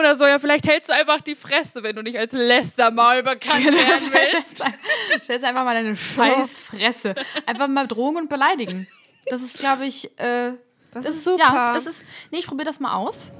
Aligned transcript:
Oder 0.00 0.16
so, 0.16 0.26
ja, 0.26 0.38
vielleicht 0.38 0.66
hältst 0.66 0.88
du 0.88 0.94
einfach 0.94 1.20
die 1.20 1.34
Fresse, 1.34 1.82
wenn 1.82 1.94
du 1.94 2.00
nicht 2.02 2.18
als 2.18 2.32
Lästermaul 2.32 3.22
bekannt 3.22 3.66
werden 3.66 4.10
willst. 4.32 4.64
Stellst 5.24 5.44
einfach 5.44 5.62
mal 5.62 5.74
deine 5.74 5.94
Scheißfresse. 5.94 7.14
Einfach 7.44 7.68
mal 7.68 7.86
drohen 7.86 8.16
und 8.16 8.30
beleidigen. 8.30 8.88
Das 9.26 9.42
ist, 9.42 9.58
glaube 9.58 9.84
ich, 9.84 10.06
äh, 10.18 10.52
Das, 10.92 11.04
das 11.04 11.16
ist 11.16 11.24
super. 11.24 11.42
Ja, 11.42 11.72
das 11.74 11.84
ist, 11.84 12.00
nee, 12.30 12.38
ich 12.38 12.46
probiere 12.46 12.64
das 12.64 12.80
mal 12.80 12.94
aus. 12.94 13.30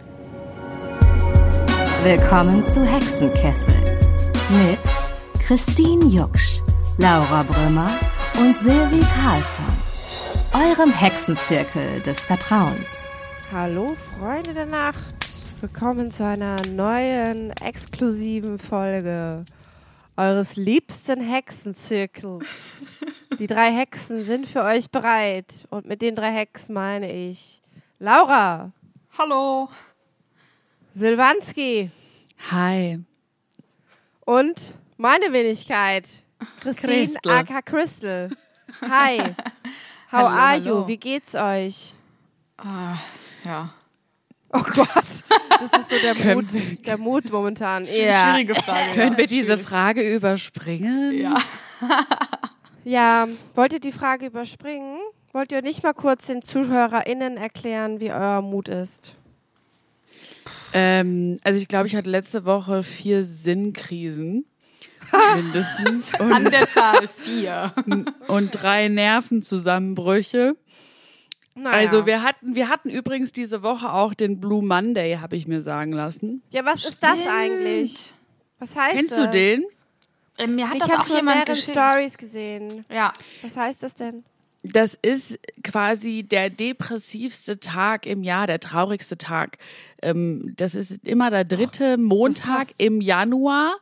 Willkommen 2.02 2.62
zu 2.62 2.84
Hexenkessel 2.84 3.98
mit 4.50 5.42
Christine 5.46 6.04
Jucksch, 6.04 6.60
Laura 6.98 7.42
Brümmer 7.42 7.90
und 8.38 8.54
Silvi 8.58 9.00
Carlsson. 9.22 9.64
Eurem 10.52 10.92
Hexenzirkel 10.92 12.00
des 12.02 12.26
Vertrauens. 12.26 12.90
Hallo, 13.50 13.96
Freunde 14.18 14.52
der 14.52 14.66
Nacht. 14.66 15.19
Willkommen 15.60 16.10
zu 16.10 16.24
einer 16.24 16.56
neuen, 16.68 17.50
exklusiven 17.62 18.58
Folge 18.58 19.44
eures 20.16 20.56
liebsten 20.56 21.20
Hexenzirkels. 21.20 22.86
Die 23.38 23.46
drei 23.46 23.70
Hexen 23.70 24.24
sind 24.24 24.46
für 24.46 24.62
euch 24.62 24.90
bereit. 24.90 25.66
Und 25.68 25.86
mit 25.86 26.00
den 26.00 26.16
drei 26.16 26.32
Hexen 26.32 26.74
meine 26.74 27.12
ich 27.12 27.60
Laura, 27.98 28.72
Hallo. 29.18 29.68
Silvanski 30.94 31.90
Hi. 32.50 32.98
und 34.24 34.74
meine 34.96 35.30
Wenigkeit, 35.32 36.08
Christine 36.60 37.06
Christel. 37.06 37.32
aka 37.32 37.60
Crystal. 37.60 38.30
Hi. 38.80 39.18
How 40.10 40.12
Hallo, 40.12 40.26
are 40.28 40.50
hallo. 40.52 40.80
you? 40.80 40.86
Wie 40.88 40.96
geht's 40.96 41.34
euch? 41.34 41.94
Ah, 42.56 42.96
ja. 43.44 43.70
Oh 44.52 44.62
Gott, 44.62 44.88
das 44.94 45.80
ist 45.80 45.90
so 45.90 45.96
der 46.02 46.14
Können- 46.14 46.34
Mut, 46.34 46.86
der 46.86 46.98
Mut 46.98 47.30
momentan. 47.30 47.84
Ja. 47.84 48.32
Schwierige 48.32 48.54
Frage. 48.56 48.90
Können 48.94 49.12
ja. 49.12 49.18
wir 49.18 49.26
diese 49.26 49.58
Frage 49.58 50.14
überspringen? 50.14 51.18
Ja. 51.18 51.36
Ja, 52.82 53.28
wollt 53.54 53.74
ihr 53.74 53.80
die 53.80 53.92
Frage 53.92 54.26
überspringen? 54.26 54.98
Wollt 55.32 55.52
ihr 55.52 55.60
nicht 55.60 55.82
mal 55.82 55.92
kurz 55.92 56.26
den 56.26 56.40
ZuhörerInnen 56.42 57.36
erklären, 57.36 58.00
wie 58.00 58.10
euer 58.10 58.40
Mut 58.40 58.68
ist? 58.68 59.14
Ähm, 60.72 61.38
also 61.44 61.60
ich 61.60 61.68
glaube, 61.68 61.88
ich 61.88 61.94
hatte 61.94 62.08
letzte 62.08 62.44
Woche 62.46 62.82
vier 62.82 63.22
Sinnkrisen. 63.22 64.46
Mindestens. 65.36 66.14
An 66.14 66.46
Und, 66.46 66.52
der 66.52 66.70
Zahl 66.70 67.06
vier. 67.08 67.72
und 68.28 68.50
drei 68.50 68.88
Nervenzusammenbrüche. 68.88 70.56
Naja. 71.54 71.76
Also 71.76 72.06
wir 72.06 72.22
hatten, 72.22 72.54
wir 72.54 72.68
hatten 72.68 72.90
übrigens 72.90 73.32
diese 73.32 73.62
Woche 73.62 73.92
auch 73.92 74.14
den 74.14 74.40
Blue 74.40 74.64
Monday, 74.64 75.16
habe 75.16 75.36
ich 75.36 75.46
mir 75.46 75.62
sagen 75.62 75.92
lassen. 75.92 76.42
ja, 76.50 76.64
was 76.64 76.84
ist 76.84 77.02
das 77.02 77.18
eigentlich? 77.28 78.12
Was 78.58 78.76
heißt 78.76 78.96
Kennst 78.96 79.12
das? 79.12 79.18
du 79.24 79.30
den? 79.30 79.64
Äh, 80.38 80.46
mir 80.46 80.68
hat 80.68 80.76
Ich 80.76 80.82
das 80.82 80.90
habe 80.90 81.02
auch 81.02 81.08
jemand 81.08 81.38
mehrere 81.38 81.54
geschickt. 81.54 81.70
Stories 81.76 82.16
gesehen. 82.18 82.84
Ja. 82.90 83.12
Was 83.42 83.56
heißt 83.56 83.82
das 83.82 83.94
denn? 83.94 84.24
Das 84.62 84.98
ist 85.00 85.38
quasi 85.64 86.22
der 86.22 86.50
depressivste 86.50 87.60
Tag 87.60 88.04
im 88.04 88.22
Jahr, 88.22 88.46
der 88.46 88.60
traurigste 88.60 89.16
Tag. 89.16 89.56
Ähm, 90.02 90.52
das 90.56 90.74
ist 90.74 91.02
immer 91.06 91.30
der 91.30 91.44
dritte 91.44 91.96
Montag 91.96 92.58
passt. 92.66 92.74
im 92.76 93.00
Januar. 93.00 93.74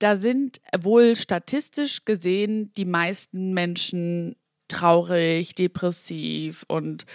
Da 0.00 0.16
sind 0.16 0.60
wohl 0.80 1.14
statistisch 1.14 2.04
gesehen 2.04 2.72
die 2.76 2.84
meisten 2.84 3.54
Menschen 3.54 4.34
traurig, 4.74 5.54
depressiv 5.54 6.64
und 6.68 7.06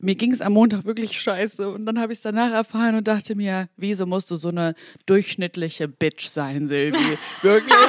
mir 0.00 0.14
ging 0.16 0.32
es 0.32 0.40
am 0.40 0.54
Montag 0.54 0.84
wirklich 0.84 1.20
scheiße 1.20 1.68
und 1.68 1.86
dann 1.86 2.00
habe 2.00 2.12
ich 2.12 2.18
es 2.18 2.22
danach 2.22 2.52
erfahren 2.52 2.96
und 2.96 3.06
dachte 3.06 3.34
mir, 3.34 3.68
wieso 3.76 4.06
musst 4.06 4.30
du 4.30 4.36
so 4.36 4.48
eine 4.48 4.74
durchschnittliche 5.06 5.88
Bitch 5.88 6.26
sein, 6.28 6.66
Silvi? 6.66 6.98
Wirklich? 7.42 7.74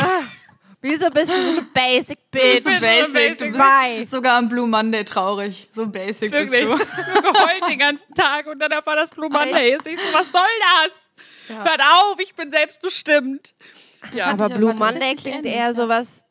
Wieso 0.85 1.09
bist 1.09 1.31
du 1.31 1.33
so 1.33 1.49
eine 1.51 1.61
Basic 1.73 2.29
Bitch? 2.29 2.61
So 2.61 2.69
basic. 2.69 3.38
Du 3.39 3.45
bist 3.45 3.57
Bye. 3.57 4.05
sogar 4.05 4.38
am 4.38 4.50
Blue 4.50 4.67
Monday 4.67 5.06
traurig. 5.06 5.69
So 5.72 5.88
basic 5.88 6.29
Wirklich. 6.29 6.67
bist 6.67 6.83
Ich 6.83 7.06
hab 7.06 7.23
geheult 7.23 7.72
den 7.72 7.79
ganzen 7.79 8.13
Tag 8.13 8.47
und 8.47 8.59
dann 8.59 8.69
erfahr 8.69 8.97
das 8.97 9.12
Blue 9.12 9.29
Monday 9.29 9.78
ist. 9.78 9.88
Ich 9.88 9.95
so, 9.95 10.13
was 10.13 10.29
soll 10.29 10.41
das? 10.59 11.09
Ja. 11.47 11.63
Hört 11.63 11.79
auf, 11.79 12.19
ich 12.19 12.35
bin 12.35 12.51
selbstbestimmt. 12.51 13.53
Ja, 14.13 14.25
Aber 14.25 14.47
ich 14.47 14.56
Blue 14.56 14.73
Monday 14.73 15.16
klingt 15.16 15.45
eher 15.45 15.67
ja. 15.67 15.73
sowas. 15.73 16.25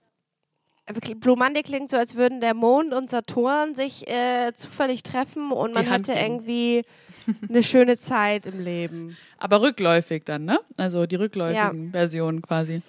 Blue 1.16 1.36
Monday 1.36 1.62
klingt 1.62 1.90
so, 1.90 1.96
als 1.96 2.14
würden 2.16 2.40
der 2.40 2.54
Mond 2.54 2.92
und 2.92 3.10
Saturn 3.10 3.74
sich 3.74 4.08
äh, 4.08 4.52
zufällig 4.54 5.02
treffen 5.02 5.52
und 5.52 5.74
man 5.74 5.86
hätte 5.86 6.12
irgendwie 6.12 6.84
eine 7.48 7.62
schöne 7.62 7.96
Zeit 7.96 8.46
im 8.46 8.60
Leben. 8.62 9.16
aber 9.38 9.62
rückläufig 9.62 10.24
dann, 10.24 10.44
ne? 10.44 10.58
Also 10.76 11.06
die 11.06 11.16
rückläufigen 11.16 11.90
Versionen 11.92 12.42
quasi. 12.42 12.82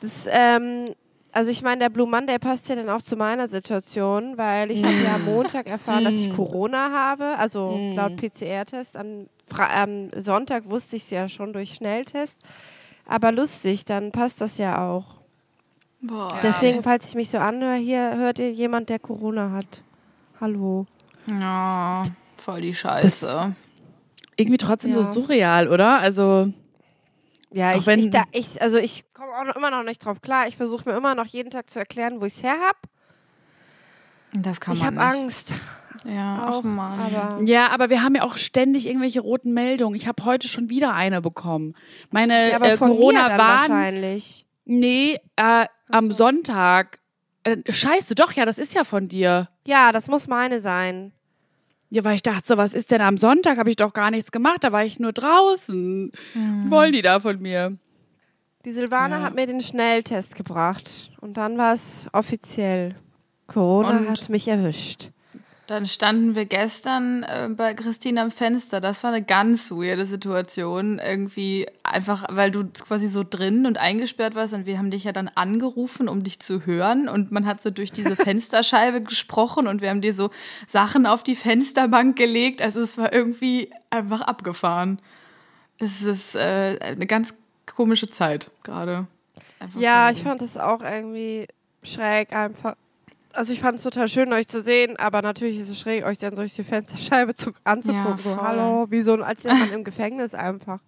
Das, 0.00 0.26
ähm, 0.30 0.94
also 1.32 1.50
ich 1.50 1.62
meine, 1.62 1.80
der 1.80 1.88
Blue 1.90 2.08
Monday 2.08 2.38
passt 2.38 2.68
ja 2.68 2.76
dann 2.76 2.88
auch 2.90 3.02
zu 3.02 3.16
meiner 3.16 3.48
Situation, 3.48 4.36
weil 4.36 4.70
ich 4.70 4.82
habe 4.82 4.94
ja 5.04 5.14
am 5.14 5.24
Montag 5.34 5.66
erfahren, 5.66 6.04
dass 6.04 6.14
ich 6.14 6.34
Corona 6.34 6.90
habe, 6.90 7.36
also 7.38 7.78
laut 7.94 8.16
PCR-Test. 8.16 8.96
Am, 8.96 9.26
am 9.56 10.10
Sonntag 10.16 10.68
wusste 10.68 10.96
ich 10.96 11.04
es 11.04 11.10
ja 11.10 11.28
schon 11.28 11.52
durch 11.52 11.74
Schnelltest. 11.74 12.40
Aber 13.06 13.32
lustig, 13.32 13.84
dann 13.84 14.12
passt 14.12 14.40
das 14.40 14.58
ja 14.58 14.86
auch. 14.88 15.17
Boah. 16.00 16.38
Deswegen, 16.42 16.82
falls 16.82 17.08
ich 17.08 17.14
mich 17.14 17.30
so 17.30 17.38
anhöre, 17.38 17.76
hier 17.76 18.16
hört 18.16 18.38
ihr 18.38 18.52
jemand, 18.52 18.88
der 18.88 18.98
Corona 18.98 19.50
hat. 19.50 19.82
Hallo. 20.40 20.86
Ja, 21.26 22.04
voll 22.36 22.60
die 22.60 22.74
Scheiße. 22.74 23.54
Irgendwie 24.36 24.58
trotzdem 24.58 24.94
so 24.94 25.00
Ja. 25.00 25.12
surreal, 25.12 25.68
oder? 25.68 25.98
Also, 25.98 26.52
Ja, 27.50 27.74
ich, 27.76 27.86
wenn- 27.86 27.98
ich, 27.98 28.10
da, 28.10 28.22
ich, 28.30 28.60
also 28.62 28.76
ich 28.76 29.04
komme 29.12 29.32
auch 29.32 29.44
noch, 29.44 29.56
immer 29.56 29.70
noch 29.70 29.82
nicht 29.82 30.04
drauf 30.04 30.20
klar. 30.20 30.46
Ich 30.46 30.56
versuche 30.56 30.88
mir 30.88 30.96
immer 30.96 31.14
noch 31.14 31.26
jeden 31.26 31.50
Tag 31.50 31.68
zu 31.70 31.78
erklären, 31.78 32.20
wo 32.20 32.26
ich 32.26 32.34
es 32.34 32.42
her 32.42 32.56
habe. 32.60 32.78
das 34.34 34.60
kann 34.60 34.74
Ich 34.74 34.82
man 34.82 34.98
habe 34.98 35.14
nicht. 35.16 35.22
Angst. 35.22 35.54
Ja, 36.04 36.46
Auch, 36.48 36.62
Mann. 36.62 37.00
aber 37.00 37.42
ja, 37.42 37.70
aber 37.70 37.90
wir 37.90 38.02
haben 38.04 38.14
ja 38.14 38.22
auch 38.22 38.36
ständig 38.36 38.86
irgendwelche 38.86 39.20
roten 39.20 39.52
Meldungen. 39.52 39.96
Ich 39.96 40.06
habe 40.06 40.24
heute 40.24 40.46
schon 40.46 40.70
wieder 40.70 40.94
eine 40.94 41.20
bekommen. 41.20 41.74
Meine 42.10 42.50
Ja, 42.52 42.58
äh, 42.62 42.76
corona 42.76 43.30
waren 43.36 43.70
wahrscheinlich. 43.70 44.46
Nee, 44.64 45.18
äh, 45.36 45.66
am 45.90 46.10
Sonntag. 46.10 46.98
Äh, 47.44 47.58
scheiße, 47.68 48.14
doch, 48.14 48.32
ja, 48.32 48.44
das 48.44 48.58
ist 48.58 48.74
ja 48.74 48.84
von 48.84 49.08
dir. 49.08 49.48
Ja, 49.66 49.92
das 49.92 50.08
muss 50.08 50.28
meine 50.28 50.60
sein. 50.60 51.12
Ja, 51.90 52.04
weil 52.04 52.16
ich 52.16 52.22
dachte, 52.22 52.42
so, 52.44 52.56
was 52.56 52.74
ist 52.74 52.90
denn 52.90 53.00
am 53.00 53.16
Sonntag? 53.16 53.56
Habe 53.58 53.70
ich 53.70 53.76
doch 53.76 53.92
gar 53.92 54.10
nichts 54.10 54.30
gemacht, 54.30 54.62
da 54.62 54.72
war 54.72 54.84
ich 54.84 55.00
nur 55.00 55.12
draußen. 55.12 56.12
Hm. 56.34 56.70
Wollen 56.70 56.92
die 56.92 57.02
da 57.02 57.18
von 57.20 57.40
mir? 57.40 57.78
Die 58.64 58.72
Silvana 58.72 59.22
hat 59.22 59.34
mir 59.34 59.46
den 59.46 59.60
Schnelltest 59.60 60.34
gebracht 60.34 61.10
und 61.20 61.36
dann 61.38 61.56
war 61.56 61.72
es 61.72 62.06
offiziell. 62.12 62.94
Corona 63.46 63.98
Und? 63.98 64.10
hat 64.10 64.28
mich 64.28 64.46
erwischt. 64.48 65.10
Dann 65.68 65.86
standen 65.86 66.34
wir 66.34 66.46
gestern 66.46 67.24
äh, 67.24 67.50
bei 67.54 67.74
Christine 67.74 68.22
am 68.22 68.30
Fenster. 68.30 68.80
Das 68.80 69.04
war 69.04 69.12
eine 69.12 69.22
ganz 69.22 69.70
weirde 69.70 70.06
Situation. 70.06 70.98
Irgendwie 70.98 71.66
einfach, 71.82 72.24
weil 72.30 72.50
du 72.50 72.64
quasi 72.64 73.06
so 73.06 73.22
drin 73.22 73.66
und 73.66 73.76
eingesperrt 73.76 74.34
warst 74.34 74.54
und 74.54 74.64
wir 74.64 74.78
haben 74.78 74.90
dich 74.90 75.04
ja 75.04 75.12
dann 75.12 75.28
angerufen, 75.28 76.08
um 76.08 76.24
dich 76.24 76.40
zu 76.40 76.64
hören. 76.64 77.06
Und 77.06 77.32
man 77.32 77.44
hat 77.44 77.60
so 77.60 77.68
durch 77.68 77.92
diese 77.92 78.16
Fensterscheibe 78.16 79.02
gesprochen 79.02 79.66
und 79.66 79.82
wir 79.82 79.90
haben 79.90 80.00
dir 80.00 80.14
so 80.14 80.30
Sachen 80.66 81.04
auf 81.04 81.22
die 81.22 81.36
Fensterbank 81.36 82.16
gelegt. 82.16 82.62
Also 82.62 82.80
es 82.80 82.96
war 82.96 83.12
irgendwie 83.12 83.70
einfach 83.90 84.22
abgefahren. 84.22 85.02
Es 85.78 86.00
ist 86.00 86.34
äh, 86.34 86.78
eine 86.80 87.06
ganz 87.06 87.34
komische 87.66 88.08
Zeit 88.08 88.50
gerade. 88.62 89.06
Ja, 89.78 90.06
gerade. 90.06 90.16
ich 90.16 90.22
fand 90.22 90.40
das 90.40 90.56
auch 90.56 90.80
irgendwie 90.80 91.46
schräg 91.82 92.32
einfach. 92.32 92.74
Also 93.38 93.52
ich 93.52 93.60
fand 93.60 93.78
es 93.78 93.84
total 93.84 94.08
schön, 94.08 94.32
euch 94.32 94.48
zu 94.48 94.60
sehen, 94.60 94.96
aber 94.96 95.22
natürlich 95.22 95.60
ist 95.60 95.68
es 95.68 95.78
schräg, 95.78 96.04
euch 96.04 96.18
dann 96.18 96.34
durch 96.34 96.54
die 96.54 96.64
Fensterscheibe 96.64 97.36
zu, 97.36 97.52
anzugucken. 97.62 98.18
Ja, 98.24 98.30
so, 98.32 98.42
hallo, 98.42 98.86
wie 98.90 99.00
so 99.02 99.12
ein, 99.12 99.22
als 99.22 99.44
man 99.44 99.72
im 99.72 99.84
Gefängnis 99.84 100.34
einfach. 100.34 100.80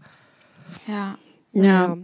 Ja. 0.88 1.16
Ja. 1.52 1.96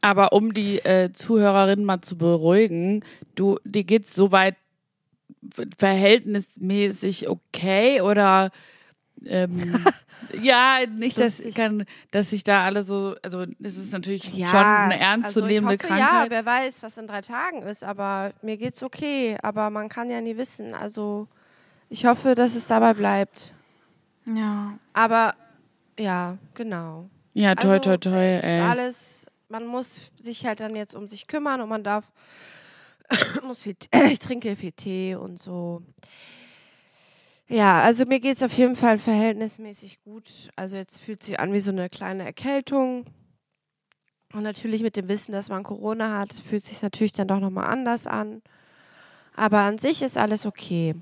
Aber 0.00 0.32
um 0.32 0.54
die 0.54 0.78
äh, 0.78 1.12
Zuhörerinnen 1.12 1.84
mal 1.84 2.00
zu 2.00 2.16
beruhigen, 2.16 3.04
du, 3.34 3.58
dir 3.64 3.84
geht's 3.84 4.14
soweit 4.14 4.56
verhältnismäßig 5.76 7.28
okay 7.28 8.00
oder 8.00 8.52
ähm, 9.26 9.84
ja, 10.42 10.78
nicht, 10.88 11.20
dass, 11.20 11.42
kann, 11.54 11.84
dass 12.10 12.30
sich 12.30 12.44
da 12.44 12.64
alle 12.64 12.82
so, 12.82 13.14
also 13.22 13.44
es 13.62 13.76
ist 13.76 13.92
natürlich 13.92 14.32
Ja, 14.32 14.46
schon 14.46 14.58
eine 14.64 14.98
ernstzunehmende 14.98 15.72
also 15.72 15.84
ich 15.84 15.90
hoffe, 15.90 16.00
Ja, 16.00 16.08
Krankheit. 16.08 16.30
wer 16.30 16.46
weiß, 16.46 16.82
was 16.82 16.96
in 16.98 17.06
drei 17.06 17.20
Tagen 17.20 17.62
ist, 17.62 17.84
aber 17.84 18.32
mir 18.42 18.56
geht's 18.56 18.82
okay. 18.82 19.36
Aber 19.42 19.70
man 19.70 19.88
kann 19.88 20.10
ja 20.10 20.20
nie 20.20 20.36
wissen. 20.36 20.74
Also 20.74 21.28
ich 21.88 22.06
hoffe, 22.06 22.34
dass 22.34 22.54
es 22.54 22.66
dabei 22.66 22.94
bleibt. 22.94 23.52
Ja. 24.26 24.78
Aber 24.92 25.34
ja, 25.98 26.38
genau. 26.54 27.08
Ja, 27.32 27.54
toi, 27.54 27.76
Also, 27.78 27.96
toi, 27.96 27.96
toi, 27.98 28.24
es 28.34 28.42
ist 28.42 28.48
ey. 28.48 28.60
alles, 28.60 29.26
man 29.48 29.66
muss 29.66 30.00
sich 30.20 30.46
halt 30.46 30.60
dann 30.60 30.74
jetzt 30.74 30.94
um 30.94 31.06
sich 31.08 31.26
kümmern 31.26 31.60
und 31.60 31.68
man 31.68 31.82
darf, 31.84 32.04
muss 33.42 33.62
viel, 33.62 33.76
ich 34.10 34.18
trinke 34.18 34.56
viel 34.56 34.72
Tee 34.72 35.14
und 35.14 35.38
so. 35.40 35.82
Ja, 37.50 37.82
also 37.82 38.04
mir 38.06 38.20
geht 38.20 38.36
es 38.36 38.42
auf 38.44 38.52
jeden 38.52 38.76
Fall 38.76 38.96
verhältnismäßig 38.98 40.00
gut. 40.04 40.30
Also 40.54 40.76
jetzt 40.76 41.00
fühlt 41.00 41.22
sich 41.24 41.40
an 41.40 41.52
wie 41.52 41.58
so 41.60 41.72
eine 41.72 41.88
kleine 41.88 42.24
Erkältung. 42.24 43.06
Und 44.32 44.44
natürlich 44.44 44.82
mit 44.82 44.96
dem 44.96 45.08
Wissen, 45.08 45.32
dass 45.32 45.48
man 45.48 45.64
Corona 45.64 46.16
hat, 46.18 46.32
fühlt 46.32 46.64
sich 46.64 46.80
natürlich 46.80 47.10
dann 47.12 47.26
doch 47.26 47.40
nochmal 47.40 47.66
anders 47.66 48.06
an. 48.06 48.42
Aber 49.34 49.58
an 49.58 49.78
sich 49.78 50.02
ist 50.02 50.16
alles 50.16 50.46
okay. 50.46 50.94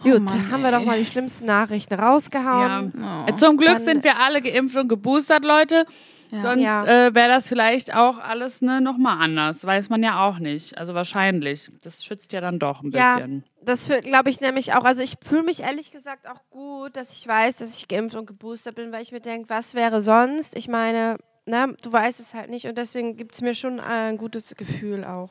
Gut, 0.00 0.14
Oh 0.16 0.20
Mann, 0.20 0.50
haben 0.52 0.62
wir 0.62 0.70
doch 0.70 0.84
mal 0.84 0.98
die 0.98 1.06
schlimmsten 1.06 1.46
Nachrichten 1.46 1.94
rausgehauen. 1.94 2.92
Ja. 2.96 3.26
Äh, 3.26 3.34
Zum 3.36 3.56
Glück 3.56 3.76
Dann- 3.78 3.84
sind 3.84 4.04
wir 4.04 4.18
alle 4.20 4.42
geimpft 4.42 4.76
und 4.76 4.86
geboostert, 4.88 5.44
Leute. 5.44 5.86
Sonst 6.30 6.62
Ja. 6.62 6.84
äh, 7.08 7.14
wäre 7.14 7.28
das 7.28 7.48
vielleicht 7.48 7.94
auch 7.94 8.18
alles 8.18 8.60
ne, 8.60 8.80
nochmal 8.80 9.22
anders. 9.22 9.64
Weiß 9.64 9.88
man 9.88 10.02
ja 10.02 10.26
auch 10.28 10.38
nicht. 10.38 10.76
Also 10.76 10.92
wahrscheinlich. 10.94 11.70
Das 11.82 12.04
schützt 12.04 12.32
ja 12.32 12.40
dann 12.40 12.58
doch 12.58 12.82
ein 12.82 12.90
Ja, 12.90 13.14
bisschen. 13.16 13.44
Das 13.64 13.88
glaube 13.88 14.30
ich 14.30 14.40
nämlich 14.40 14.74
auch. 14.74 14.84
Also 14.84 15.02
ich 15.02 15.16
fühle 15.24 15.42
mich 15.42 15.60
ehrlich 15.60 15.90
gesagt 15.90 16.26
auch 16.28 16.40
gut, 16.50 16.96
dass 16.96 17.12
ich 17.12 17.26
weiß, 17.26 17.56
dass 17.56 17.76
ich 17.76 17.88
geimpft 17.88 18.16
und 18.16 18.26
geboostert 18.26 18.76
bin, 18.76 18.92
weil 18.92 19.02
ich 19.02 19.12
mir 19.12 19.20
denke, 19.20 19.48
was 19.48 19.74
wäre 19.74 20.00
sonst? 20.02 20.56
Ich 20.56 20.68
meine, 20.68 21.18
ne, 21.46 21.76
du 21.82 21.92
weißt 21.92 22.20
es 22.20 22.34
halt 22.34 22.50
nicht 22.50 22.66
und 22.66 22.78
deswegen 22.78 23.16
gibt 23.16 23.34
es 23.34 23.40
mir 23.40 23.54
schon 23.54 23.78
äh, 23.78 23.82
ein 23.82 24.18
gutes 24.18 24.54
Gefühl 24.56 25.04
auch. 25.04 25.30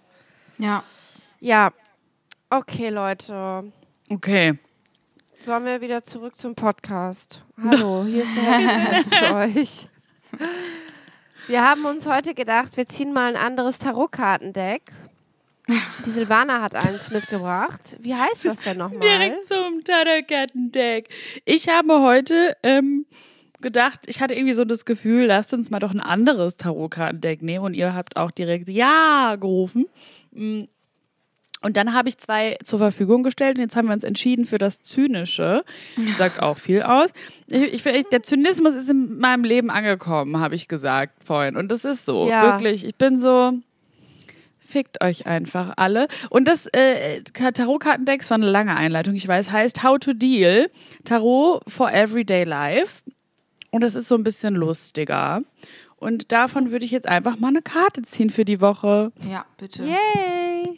Ja. 0.57 0.83
Ja, 1.39 1.71
okay, 2.50 2.89
Leute. 2.89 3.71
Okay. 4.09 4.57
Sollen 5.41 5.65
wir 5.65 5.81
wieder 5.81 6.03
zurück 6.03 6.38
zum 6.38 6.56
Podcast? 6.56 7.44
Hallo, 7.62 8.06
hier 8.06 8.24
ist 8.24 8.35
der 8.35 8.44
Hexen 8.44 9.12
für 9.12 9.35
euch. 9.59 9.89
Wir 11.47 11.69
haben 11.69 11.83
uns 11.83 12.06
heute 12.06 12.33
gedacht, 12.33 12.77
wir 12.77 12.88
ziehen 12.88 13.12
mal 13.12 13.35
ein 13.35 13.41
anderes 13.41 13.77
Tarotkartendeck. 13.80 14.83
Die 16.05 16.11
Silvana 16.11 16.61
hat 16.61 16.75
eins 16.75 17.11
mitgebracht. 17.11 17.97
Wie 17.99 18.13
heißt 18.13 18.45
das 18.45 18.59
denn 18.59 18.77
nochmal? 18.77 18.99
Direkt 18.99 19.47
zum 19.47 19.83
Tarotkartendeck. 19.83 21.09
Ich 21.45 21.69
habe 21.69 22.01
heute 22.01 22.55
ähm, 22.63 23.05
gedacht, 23.61 24.01
ich 24.07 24.21
hatte 24.21 24.35
irgendwie 24.35 24.53
so 24.53 24.65
das 24.65 24.85
Gefühl, 24.85 25.25
lasst 25.25 25.53
uns 25.53 25.71
mal 25.71 25.79
doch 25.79 25.91
ein 25.91 25.99
anderes 25.99 26.57
Tarotkartendeck 26.57 27.41
nehmen. 27.41 27.65
Und 27.65 27.73
ihr 27.73 27.93
habt 27.93 28.17
auch 28.17 28.31
direkt 28.31 28.69
Ja 28.69 29.35
gerufen. 29.39 29.87
Mm. 30.31 30.63
Und 31.61 31.77
dann 31.77 31.93
habe 31.93 32.09
ich 32.09 32.17
zwei 32.17 32.57
zur 32.61 32.77
Verfügung 32.77 33.23
gestellt 33.23 33.57
und 33.57 33.61
jetzt 33.61 33.77
haben 33.77 33.87
wir 33.87 33.93
uns 33.93 34.03
entschieden 34.03 34.43
für 34.43 34.57
das 34.57 34.81
Zynische. 34.81 35.63
Sagt 36.17 36.41
auch 36.41 36.57
viel 36.57 36.83
aus. 36.83 37.11
Ich, 37.47 37.85
ich, 37.85 38.03
der 38.11 38.21
Zynismus 38.21 38.75
ist 38.75 38.89
in 38.89 39.17
meinem 39.19 39.45
Leben 39.45 39.69
angekommen, 39.69 40.41
habe 40.41 40.55
ich 40.55 40.67
gesagt 40.67 41.23
vorhin. 41.23 41.55
Und 41.55 41.71
das 41.71 41.85
ist 41.85 42.05
so. 42.05 42.27
Ja. 42.27 42.51
Wirklich. 42.51 42.85
Ich 42.85 42.95
bin 42.95 43.17
so. 43.17 43.53
Fickt 44.73 45.03
euch 45.03 45.27
einfach 45.27 45.73
alle. 45.77 46.07
Und 46.31 46.47
das 46.47 46.65
äh, 46.65 47.21
Tarotkartendecks 47.21 48.31
war 48.31 48.37
eine 48.37 48.49
lange 48.49 48.75
Einleitung, 48.75 49.13
ich 49.13 49.27
weiß, 49.27 49.51
heißt 49.51 49.83
How 49.83 49.99
to 49.99 50.13
Deal. 50.13 50.71
Tarot 51.05 51.61
for 51.67 51.93
Everyday 51.93 52.43
Life. 52.43 53.03
Und 53.69 53.81
das 53.81 53.93
ist 53.93 54.07
so 54.07 54.15
ein 54.15 54.23
bisschen 54.23 54.55
lustiger. 54.55 55.43
Und 55.97 56.31
davon 56.31 56.71
würde 56.71 56.85
ich 56.85 56.91
jetzt 56.91 57.07
einfach 57.07 57.37
mal 57.37 57.49
eine 57.49 57.61
Karte 57.61 58.01
ziehen 58.01 58.31
für 58.31 58.45
die 58.45 58.61
Woche. 58.61 59.11
Ja, 59.29 59.45
bitte. 59.57 59.83
Yay! 59.83 60.75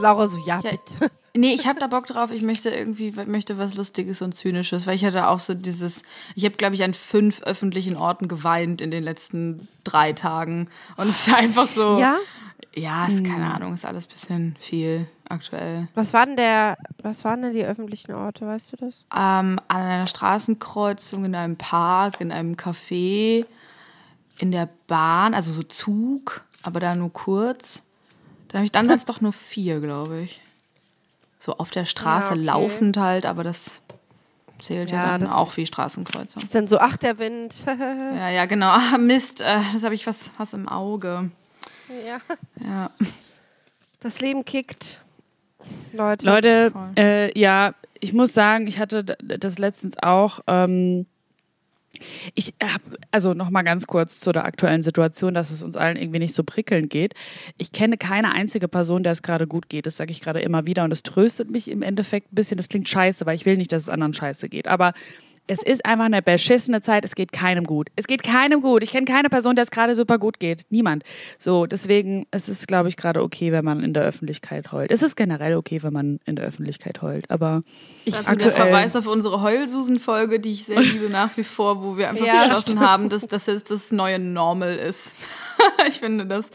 Laura 0.00 0.26
so, 0.26 0.38
ja, 0.38 0.60
Ja, 0.62 0.70
bitte. 0.70 1.10
Nee, 1.36 1.52
ich 1.52 1.66
habe 1.66 1.78
da 1.78 1.86
Bock 1.86 2.06
drauf. 2.06 2.30
Ich 2.30 2.40
möchte 2.40 2.70
irgendwie 2.70 3.12
möchte 3.26 3.58
was 3.58 3.74
Lustiges 3.74 4.22
und 4.22 4.34
Zynisches, 4.34 4.86
weil 4.86 4.94
ich 4.94 5.04
hatte 5.04 5.28
auch 5.28 5.38
so 5.38 5.52
dieses. 5.52 6.02
Ich 6.34 6.46
habe, 6.46 6.56
glaube 6.56 6.74
ich, 6.74 6.82
an 6.82 6.94
fünf 6.94 7.42
öffentlichen 7.42 7.94
Orten 7.94 8.26
geweint 8.26 8.80
in 8.80 8.90
den 8.90 9.04
letzten 9.04 9.68
drei 9.84 10.14
Tagen. 10.14 10.70
Und 10.96 11.08
es 11.08 11.26
ist 11.26 11.34
einfach 11.34 11.66
so. 11.66 11.98
Ja? 11.98 12.16
Ja, 12.74 13.06
ist 13.06 13.24
keine 13.24 13.52
Ahnung, 13.52 13.72
ist 13.72 13.86
alles 13.86 14.06
ein 14.06 14.10
bisschen 14.10 14.56
viel 14.60 15.06
aktuell. 15.28 15.88
Was 15.94 16.12
waren 16.12 16.36
der, 16.36 16.76
was 17.02 17.24
waren 17.24 17.40
denn 17.40 17.54
die 17.54 17.64
öffentlichen 17.64 18.12
Orte, 18.12 18.46
weißt 18.46 18.72
du 18.72 18.76
das? 18.76 19.04
Ähm, 19.14 19.58
an 19.68 19.80
einer 19.80 20.06
Straßenkreuzung, 20.06 21.24
in 21.24 21.34
einem 21.34 21.56
Park, 21.56 22.20
in 22.20 22.30
einem 22.30 22.54
Café, 22.54 23.46
in 24.38 24.52
der 24.52 24.68
Bahn, 24.86 25.32
also 25.32 25.52
so 25.52 25.62
Zug, 25.62 26.44
aber 26.62 26.80
da 26.80 26.94
nur 26.94 27.12
kurz. 27.12 27.82
Ich 28.64 28.72
dann 28.72 28.88
waren 28.88 28.98
es 28.98 29.04
doch 29.04 29.20
nur 29.20 29.32
vier, 29.32 29.80
glaube 29.80 30.20
ich. 30.22 30.40
So 31.38 31.58
auf 31.58 31.70
der 31.70 31.84
Straße 31.84 32.28
Ja, 32.28 32.34
okay. 32.34 32.44
laufend 32.44 32.96
halt, 32.96 33.26
aber 33.26 33.44
das 33.44 33.80
zählt 34.60 34.90
ja, 34.90 35.04
Ja, 35.12 35.18
dann 35.18 35.28
auch 35.28 35.56
wie 35.56 35.66
Straßenkreuzung. 35.66 36.42
Ist 36.42 36.54
dann 36.54 36.66
so, 36.66 36.78
ach, 36.78 36.96
der 36.96 37.18
Wind. 37.18 37.64
Ja, 37.66 38.30
ja, 38.30 38.46
genau. 38.46 38.68
Ah, 38.68 38.98
Mist, 38.98 39.40
äh, 39.40 39.60
das 39.72 39.84
habe 39.84 39.94
ich 39.94 40.06
was, 40.06 40.30
was 40.38 40.52
im 40.54 40.68
Auge. 40.68 41.30
ja. 42.06 42.20
Ja. 42.66 42.90
Das 44.00 44.20
Leben 44.20 44.44
kickt. 44.44 45.00
Leute. 45.92 46.26
Leute, 46.26 46.72
äh, 46.96 47.38
ja, 47.38 47.74
ich 48.00 48.12
muss 48.12 48.32
sagen, 48.32 48.66
ich 48.66 48.78
hatte 48.78 49.04
das 49.04 49.58
letztens 49.58 49.96
auch. 50.02 50.40
Ähm, 50.46 51.06
ich 52.34 52.54
habe, 52.62 52.98
also 53.10 53.34
nochmal 53.34 53.64
ganz 53.64 53.86
kurz 53.86 54.20
zu 54.20 54.32
der 54.32 54.44
aktuellen 54.44 54.82
Situation, 54.82 55.34
dass 55.34 55.50
es 55.50 55.62
uns 55.62 55.76
allen 55.76 55.96
irgendwie 55.96 56.18
nicht 56.18 56.34
so 56.34 56.44
prickelnd 56.44 56.90
geht. 56.90 57.14
Ich 57.58 57.72
kenne 57.72 57.96
keine 57.96 58.32
einzige 58.32 58.68
Person, 58.68 59.02
der 59.02 59.12
es 59.12 59.22
gerade 59.22 59.46
gut 59.46 59.68
geht. 59.68 59.86
Das 59.86 59.96
sage 59.96 60.12
ich 60.12 60.20
gerade 60.20 60.40
immer 60.40 60.66
wieder 60.66 60.84
und 60.84 60.92
es 60.92 61.02
tröstet 61.02 61.50
mich 61.50 61.70
im 61.70 61.82
Endeffekt 61.82 62.32
ein 62.32 62.34
bisschen. 62.34 62.56
Das 62.56 62.68
klingt 62.68 62.88
scheiße, 62.88 63.26
weil 63.26 63.36
ich 63.36 63.46
will 63.46 63.56
nicht, 63.56 63.72
dass 63.72 63.82
es 63.82 63.88
anderen 63.88 64.14
scheiße 64.14 64.48
geht. 64.48 64.68
Aber 64.68 64.92
es 65.46 65.62
ist 65.62 65.84
einfach 65.84 66.06
eine 66.06 66.22
beschissene 66.22 66.80
Zeit. 66.80 67.04
Es 67.04 67.14
geht 67.14 67.32
keinem 67.32 67.64
gut. 67.64 67.88
Es 67.96 68.06
geht 68.06 68.22
keinem 68.22 68.60
gut. 68.60 68.82
Ich 68.82 68.90
kenne 68.90 69.04
keine 69.04 69.28
Person, 69.28 69.54
der 69.54 69.64
es 69.64 69.70
gerade 69.70 69.94
super 69.94 70.18
gut 70.18 70.40
geht. 70.40 70.64
Niemand. 70.70 71.04
So, 71.38 71.66
deswegen 71.66 72.26
es 72.30 72.48
ist 72.48 72.60
es, 72.60 72.66
glaube 72.66 72.88
ich, 72.88 72.96
gerade 72.96 73.22
okay, 73.22 73.52
wenn 73.52 73.64
man 73.64 73.82
in 73.82 73.94
der 73.94 74.02
Öffentlichkeit 74.04 74.72
heult. 74.72 74.90
Es 74.90 75.02
ist 75.02 75.16
generell 75.16 75.54
okay, 75.54 75.82
wenn 75.82 75.92
man 75.92 76.20
in 76.24 76.36
der 76.36 76.44
Öffentlichkeit 76.44 77.02
heult. 77.02 77.30
Aber 77.30 77.62
ich 78.04 78.14
Dazu 78.14 78.36
der 78.36 78.52
Verweis 78.52 78.96
auf 78.96 79.06
unsere 79.06 79.42
Heulsusen-Folge, 79.42 80.40
die 80.40 80.52
ich 80.52 80.64
sehr 80.64 80.80
liebe 80.80 81.10
nach 81.10 81.36
wie 81.36 81.44
vor, 81.44 81.82
wo 81.82 81.96
wir 81.96 82.08
einfach 82.08 82.26
Ja, 82.26 82.46
beschlossen 82.46 82.80
haben, 82.80 83.08
dass 83.08 83.26
das 83.26 83.46
jetzt 83.46 83.70
das 83.70 83.92
neue 83.92 84.18
Normal 84.18 84.76
ist. 84.76 85.14
ich 85.88 86.00
finde 86.00 86.26
das. 86.26 86.48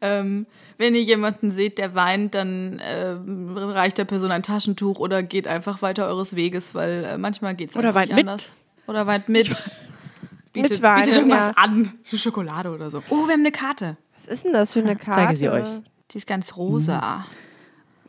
Ähm, 0.00 0.46
wenn 0.80 0.94
ihr 0.94 1.02
jemanden 1.02 1.50
seht, 1.50 1.76
der 1.76 1.94
weint, 1.94 2.34
dann 2.34 2.80
ähm, 2.82 3.54
reicht 3.54 3.98
der 3.98 4.06
Person 4.06 4.32
ein 4.32 4.42
Taschentuch 4.42 4.98
oder 4.98 5.22
geht 5.22 5.46
einfach 5.46 5.82
weiter 5.82 6.06
eures 6.06 6.34
Weges, 6.36 6.74
weil 6.74 7.04
äh, 7.04 7.18
manchmal 7.18 7.54
geht 7.54 7.70
es 7.70 7.76
Oder 7.76 7.94
weint 7.94 8.08
nicht 8.08 8.16
mit. 8.16 8.28
anders. 8.28 8.50
Oder 8.86 9.06
weint 9.06 9.28
mit. 9.28 9.46
bietet, 10.54 10.70
Mit 10.70 10.82
weinen, 10.82 11.02
bietet 11.02 11.16
irgendwas 11.16 11.48
ja. 11.48 11.52
an. 11.56 11.92
Schokolade 12.04 12.70
oder 12.70 12.90
so. 12.90 13.02
Oh, 13.10 13.26
wir 13.26 13.34
haben 13.34 13.40
eine 13.40 13.52
Karte. 13.52 13.98
Was 14.16 14.26
ist 14.26 14.46
denn 14.46 14.54
das 14.54 14.72
für 14.72 14.80
eine 14.80 14.96
Karte? 14.96 15.20
zeige 15.20 15.36
sie 15.36 15.48
euch. 15.50 15.68
Die 16.12 16.18
ist 16.18 16.26
ganz 16.26 16.56
rosa. 16.56 17.26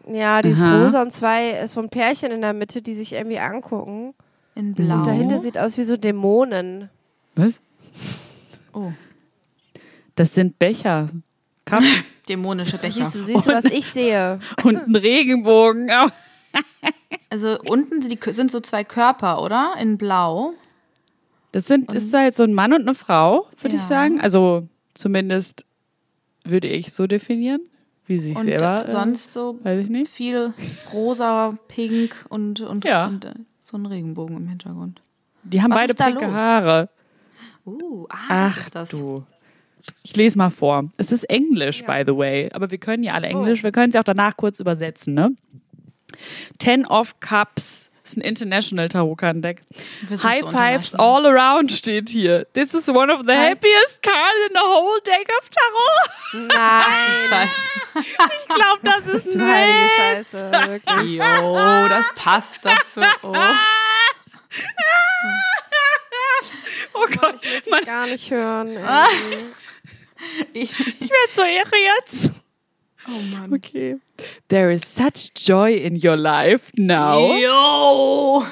Ja, 0.08 0.42
die 0.42 0.50
ist 0.50 0.64
Aha. 0.64 0.84
rosa 0.84 1.02
und 1.02 1.12
zwei, 1.12 1.52
ist 1.52 1.74
so 1.74 1.82
ein 1.82 1.90
Pärchen 1.90 2.32
in 2.32 2.40
der 2.40 2.54
Mitte, 2.54 2.82
die 2.82 2.94
sich 2.96 3.14
irgendwie 3.14 3.40
angucken. 3.40 4.14
In 4.56 4.74
blau. 4.74 4.96
Und 4.96 5.08
dahinter 5.08 5.40
sieht 5.40 5.58
aus 5.58 5.78
wie 5.78 5.84
so 5.84 5.98
Dämonen. 5.98 6.90
Was? 7.36 7.60
oh, 8.74 8.92
Das 10.16 10.34
sind 10.34 10.58
Becher. 10.58 11.10
Cups 11.66 12.16
dämonische 12.30 12.78
Becher. 12.78 13.06
Siehst 13.06 13.16
du, 13.16 13.24
siehst 13.24 13.46
du, 13.48 13.52
was 13.52 13.64
ich 13.66 13.86
sehe? 13.86 14.40
und 14.64 14.78
ein 14.88 14.96
Regenbogen. 14.96 15.90
Also 17.30 17.58
unten 17.66 18.02
sind, 18.02 18.52
so 18.52 18.60
zwei 18.60 18.84
Körper, 18.84 19.42
oder? 19.42 19.76
In 19.80 19.98
blau. 19.98 20.54
Das 21.54 21.66
sind, 21.66 21.94
ist 21.94 22.14
da 22.14 22.24
jetzt 22.24 22.36
so 22.38 22.44
ein 22.44 22.54
Mann 22.54 22.74
und 22.74 22.82
eine 22.82 22.94
Frau, 22.94 23.48
würde 23.62 23.76
ich 23.78 23.82
Ja. 23.84 23.88
sagen. 23.88 24.20
Also 24.20 24.68
zumindest 24.94 25.66
würde 26.44 26.68
ich 26.68 26.92
so 26.92 27.08
definieren, 27.08 27.62
wie 28.06 28.18
sie 28.18 28.30
sich 28.30 28.38
Und 28.38 28.44
selber. 28.44 28.86
äh, 28.86 28.92
sonst 28.92 29.32
so 29.32 29.58
weiß 29.64 29.80
ich 29.80 29.90
nicht. 29.90 30.12
viel 30.12 30.54
rosa, 30.92 31.58
pink 31.70 32.26
und, 32.28 32.60
und, 32.60 32.84
Ja. 32.84 33.08
und 33.08 33.24
äh, 33.24 33.34
so 33.64 33.78
ein 33.78 33.86
Regenbogen 33.86 34.36
im 34.36 34.48
Hintergrund. 34.50 35.00
Die 35.44 35.62
haben 35.62 35.72
Was 35.72 35.78
beide 35.80 35.94
ist 35.94 36.00
pinke 36.00 36.26
los? 36.26 36.34
Haare. 36.34 36.90
Uh, 37.66 38.08
ah, 38.10 38.18
Ach 38.28 38.56
das 38.58 38.66
ist 38.66 38.76
das. 38.76 38.90
du. 38.90 39.24
Ich 40.04 40.16
lese 40.16 40.38
mal 40.38 40.50
vor. 40.52 40.86
Es 40.98 41.12
ist 41.12 41.24
Englisch, 41.30 41.84
by 41.84 42.04
the 42.06 42.16
way. 42.16 42.50
Aber 42.54 42.72
wir 42.72 42.78
können 42.78 43.04
ja 43.04 43.14
alle 43.14 43.28
Oh. 43.28 43.32
Englisch. 43.32 43.64
Wir 43.64 43.72
können 43.72 43.92
sie 43.92 44.00
auch 44.00 44.04
danach 44.04 44.38
kurz 44.38 44.60
übersetzen, 44.60 45.14
ne? 45.14 45.32
Ten 46.60 46.86
of 46.86 47.20
Cups. 47.20 47.90
ist 48.04 48.18
ein 48.18 48.22
International. 48.22 48.90
Wir 48.92 49.00
sind 50.10 50.24
High 50.24 50.42
so 50.42 50.50
Fives 50.50 50.96
all 50.96 51.26
around 51.26 51.72
steht 51.72 52.10
hier. 52.10 52.46
This 52.54 52.74
is 52.74 52.90
one 52.90 53.12
of 53.14 53.22
the 53.26 53.34
happiest 53.34 54.02
cards 54.04 54.40
in 54.50 54.54
the 54.54 54.60
whole 54.60 55.00
deck 55.06 55.30
of 55.40 55.50
Tarot. 55.50 56.48
Nein, 56.48 57.30
Scheiße. 57.30 57.52
Ich 58.42 58.48
glaube, 58.48 58.80
das 58.84 59.08
ist 59.08 59.36
ein 59.36 59.48
heilige 59.48 59.90
Scheiße, 59.98 60.52
wirklich. 60.52 61.18
Jo, 61.18 61.88
das 61.90 62.06
passt 62.16 62.60
dazu. 62.64 63.02
Oh. 63.24 63.34
Oh 66.94 67.06
Gott, 67.20 67.36
Ich 67.42 67.72
will 67.72 67.86
gar 67.86 68.06
nicht 68.08 68.30
hören. 68.32 68.68
Irgendwie. 68.70 69.54
Ich, 70.54 70.72
ich 70.80 71.10
werde 71.10 71.32
so 71.32 71.42
irre 71.42 71.78
jetzt. 71.98 72.32
oh 73.08 73.36
Mann. 73.36 73.54
Okay. 73.54 73.98
There 74.50 74.72
is 74.72 74.82
such 74.84 75.32
joy 75.36 75.74
in 75.76 75.96
your 76.04 76.16
life 76.18 76.72
now. 76.78 77.38
Jo. 77.38 78.46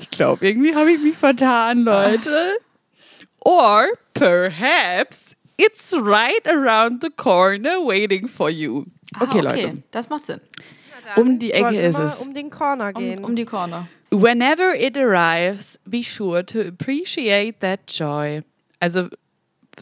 Ich 0.00 0.10
glaube, 0.10 0.46
irgendwie 0.46 0.74
habe 0.74 0.92
ich 0.92 1.00
mich 1.00 1.16
vertan, 1.16 1.84
Leute. 1.84 2.56
Or 3.44 3.86
perhaps 4.14 5.34
it's 5.58 5.92
right 5.94 6.46
around 6.46 7.02
the 7.02 7.10
corner 7.10 7.78
waiting 7.84 8.26
for 8.28 8.48
you. 8.50 8.86
Ah, 9.14 9.24
Okay, 9.24 9.40
Leute. 9.40 9.82
Das 9.90 10.08
macht 10.08 10.26
Sinn. 10.26 10.40
Um 11.16 11.38
die 11.38 11.52
Ecke 11.52 11.78
ist 11.78 11.98
es. 11.98 12.20
Um 12.22 12.32
den 12.32 12.50
Corner 12.50 12.92
gehen. 12.92 13.18
Um, 13.18 13.24
um 13.26 13.36
die 13.36 13.44
Corner. 13.44 13.86
Whenever 14.10 14.74
it 14.74 14.96
arrives, 14.96 15.78
be 15.84 16.02
sure 16.02 16.42
to 16.46 16.60
appreciate 16.60 17.60
that 17.60 17.80
joy. 17.88 18.40
Also, 18.80 19.08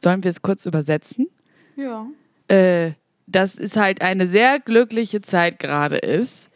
sollen 0.02 0.22
wir 0.24 0.30
es 0.30 0.42
kurz 0.42 0.66
übersetzen? 0.66 1.28
Ja. 1.76 2.06
Äh, 2.48 2.92
dass 3.26 3.58
es 3.58 3.76
halt 3.76 4.02
eine 4.02 4.26
sehr 4.26 4.60
glückliche 4.60 5.20
Zeit 5.20 5.58
gerade 5.58 5.96
ist. 5.96 6.50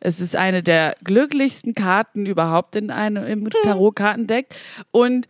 Es 0.00 0.20
ist 0.20 0.36
eine 0.36 0.62
der 0.62 0.94
glücklichsten 1.04 1.74
Karten 1.74 2.26
überhaupt 2.26 2.76
in 2.76 2.90
einem 2.90 3.24
im 3.24 3.48
Tarotkartendeck. 3.50 4.48
Und 4.90 5.28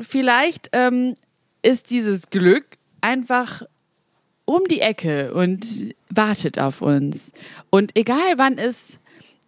vielleicht 0.00 0.70
ähm, 0.72 1.14
ist 1.62 1.90
dieses 1.90 2.30
Glück 2.30 2.64
einfach 3.00 3.62
um 4.44 4.62
die 4.68 4.80
Ecke 4.80 5.34
und 5.34 5.94
wartet 6.08 6.58
auf 6.58 6.82
uns. 6.82 7.32
Und 7.70 7.96
egal 7.96 8.36
wann 8.36 8.58
es 8.58 9.00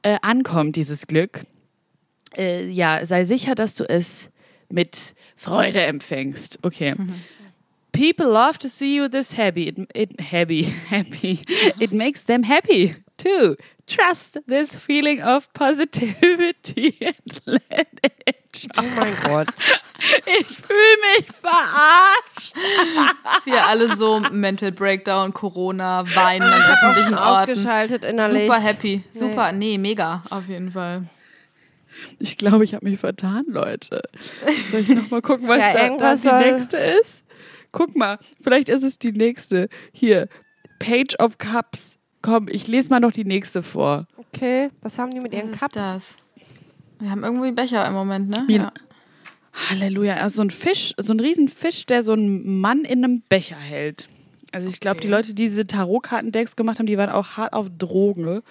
äh, 0.03 0.19
ankommt, 0.23 0.77
dieses 0.77 1.07
Glück, 1.07 1.41
äh, 2.37 2.69
ja, 2.69 3.05
sei 3.07 3.25
sicher, 3.25 3.55
dass 3.55 3.75
du 3.75 3.85
es 3.89 4.31
mit 4.69 5.15
Freude 5.37 5.83
empfängst. 5.83 6.59
Okay. 6.63 6.95
People 7.95 8.29
love 8.31 8.59
to 8.59 8.69
see 8.69 8.95
you 8.95 9.09
this 9.09 9.33
happy. 9.35 9.69
It, 9.69 9.79
it 9.95 10.21
happy, 10.21 10.63
happy. 10.91 11.39
It 11.81 11.93
makes 11.93 12.25
them 12.25 12.43
happy 12.43 12.97
too. 13.17 13.57
Trust 13.87 14.39
this 14.47 14.75
feeling 14.75 15.23
of 15.23 15.53
positivity 15.53 16.97
and 17.01 17.41
let 17.47 18.01
it 18.27 18.37
show. 18.57 18.69
Oh 18.77 18.83
mein 18.97 19.15
Gott. 19.23 19.49
Ich 20.27 20.47
fühle 20.49 20.97
mich 21.17 21.27
verarscht. 21.33 22.55
Wir 23.45 23.65
alle 23.67 23.95
so 23.97 24.21
Mental 24.21 24.71
Breakdown, 24.73 25.33
Corona, 25.33 26.05
Weinen 26.15 26.43
an 26.43 26.61
öffentlichen 26.61 27.09
Schon 27.11 27.19
Orten. 27.19 27.51
ausgeschaltet 27.53 28.05
innerlich. 28.05 28.43
Super 28.47 28.61
happy. 28.61 29.03
Super, 29.13 29.53
nee, 29.53 29.79
mega, 29.79 30.23
auf 30.31 30.47
jeden 30.49 30.73
Fall. 30.73 31.05
Ich 32.19 32.37
glaube, 32.37 32.65
ich 32.65 32.75
habe 32.75 32.87
mich 32.89 32.99
vertan, 33.01 33.45
Leute. 33.49 34.03
Soll 34.71 34.81
ich 34.81 34.89
noch 34.91 35.11
mal 35.11 35.23
gucken, 35.23 35.49
was 35.49 35.59
Ja, 35.61 35.73
da, 35.73 35.97
da 35.97 36.15
die 36.15 36.21
soll- 36.21 36.41
nächste 36.53 36.77
ist? 36.77 37.23
Guck 37.77 37.97
mal, 37.97 38.19
vielleicht 38.41 38.69
ist 38.69 38.85
es 38.85 38.99
die 38.99 39.13
nächste. 39.13 39.69
Hier, 39.93 40.29
Page 40.79 41.17
of 41.19 41.39
Cups. 41.39 41.97
Komm, 42.23 42.47
ich 42.49 42.69
lese 42.69 42.89
mal 42.91 43.01
noch 43.01 43.11
die 43.13 43.25
nächste 43.25 43.63
vor. 43.63 44.07
Okay, 44.17 44.71
was 44.81 44.99
haben 44.99 45.11
die 45.11 45.21
mit 45.21 45.33
ihren 45.35 45.49
Was 45.49 45.55
ist 45.57 45.61
Cups? 45.61 45.75
das? 45.75 46.17
Wir 47.01 47.11
haben 47.11 47.25
irgendwie 47.25 47.51
Becher 47.53 47.87
im 47.87 47.93
Moment, 47.93 48.29
ne? 48.31 48.45
Wie- 48.47 48.63
Halleluja. 49.71 50.15
Also 50.17 50.37
so 50.37 50.43
ein 50.43 50.51
Fisch, 50.51 50.95
so 50.97 51.13
ein 51.13 51.21
Riesenfisch, 51.21 51.87
der 51.87 52.03
so 52.03 52.13
einen 52.13 52.61
Mann 52.61 52.85
in 52.85 53.05
einem 53.05 53.23
Becher 53.29 53.57
hält. 53.57 54.09
Also 54.53 54.69
ich 54.69 54.81
glaube, 54.81 55.01
die 55.01 55.09
Leute, 55.09 55.29
die 55.35 55.45
diese 55.45 55.67
Tarotkartendecks 55.67 56.57
gemacht 56.57 56.79
haben, 56.79 56.87
die 56.87 56.97
waren 56.97 57.11
auch 57.11 57.37
hart 57.37 57.53
auf 57.53 57.69
Drogen. 57.77 58.43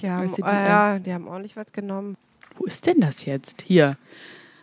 Die 0.00 0.10
haben, 0.10 0.32
die, 0.32 0.42
äh, 0.42 0.46
ja, 0.46 0.98
die 0.98 1.12
haben 1.12 1.26
ordentlich 1.28 1.56
was 1.56 1.70
genommen. 1.72 2.16
Wo 2.56 2.64
ist 2.66 2.86
denn 2.86 3.00
das 3.00 3.24
jetzt? 3.24 3.62
Hier. 3.62 3.96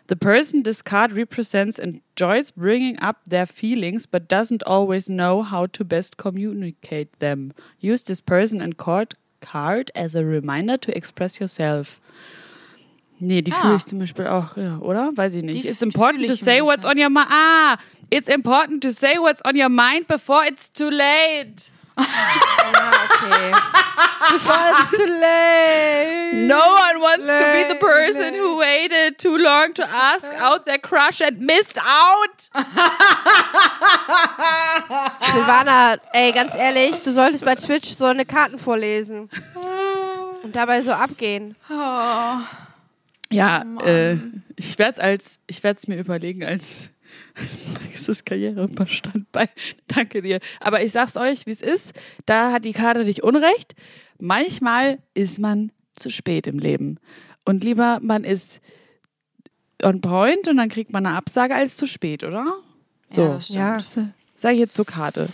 The 0.08 0.16
person 0.16 0.64
this 0.64 0.84
card 0.84 1.14
represents 1.14 1.80
enjoys 1.80 2.52
bringing 2.52 3.00
up 3.00 3.18
their 3.28 3.48
feelings 3.48 4.06
but 4.06 4.28
doesn't 4.28 4.62
always 4.68 5.10
know 5.10 5.42
how 5.42 5.66
to 5.68 5.84
best 5.84 6.18
communicate 6.18 7.10
them. 7.20 7.54
Use 7.80 8.04
this 8.04 8.22
person 8.22 8.62
and 8.62 8.78
card 8.78 9.16
card 9.42 9.92
as 9.96 10.16
a 10.16 10.24
reminder 10.24 10.78
to 10.78 10.96
express 10.96 11.40
yourself. 11.40 12.00
Nee, 13.20 13.42
die 13.42 13.52
Ah. 13.54 13.62
fühle 13.62 13.76
ich 13.78 13.86
zum 13.86 14.00
Beispiel 14.00 14.28
auch, 14.28 14.58
ja, 14.58 14.78
oder? 14.80 15.12
Weiß 15.16 15.36
ich 15.36 15.44
nicht. 15.44 15.64
Die 15.64 15.70
it's 15.70 15.82
important 15.82 16.28
to 16.28 16.36
say 16.36 16.62
what's 16.62 16.86
on 16.86 16.98
your 16.98 17.10
mind. 17.10 17.28
Ah, 17.30 17.78
it's 18.12 18.28
important 18.28 18.84
to 18.84 18.92
say 18.92 19.18
what's 19.18 19.42
on 19.46 19.56
your 19.56 19.70
mind 19.70 20.08
before 20.08 20.46
it's 20.46 20.70
too 20.70 20.90
late. 20.90 21.72
Okay. 21.98 23.52
Before 24.32 24.56
it's 24.70 24.90
too 24.92 25.06
late. 25.06 26.48
No 26.48 26.58
one 26.60 27.00
wants 27.02 27.26
to 27.26 27.46
be 27.54 27.64
the 27.64 27.74
Late, 27.76 27.80
person 27.80 28.34
late. 28.34 28.36
who 28.36 28.58
waited 28.58 29.18
too 29.18 29.38
long 29.38 29.74
to 29.74 29.84
ask 29.90 30.32
out 30.34 30.66
their 30.66 30.78
crush 30.78 31.22
and 31.22 31.40
missed 31.40 31.78
out. 31.80 32.50
Silvana, 35.22 36.00
ey, 36.14 36.32
ganz 36.32 36.56
ehrlich, 36.56 37.02
du 37.04 37.14
solltest 37.14 37.46
bei 37.46 37.56
Twitch 37.56 37.96
so 37.96 38.06
eine 38.06 38.26
Karten 38.26 38.60
vorlesen. 38.60 39.30
Und 40.44 40.56
dabei 40.56 40.82
so 40.82 40.92
abgehen. 40.92 41.56
Ja, 43.32 43.64
äh, 43.84 44.18
ich 44.56 44.78
werde 44.78 44.94
es 44.94 45.00
als, 45.00 45.40
ich 45.48 45.64
werde 45.64 45.78
es 45.78 45.88
mir 45.88 45.98
überlegen 45.98 46.44
als, 46.44 46.90
als 47.36 47.68
nächstes 47.82 48.26
Karrierestandbein. 48.26 49.50
Danke 49.88 50.22
dir. 50.22 50.40
Aber 50.60 50.82
ich 50.84 50.92
sag's 50.92 51.18
euch, 51.18 51.46
wie 51.46 51.52
es 51.52 51.62
ist. 51.62 51.94
Da 52.26 52.52
hat 52.52 52.66
die 52.66 52.74
Karte 52.74 53.06
dich 53.06 53.24
unrecht. 53.24 53.76
Manchmal 54.20 55.00
ist 55.14 55.40
man 55.40 55.72
zu 55.94 56.10
spät 56.10 56.48
im 56.48 56.60
Leben. 56.60 57.00
Und 57.44 57.64
lieber 57.64 58.00
man 58.02 58.24
ist 58.24 58.62
on 59.84 60.02
point 60.02 60.48
und 60.48 60.58
dann 60.58 60.70
kriegt 60.70 60.92
man 60.94 61.06
eine 61.06 61.16
Absage 61.16 61.54
als 61.54 61.76
zu 61.78 61.86
spät, 61.86 62.24
oder? 62.24 62.54
So, 63.08 63.22
Ja, 63.24 63.34
das 63.36 63.46
stimmt. 63.46 63.60
Ja. 63.60 63.74
das, 63.76 63.98
sag 64.36 64.54
ich 64.54 64.60
jetzt 64.60 64.74
zur 64.76 64.86
Karte. 64.86 65.30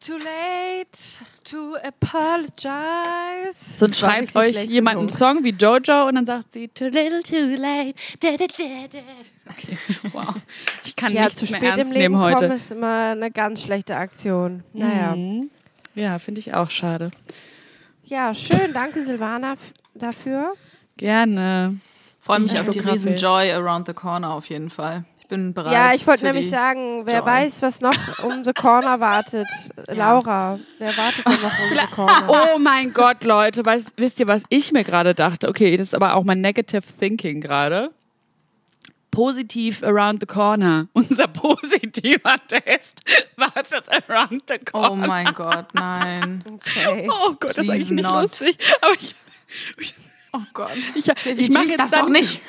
Too 0.00 0.16
late 0.16 0.98
to 1.44 1.74
apologize. 1.86 3.52
Sonst 3.52 3.98
schreibt 3.98 4.34
euch 4.34 4.64
jemand 4.64 4.98
einen. 4.98 5.08
Song 5.10 5.44
wie 5.44 5.50
Jojo 5.50 6.08
und 6.08 6.14
dann 6.14 6.24
sagt 6.24 6.54
sie 6.54 6.68
too 6.68 6.86
little 6.86 7.22
too 7.22 7.60
late. 7.60 7.94
Da, 8.20 8.30
da, 8.36 8.46
da, 8.46 8.64
da. 8.90 8.98
Okay, 9.50 9.78
wow. 10.12 10.34
Ich 10.84 10.96
kann 10.96 11.12
Ja, 11.12 11.24
nichts 11.24 11.40
zu 11.40 11.44
mehr 11.50 11.60
spät 11.60 11.70
ernst 11.70 11.92
im 11.92 11.92
Leben 11.98 12.12
nehmen 12.14 12.18
heute. 12.24 12.46
kommen 12.46 12.56
ist 12.56 12.72
immer 12.72 13.10
eine 13.10 13.30
ganz 13.30 13.62
schlechte 13.62 13.96
Aktion. 13.96 14.62
Naja. 14.72 15.14
Mhm. 15.16 15.50
Ja, 15.94 16.18
finde 16.18 16.40
ich 16.40 16.54
auch 16.54 16.70
schade. 16.70 17.10
Ja, 18.04 18.34
schön. 18.34 18.72
Danke, 18.72 19.02
Silvana, 19.02 19.54
dafür. 19.94 20.54
Gerne. 20.96 21.78
Freue 22.20 22.40
mich 22.40 22.52
Ja. 22.52 22.60
auf 22.60 22.68
die 22.70 22.78
Kaffee. 22.78 22.92
riesen 22.92 23.16
Joy 23.16 23.50
around 23.52 23.86
the 23.86 23.94
corner 23.94 24.32
auf 24.34 24.46
jeden 24.50 24.70
Fall. 24.70 25.04
Ich 25.20 25.26
bin 25.28 25.54
bereit. 25.54 25.72
Ja, 25.72 25.94
ich 25.94 26.06
wollte 26.06 26.24
nämlich 26.24 26.50
sagen, 26.50 27.06
wer 27.06 27.18
Joy. 27.20 27.26
weiß, 27.26 27.62
was 27.62 27.80
noch 27.80 27.94
um 28.24 28.44
the 28.44 28.52
corner 28.52 28.98
wartet. 29.00 29.46
Laura, 29.88 30.58
wer 30.78 30.96
wartet 30.96 31.24
denn 31.24 31.40
noch 31.40 31.58
um 31.58 31.70
the 31.78 31.94
corner? 31.94 32.28
Oh 32.54 32.58
mein 32.58 32.92
Gott, 32.92 33.22
Leute, 33.24 33.64
weißt, 33.64 33.92
wisst 33.96 34.18
ihr, 34.20 34.26
was 34.26 34.42
ich 34.48 34.72
mir 34.72 34.84
gerade 34.84 35.14
dachte? 35.14 35.48
Okay, 35.48 35.76
das 35.76 35.88
ist 35.88 35.94
aber 35.94 36.14
auch 36.16 36.24
mein 36.24 36.40
Negative 36.40 36.82
Thinking 36.98 37.40
gerade. 37.40 37.90
Positiv 39.10 39.82
around 39.82 40.20
the 40.20 40.26
corner. 40.26 40.88
Unser 40.92 41.26
positiver 41.28 42.36
Test 42.48 43.02
wartet 43.36 43.88
around 44.08 44.42
the 44.48 44.58
corner. 44.58 44.90
Oh 44.92 44.96
mein 44.96 45.32
Gott, 45.34 45.74
nein. 45.74 46.44
Okay. 46.60 47.08
Oh 47.10 47.32
Gott, 47.38 47.56
das 47.56 47.58
ist 47.58 47.66
Please 47.66 47.72
eigentlich 47.72 47.90
nicht 47.90 48.10
not. 48.10 48.22
lustig. 48.22 48.56
Aber 48.80 48.94
ich, 48.94 49.14
Oh 50.32 50.38
Gott. 50.52 50.70
ich, 50.94 51.08
ich 51.08 51.50
mache 51.50 51.64
jetzt 51.66 51.80
das 51.80 51.90
dann, 51.90 52.02
doch 52.02 52.08
nicht. 52.08 52.40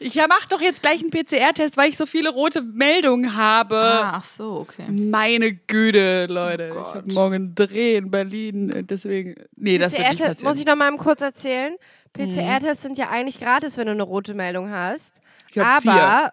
Ich 0.00 0.14
mache 0.16 0.48
doch 0.50 0.60
jetzt 0.60 0.82
gleich 0.82 1.00
einen 1.00 1.10
PCR-Test, 1.10 1.76
weil 1.76 1.88
ich 1.88 1.96
so 1.96 2.04
viele 2.06 2.28
rote 2.30 2.60
Meldungen 2.60 3.34
habe. 3.34 3.76
Ah, 3.76 4.12
ach 4.16 4.24
so, 4.24 4.56
okay. 4.56 4.84
Meine 4.90 5.54
Güte, 5.54 6.26
Leute. 6.26 6.72
Oh 6.76 6.80
ich 6.82 6.94
habe 6.94 7.12
morgen 7.12 7.34
einen 7.34 7.54
Dreh 7.54 7.96
in 7.96 8.10
Berlin. 8.10 8.70
äh, 8.70 8.84
Deswegen. 8.84 9.36
Nee, 9.56 9.78
das 9.78 9.92
wird 9.92 10.02
nicht 10.02 10.18
PCR-Test, 10.18 10.28
passieren. 10.28 10.50
muss 10.52 10.58
ich 10.58 10.66
noch 10.66 10.76
mal 10.76 10.94
kurz 10.98 11.22
erzählen. 11.22 11.76
PCR-Tests 12.12 12.82
sind 12.82 12.98
ja 12.98 13.08
eigentlich 13.08 13.40
gratis, 13.40 13.76
wenn 13.76 13.86
du 13.86 13.92
eine 13.92 14.02
rote 14.02 14.34
Meldung 14.34 14.70
hast. 14.70 15.20
Ich 15.54 15.62
hab 15.62 15.86
aber, 15.86 16.32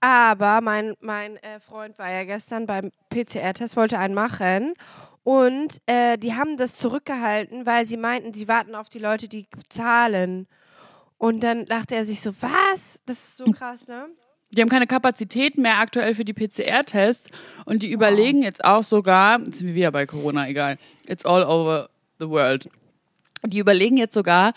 aber 0.00 0.60
mein, 0.60 0.94
mein 1.00 1.36
äh, 1.38 1.60
Freund 1.60 1.98
war 1.98 2.10
ja 2.10 2.24
gestern 2.24 2.66
beim 2.66 2.90
PCR-Test, 3.10 3.76
wollte 3.76 3.98
einen 3.98 4.14
machen. 4.14 4.74
Und 5.22 5.76
äh, 5.86 6.16
die 6.16 6.34
haben 6.34 6.56
das 6.56 6.76
zurückgehalten, 6.76 7.66
weil 7.66 7.84
sie 7.84 7.96
meinten, 7.96 8.32
sie 8.32 8.48
warten 8.48 8.74
auf 8.74 8.88
die 8.88 8.98
Leute, 8.98 9.28
die 9.28 9.46
zahlen. 9.68 10.46
Und 11.18 11.40
dann 11.40 11.66
dachte 11.66 11.94
er 11.94 12.04
sich 12.04 12.20
so, 12.22 12.32
was? 12.40 13.02
Das 13.04 13.18
ist 13.18 13.36
so 13.36 13.44
krass, 13.44 13.86
ne? 13.86 14.06
Die 14.52 14.62
haben 14.62 14.68
keine 14.68 14.86
Kapazität 14.86 15.58
mehr 15.58 15.78
aktuell 15.78 16.14
für 16.14 16.24
die 16.24 16.32
PCR-Tests 16.32 17.30
und 17.66 17.84
die 17.84 17.92
überlegen 17.92 18.42
jetzt 18.42 18.64
auch 18.64 18.82
sogar, 18.82 19.38
jetzt 19.38 19.58
sind 19.58 19.68
wir 19.68 19.74
wieder 19.76 19.92
bei 19.92 20.06
Corona, 20.06 20.48
egal, 20.48 20.76
it's 21.06 21.24
all 21.24 21.44
over 21.44 21.88
the 22.18 22.28
world. 22.28 22.68
Die 23.44 23.58
überlegen 23.60 23.96
jetzt 23.96 24.14
sogar, 24.14 24.52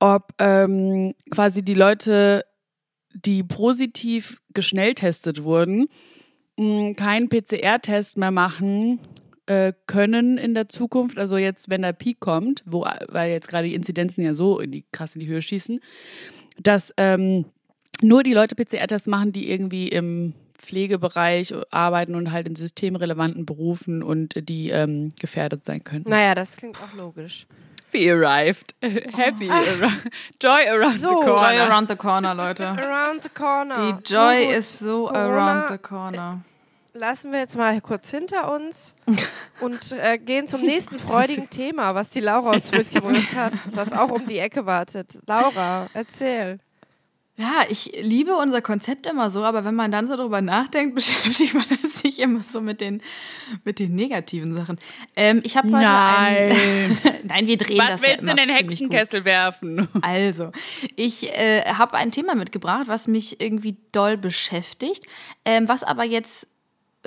ob 0.00 0.32
ähm, 0.38 1.14
quasi 1.30 1.62
die 1.62 1.74
Leute, 1.74 2.44
die 3.24 3.42
positiv 3.42 4.40
geschnelltestet 4.52 5.42
wurden, 5.42 5.88
mh, 6.58 6.94
keinen 6.94 7.28
PCR-Test 7.28 8.18
mehr 8.18 8.30
machen 8.30 9.00
äh, 9.46 9.72
können 9.86 10.38
in 10.38 10.54
der 10.54 10.68
Zukunft. 10.68 11.18
Also 11.18 11.36
jetzt, 11.36 11.68
wenn 11.68 11.82
der 11.82 11.92
Peak 11.92 12.20
kommt, 12.20 12.62
wo, 12.66 12.84
weil 13.08 13.30
jetzt 13.30 13.48
gerade 13.48 13.68
die 13.68 13.74
Inzidenzen 13.74 14.22
ja 14.22 14.34
so 14.34 14.60
in 14.60 14.72
die 14.72 14.84
krass 14.92 15.14
in 15.14 15.20
die 15.20 15.26
Höhe 15.26 15.42
schießen, 15.42 15.80
dass 16.62 16.92
ähm, 16.96 17.46
nur 18.02 18.22
die 18.22 18.32
Leute 18.34 18.54
PCR-Tests 18.54 19.06
machen, 19.06 19.32
die 19.32 19.50
irgendwie 19.50 19.88
im 19.88 20.34
Pflegebereich 20.58 21.54
arbeiten 21.70 22.14
und 22.14 22.32
halt 22.32 22.48
in 22.48 22.56
systemrelevanten 22.56 23.46
Berufen 23.46 24.02
und 24.02 24.48
die 24.48 24.70
ähm, 24.70 25.12
gefährdet 25.18 25.64
sein 25.64 25.84
könnten. 25.84 26.10
Naja, 26.10 26.34
das 26.34 26.56
klingt 26.56 26.78
auch 26.80 26.94
logisch. 26.96 27.46
We 27.92 28.10
arrived. 28.10 28.74
Happy. 28.82 29.48
around- 29.48 30.10
Joy 30.40 30.66
around 30.68 30.98
So. 30.98 31.08
the 31.08 31.26
corner. 31.26 31.38
Joy 31.38 31.58
around 31.60 31.88
the 31.88 31.96
corner, 31.96 32.34
Leute. 32.34 32.64
Around 32.64 33.22
the 33.22 33.28
corner. 33.30 33.74
Die 34.02 34.12
Joy 34.12 34.46
ist 34.54 34.78
so 34.78 35.06
Corona- 35.06 35.62
around 35.62 35.70
the 35.70 35.78
corner. 35.78 36.40
lassen 36.94 37.30
wir 37.30 37.40
jetzt 37.40 37.56
mal 37.56 37.78
kurz 37.82 38.10
hinter 38.10 38.50
uns 38.52 38.94
und 39.60 39.92
äh, 39.92 40.16
gehen 40.18 40.48
zum 40.48 40.62
nächsten 40.62 40.98
freudigen 40.98 41.48
Thema, 41.50 41.94
was 41.94 42.08
die 42.10 42.20
Laura 42.20 42.52
uns 42.52 42.70
mitgebracht 42.72 43.34
hat, 43.34 43.52
das 43.74 43.92
auch 43.92 44.10
um 44.10 44.26
die 44.26 44.38
Ecke 44.38 44.64
wartet. 44.66 45.18
Laura, 45.26 45.88
erzähl. 45.92 46.58
Ja, 47.38 47.64
ich 47.68 47.92
liebe 48.00 48.34
unser 48.34 48.62
Konzept 48.62 49.06
immer 49.06 49.28
so, 49.28 49.44
aber 49.44 49.62
wenn 49.66 49.74
man 49.74 49.92
dann 49.92 50.08
so 50.08 50.16
drüber 50.16 50.40
nachdenkt, 50.40 50.94
beschäftigt 50.94 51.52
man 51.52 51.66
sich 51.90 52.18
immer 52.18 52.40
so 52.40 52.62
mit 52.62 52.80
den, 52.80 53.02
mit 53.62 53.78
den 53.78 53.94
negativen 53.94 54.54
Sachen. 54.54 54.78
Ähm, 55.16 55.42
ich 55.44 55.56
habe 55.56 55.68
heute 55.68 55.82
Nein. 55.82 56.52
Ein, 56.52 56.98
Nein, 57.24 57.46
wir 57.46 57.58
drehen 57.58 57.78
Was 57.78 57.88
das 57.88 58.02
willst 58.02 58.22
ja 58.22 58.34
du 58.34 58.42
in 58.42 58.48
den. 58.48 58.56
Hexenkessel 58.56 59.24
werfen? 59.24 59.88
Also, 60.02 60.52
ich 60.94 61.28
äh, 61.30 61.62
habe 61.64 61.96
ein 61.96 62.10
Thema 62.10 62.34
mitgebracht, 62.34 62.84
was 62.86 63.08
mich 63.08 63.40
irgendwie 63.40 63.76
doll 63.92 64.16
beschäftigt, 64.16 65.04
ähm, 65.44 65.68
was 65.68 65.82
aber 65.82 66.04
jetzt 66.04 66.46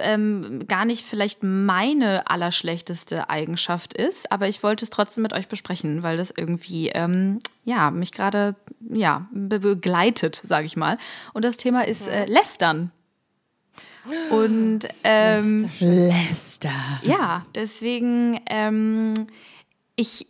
ähm, 0.02 0.66
gar 0.68 0.86
nicht 0.86 1.06
vielleicht 1.06 1.44
meine 1.44 2.30
allerschlechteste 2.30 3.30
Eigenschaft 3.30 3.94
ist, 3.94 4.32
aber 4.32 4.48
ich 4.48 4.64
wollte 4.64 4.86
es 4.86 4.90
trotzdem 4.90 5.24
mit 5.24 5.34
euch 5.34 5.48
besprechen, 5.48 6.04
weil 6.04 6.18
das 6.18 6.34
irgendwie 6.36 6.90
ähm, 6.90 7.40
ja 7.66 7.92
mich 7.92 8.12
gerade 8.12 8.56
ja 8.90 9.28
be 9.32 9.60
begleitet, 9.60 10.42
sage 10.44 10.66
ich 10.66 10.76
mal. 10.76 10.98
Und 11.34 11.46
das 11.46 11.58
Thema 11.58 11.86
ist 11.86 12.08
äh, 12.08 12.26
Lästern. 12.26 12.92
Und 14.32 14.88
ähm, 15.04 15.70
Lester. 15.80 16.72
ja, 17.04 17.46
deswegen, 17.54 18.40
ähm, 18.48 19.28
ich, 19.96 20.28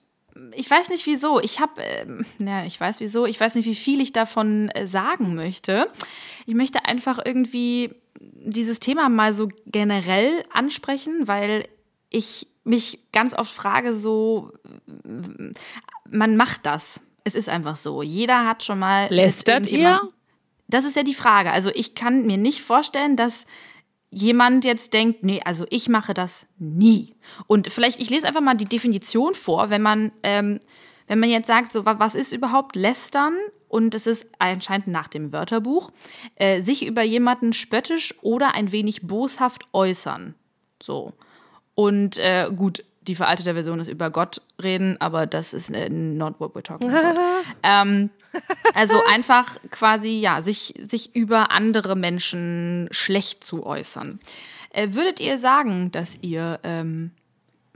ich 0.55 0.69
weiß 0.69 0.89
nicht 0.89 1.05
wieso. 1.05 1.39
Ich 1.39 1.59
habe, 1.59 1.81
ähm, 1.81 2.25
ja, 2.39 2.65
ich 2.65 2.79
weiß 2.79 2.99
wieso. 2.99 3.25
Ich 3.25 3.39
weiß 3.39 3.55
nicht, 3.55 3.65
wie 3.65 3.75
viel 3.75 4.01
ich 4.01 4.11
davon 4.11 4.69
äh, 4.69 4.87
sagen 4.87 5.35
möchte. 5.35 5.87
Ich 6.45 6.55
möchte 6.55 6.85
einfach 6.85 7.19
irgendwie 7.23 7.93
dieses 8.49 8.79
Thema 8.79 9.09
mal 9.09 9.33
so 9.33 9.49
generell 9.65 10.43
ansprechen, 10.51 11.27
weil 11.27 11.67
ich 12.09 12.47
mich 12.63 12.99
ganz 13.11 13.33
oft 13.33 13.51
frage, 13.51 13.93
so, 13.93 14.51
man 16.09 16.37
macht 16.37 16.65
das. 16.65 17.01
Es 17.23 17.35
ist 17.35 17.49
einfach 17.49 17.75
so. 17.75 18.01
Jeder 18.01 18.47
hat 18.47 18.63
schon 18.63 18.79
mal. 18.79 19.07
Lästert 19.09 19.71
ihr? 19.71 20.01
das 20.69 20.85
ist 20.85 20.95
ja 20.95 21.03
die 21.03 21.15
Frage. 21.15 21.51
Also 21.51 21.71
ich 21.73 21.95
kann 21.95 22.25
mir 22.25 22.37
nicht 22.37 22.61
vorstellen, 22.61 23.15
dass 23.15 23.45
jemand 24.11 24.65
jetzt 24.65 24.93
denkt, 24.93 25.23
nee, 25.23 25.41
also 25.43 25.65
ich 25.69 25.89
mache 25.89 26.13
das 26.13 26.47
nie. 26.57 27.15
Und 27.47 27.67
vielleicht, 27.67 27.99
ich 27.99 28.09
lese 28.09 28.27
einfach 28.27 28.41
mal 28.41 28.55
die 28.55 28.65
Definition 28.65 29.33
vor, 29.33 29.69
wenn 29.69 29.81
man, 29.81 30.11
ähm, 30.23 30.59
wenn 31.09 31.19
man 31.19 31.29
jetzt 31.29 31.47
sagt, 31.47 31.73
so, 31.73 31.85
wa- 31.85 31.99
was 31.99 32.15
ist 32.15 32.31
überhaupt 32.31 32.75
Lästern? 32.77 33.33
Und 33.67 33.93
es 33.93 34.07
ist 34.07 34.27
anscheinend 34.39 34.87
nach 34.87 35.07
dem 35.09 35.31
Wörterbuch, 35.31 35.91
äh, 36.35 36.61
sich 36.61 36.85
über 36.87 37.03
jemanden 37.03 37.53
spöttisch 37.53 38.15
oder 38.23 38.55
ein 38.55 38.71
wenig 38.71 39.01
boshaft 39.05 39.63
äußern. 39.73 40.33
So. 40.81 41.13
Und 41.75 42.17
äh, 42.17 42.49
gut, 42.55 42.83
die 43.01 43.13
veraltete 43.15 43.53
Version 43.53 43.79
ist 43.79 43.87
über 43.89 44.09
Gott 44.09 44.41
reden, 44.61 44.97
aber 44.99 45.27
das 45.27 45.53
ist 45.53 45.69
äh, 45.71 45.89
not 45.89 46.39
what 46.39 46.55
we're 46.55 46.63
talking 46.63 46.89
about. 46.91 47.19
ähm, 47.63 48.09
also 48.73 48.95
einfach 49.13 49.57
quasi, 49.69 50.19
ja, 50.19 50.41
sich, 50.41 50.73
sich 50.79 51.15
über 51.15 51.51
andere 51.51 51.95
Menschen 51.95 52.87
schlecht 52.91 53.43
zu 53.43 53.65
äußern. 53.65 54.19
Äh, 54.71 54.89
würdet 54.93 55.19
ihr 55.19 55.37
sagen, 55.37 55.91
dass 55.91 56.17
ihr 56.21 56.59
ähm, 56.63 57.11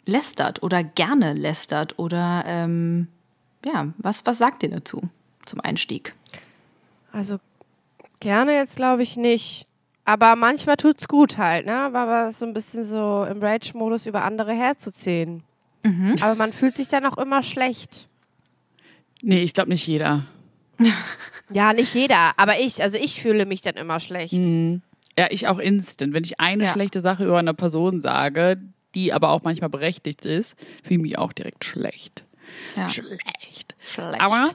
lästert 0.05 0.61
oder 0.63 0.83
gerne 0.83 1.33
lästert 1.33 1.97
oder 1.99 2.43
ähm, 2.47 3.07
ja, 3.65 3.87
was, 3.97 4.25
was 4.25 4.37
sagt 4.37 4.63
ihr 4.63 4.69
dazu 4.69 5.01
zum 5.45 5.59
Einstieg? 5.61 6.13
Also 7.11 7.39
gerne 8.19 8.53
jetzt 8.53 8.75
glaube 8.77 9.03
ich 9.03 9.17
nicht. 9.17 9.65
Aber 10.05 10.35
manchmal 10.35 10.75
tut's 10.75 11.07
gut 11.07 11.37
halt, 11.37 11.65
ne? 11.65 11.73
Aber 11.77 12.31
so 12.31 12.45
ein 12.45 12.53
bisschen 12.53 12.83
so 12.83 13.25
im 13.29 13.41
Rage-Modus 13.41 14.05
über 14.05 14.23
andere 14.25 14.51
herzuziehen. 14.53 15.43
Aber 16.21 16.35
man 16.35 16.51
fühlt 16.53 16.75
sich 16.77 16.87
dann 16.87 17.05
auch 17.05 17.17
immer 17.17 17.43
schlecht. 17.43 18.07
Nee, 19.21 19.43
ich 19.43 19.53
glaube 19.53 19.69
nicht 19.69 19.85
jeder. 19.87 20.23
Ja, 21.49 21.71
nicht 21.73 21.93
jeder, 21.93 22.31
aber 22.37 22.59
ich. 22.59 22.81
Also 22.81 22.97
ich 22.97 23.21
fühle 23.21 23.45
mich 23.45 23.61
dann 23.61 23.75
immer 23.75 23.99
schlecht. 23.99 24.33
Ja, 24.33 25.27
ich 25.29 25.47
auch 25.47 25.59
instant. 25.59 26.13
Wenn 26.13 26.23
ich 26.23 26.39
eine 26.39 26.63
Ja. 26.63 26.71
schlechte 26.71 27.01
Sache 27.01 27.25
über 27.25 27.37
eine 27.37 27.53
Person 27.53 28.01
sage, 28.01 28.57
die 28.95 29.13
aber 29.13 29.29
auch 29.29 29.43
manchmal 29.43 29.69
berechtigt 29.69 30.25
ist, 30.25 30.55
fühle 30.83 30.95
ich 30.95 31.01
mich 31.01 31.17
auch 31.19 31.31
direkt 31.33 31.63
schlecht. 31.65 32.23
Ja. 32.75 32.89
Schlecht. 32.89 33.75
Schlecht. 33.79 34.21
Aber 34.21 34.45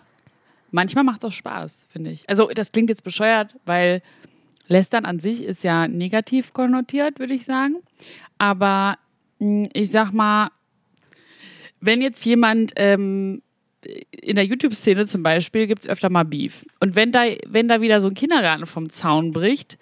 manchmal 0.70 1.04
macht 1.04 1.24
es 1.24 1.28
auch 1.28 1.32
Spaß, 1.32 1.87
finde 1.90 2.11
ich. 2.11 2.28
Also 2.28 2.48
das 2.48 2.72
klingt 2.72 2.90
jetzt 2.90 3.04
bescheuert, 3.04 3.56
weil 3.64 4.02
Lästern 4.68 5.04
an 5.04 5.18
sich 5.18 5.42
ist 5.42 5.64
ja 5.64 5.88
negativ 5.88 6.52
konnotiert, 6.52 7.18
würde 7.18 7.34
ich 7.34 7.44
sagen. 7.44 7.76
Aber 8.38 8.98
mh, 9.38 9.68
ich 9.72 9.90
sag 9.90 10.12
mal, 10.12 10.50
wenn 11.80 12.02
jetzt 12.02 12.24
jemand 12.24 12.72
ähm, 12.76 13.42
in 14.11 14.37
der 14.37 14.44
YouTube-Szene 14.44 15.06
zum 15.06 15.22
Beispiel 15.22 15.66
gibt 15.66 15.82
es 15.82 15.88
öfter 15.88 16.11
mal 16.11 16.24
Beef. 16.24 16.64
Und 16.80 16.96
wenn 16.96 17.12
da, 17.12 17.24
wenn 17.46 17.68
da 17.68 17.80
wieder 17.80 18.00
so 18.00 18.08
ein 18.08 18.14
Kindergarten 18.14 18.66
vom 18.66 18.90
Zaun 18.90 19.32
bricht, 19.32 19.78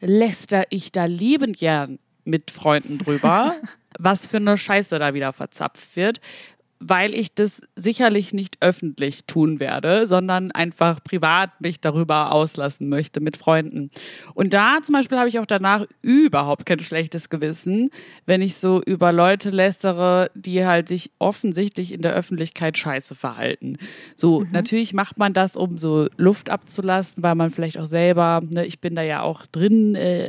läster 0.00 0.64
ich 0.70 0.92
da 0.92 1.06
liebend 1.06 1.56
gern 1.58 1.98
mit 2.24 2.50
Freunden 2.50 2.98
drüber, 2.98 3.56
was 3.98 4.26
für 4.26 4.38
eine 4.38 4.58
Scheiße 4.58 4.98
da 4.98 5.14
wieder 5.14 5.32
verzapft 5.32 5.96
wird, 5.96 6.20
weil 6.78 7.14
ich 7.14 7.34
das 7.34 7.62
sicherlich 7.74 8.32
nicht 8.32 8.58
öffentlich 8.60 9.24
tun 9.24 9.60
werde, 9.60 10.06
sondern 10.06 10.52
einfach 10.52 11.02
privat 11.02 11.60
mich 11.60 11.80
darüber 11.80 12.32
auslassen 12.32 12.88
möchte 12.88 13.20
mit 13.20 13.36
Freunden. 13.36 13.90
Und 14.34 14.52
da 14.52 14.78
zum 14.82 14.92
Beispiel 14.94 15.18
habe 15.18 15.28
ich 15.28 15.38
auch 15.38 15.46
danach 15.46 15.86
überhaupt 16.02 16.66
kein 16.66 16.80
schlechtes 16.80 17.30
Gewissen, 17.30 17.90
wenn 18.26 18.42
ich 18.42 18.56
so 18.56 18.82
über 18.82 19.12
Leute 19.12 19.50
lästere, 19.50 20.30
die 20.34 20.64
halt 20.64 20.88
sich 20.88 21.10
offensichtlich 21.18 21.92
in 21.92 22.02
der 22.02 22.14
Öffentlichkeit 22.14 22.76
scheiße 22.76 23.14
verhalten. 23.14 23.78
So, 24.14 24.44
natürlich 24.50 24.92
macht 24.92 25.18
man 25.18 25.32
das, 25.32 25.56
um 25.56 25.78
so 25.78 26.08
Luft 26.16 26.50
abzulassen, 26.50 27.22
weil 27.22 27.34
man 27.34 27.50
vielleicht 27.50 27.78
auch 27.78 27.86
selber, 27.86 28.42
ne, 28.42 28.66
ich 28.66 28.80
bin 28.80 28.94
da 28.94 29.02
ja 29.02 29.22
auch 29.22 29.46
drin, 29.46 29.94
äh, 29.94 30.28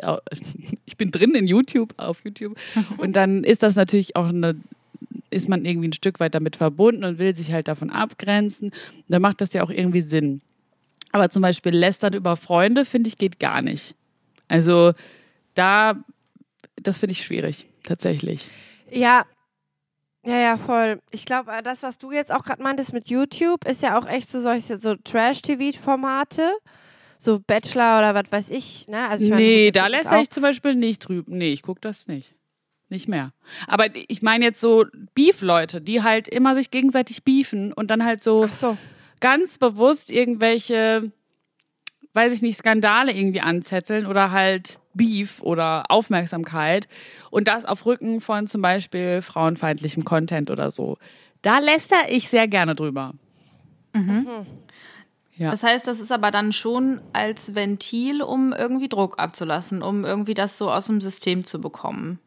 ich 0.86 0.98
bin 0.98 1.12
drin 1.12 1.36
in 1.36 1.48
YouTube, 1.48 1.94
auf 1.98 2.24
YouTube. 2.24 2.58
Und 2.98 3.16
dann 3.16 3.44
ist 3.44 3.64
das 3.64 3.76
natürlich 3.76 4.16
auch 4.16 4.28
eine 4.28 4.56
ist 5.30 5.50
man 5.50 5.66
irgendwie 5.66 5.90
ein 5.90 5.94
Stück 5.94 6.20
weit 6.20 6.36
damit 6.36 6.56
verbunden 6.56 7.04
und 7.04 7.18
will 7.20 7.36
sich 7.36 7.52
halt 7.52 7.68
davon 7.68 7.90
abgrenzen. 7.90 8.72
Da 9.08 9.20
macht 9.20 9.42
das 9.42 9.54
ja 9.54 9.64
auch 9.64 9.70
irgendwie 9.70 10.02
Sinn. 10.02 10.42
Aber 11.12 11.30
zum 11.30 11.42
Beispiel 11.42 11.74
lästern 11.76 12.14
über 12.14 12.38
Freunde, 12.38 12.86
finde 12.86 13.08
ich, 13.10 13.18
geht 13.18 13.40
gar 13.40 13.62
nicht. 13.62 13.96
Also 14.48 14.94
da, 15.54 15.96
das 16.76 16.98
finde 17.00 17.12
ich 17.14 17.24
schwierig, 17.24 17.66
tatsächlich. 17.84 18.50
Ja. 18.92 19.26
Ja, 20.26 20.38
ja, 20.40 20.58
voll. 20.58 21.00
Ich 21.12 21.24
glaube, 21.26 21.52
das, 21.64 21.84
was 21.84 21.98
du 21.98 22.12
jetzt 22.12 22.34
auch 22.34 22.44
gerade 22.44 22.62
meintest 22.62 22.92
mit 22.92 23.10
YouTube, 23.10 23.66
ist 23.66 23.82
ja 23.82 23.98
auch 23.98 24.06
echt 24.08 24.30
so 24.30 24.42
solche 24.42 24.78
so 24.78 24.96
Trash-TV-Formate. 24.96 26.52
So 27.20 27.40
Bachelor 27.40 28.00
oder 28.00 28.14
was 28.14 28.32
weiß 28.32 28.50
ich. 28.52 28.88
Ne? 28.88 29.08
Also 29.10 29.24
ich 29.24 29.30
meine, 29.32 29.42
nee, 29.42 29.72
da 29.72 29.86
auch- 29.88 30.22
ich 30.22 30.30
zum 30.30 30.44
Beispiel 30.44 30.76
nicht 30.76 31.00
drüben. 31.00 31.38
Nee, 31.38 31.52
ich 31.52 31.64
gucke 31.64 31.82
das 31.82 32.08
nicht. 32.08 32.36
Nicht 32.90 33.08
mehr. 33.10 33.34
Aber 33.68 33.88
ich 34.08 34.22
meine 34.22 34.46
jetzt 34.46 34.62
so 34.62 34.86
Beef-Leute, 35.14 35.82
die 35.82 36.04
halt 36.04 36.28
immer 36.28 36.56
sich 36.56 36.72
gegenseitig 36.72 37.24
beefen 37.24 37.74
und 37.74 37.92
dann 37.92 38.06
halt 38.06 38.24
so 38.24 38.48
so. 38.48 38.78
ganz 39.20 39.58
bewusst 39.58 40.10
irgendwelche, 40.10 41.12
weiß 42.14 42.34
ich 42.34 42.42
nicht, 42.42 42.58
Skandale 42.58 43.12
irgendwie 43.12 43.42
anzetteln 43.42 44.06
oder 44.06 44.32
halt 44.32 44.80
Beef 44.94 45.42
oder 45.42 45.84
Aufmerksamkeit 45.90 46.88
und 47.30 47.48
das 47.48 47.66
auf 47.66 47.86
Rücken 47.86 48.22
von 48.22 48.48
zum 48.48 48.62
Beispiel 48.62 49.22
frauenfeindlichem 49.22 50.06
Content 50.06 50.50
oder 50.50 50.72
so. 50.72 50.98
Da 51.42 51.60
läster 51.60 52.10
ich 52.10 52.30
sehr 52.30 52.48
gerne 52.48 52.74
drüber. 52.74 53.14
Ja. 55.36 55.52
Das 55.52 55.64
heißt, 55.64 55.86
das 55.86 56.00
ist 56.00 56.12
aber 56.12 56.32
dann 56.32 56.52
schon 56.52 57.02
als 57.14 57.54
Ventil, 57.54 58.22
um 58.22 58.54
irgendwie 58.54 58.90
Druck 58.90 59.20
abzulassen, 59.20 59.84
um 59.84 60.04
irgendwie 60.04 60.34
das 60.34 60.58
so 60.58 60.72
aus 60.72 60.88
dem 60.88 61.00
System 61.00 61.46
zu 61.46 61.62
bekommen. 61.62 62.20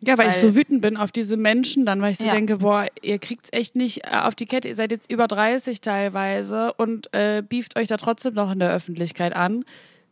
Ja, 0.00 0.16
weil, 0.16 0.28
ich 0.30 0.36
Weil- 0.42 0.52
so 0.52 0.56
wütend 0.56 0.80
bin 0.80 0.96
auf 0.96 1.10
diese 1.10 1.36
Menschen, 1.36 1.84
dann, 1.84 2.00
weil 2.00 2.12
ich 2.12 2.18
so 2.18 2.26
Ja. 2.26 2.32
denke, 2.32 2.58
boah, 2.58 2.86
ihr 3.02 3.18
kriegt's 3.18 3.48
echt 3.52 3.74
nicht 3.74 4.04
äh, 4.06 4.10
auf 4.22 4.34
die 4.36 4.46
Kette, 4.46 4.68
ihr 4.68 4.76
seid 4.76 4.92
jetzt 4.92 5.10
über 5.10 5.26
30 5.26 5.80
teilweise 5.80 6.72
und 6.74 7.12
äh, 7.14 7.42
beeft 7.46 7.76
euch 7.78 7.88
da 7.88 7.96
trotzdem 7.96 8.34
noch 8.34 8.52
in 8.52 8.60
der 8.60 8.72
Öffentlichkeit 8.72 9.34
an. 9.34 9.64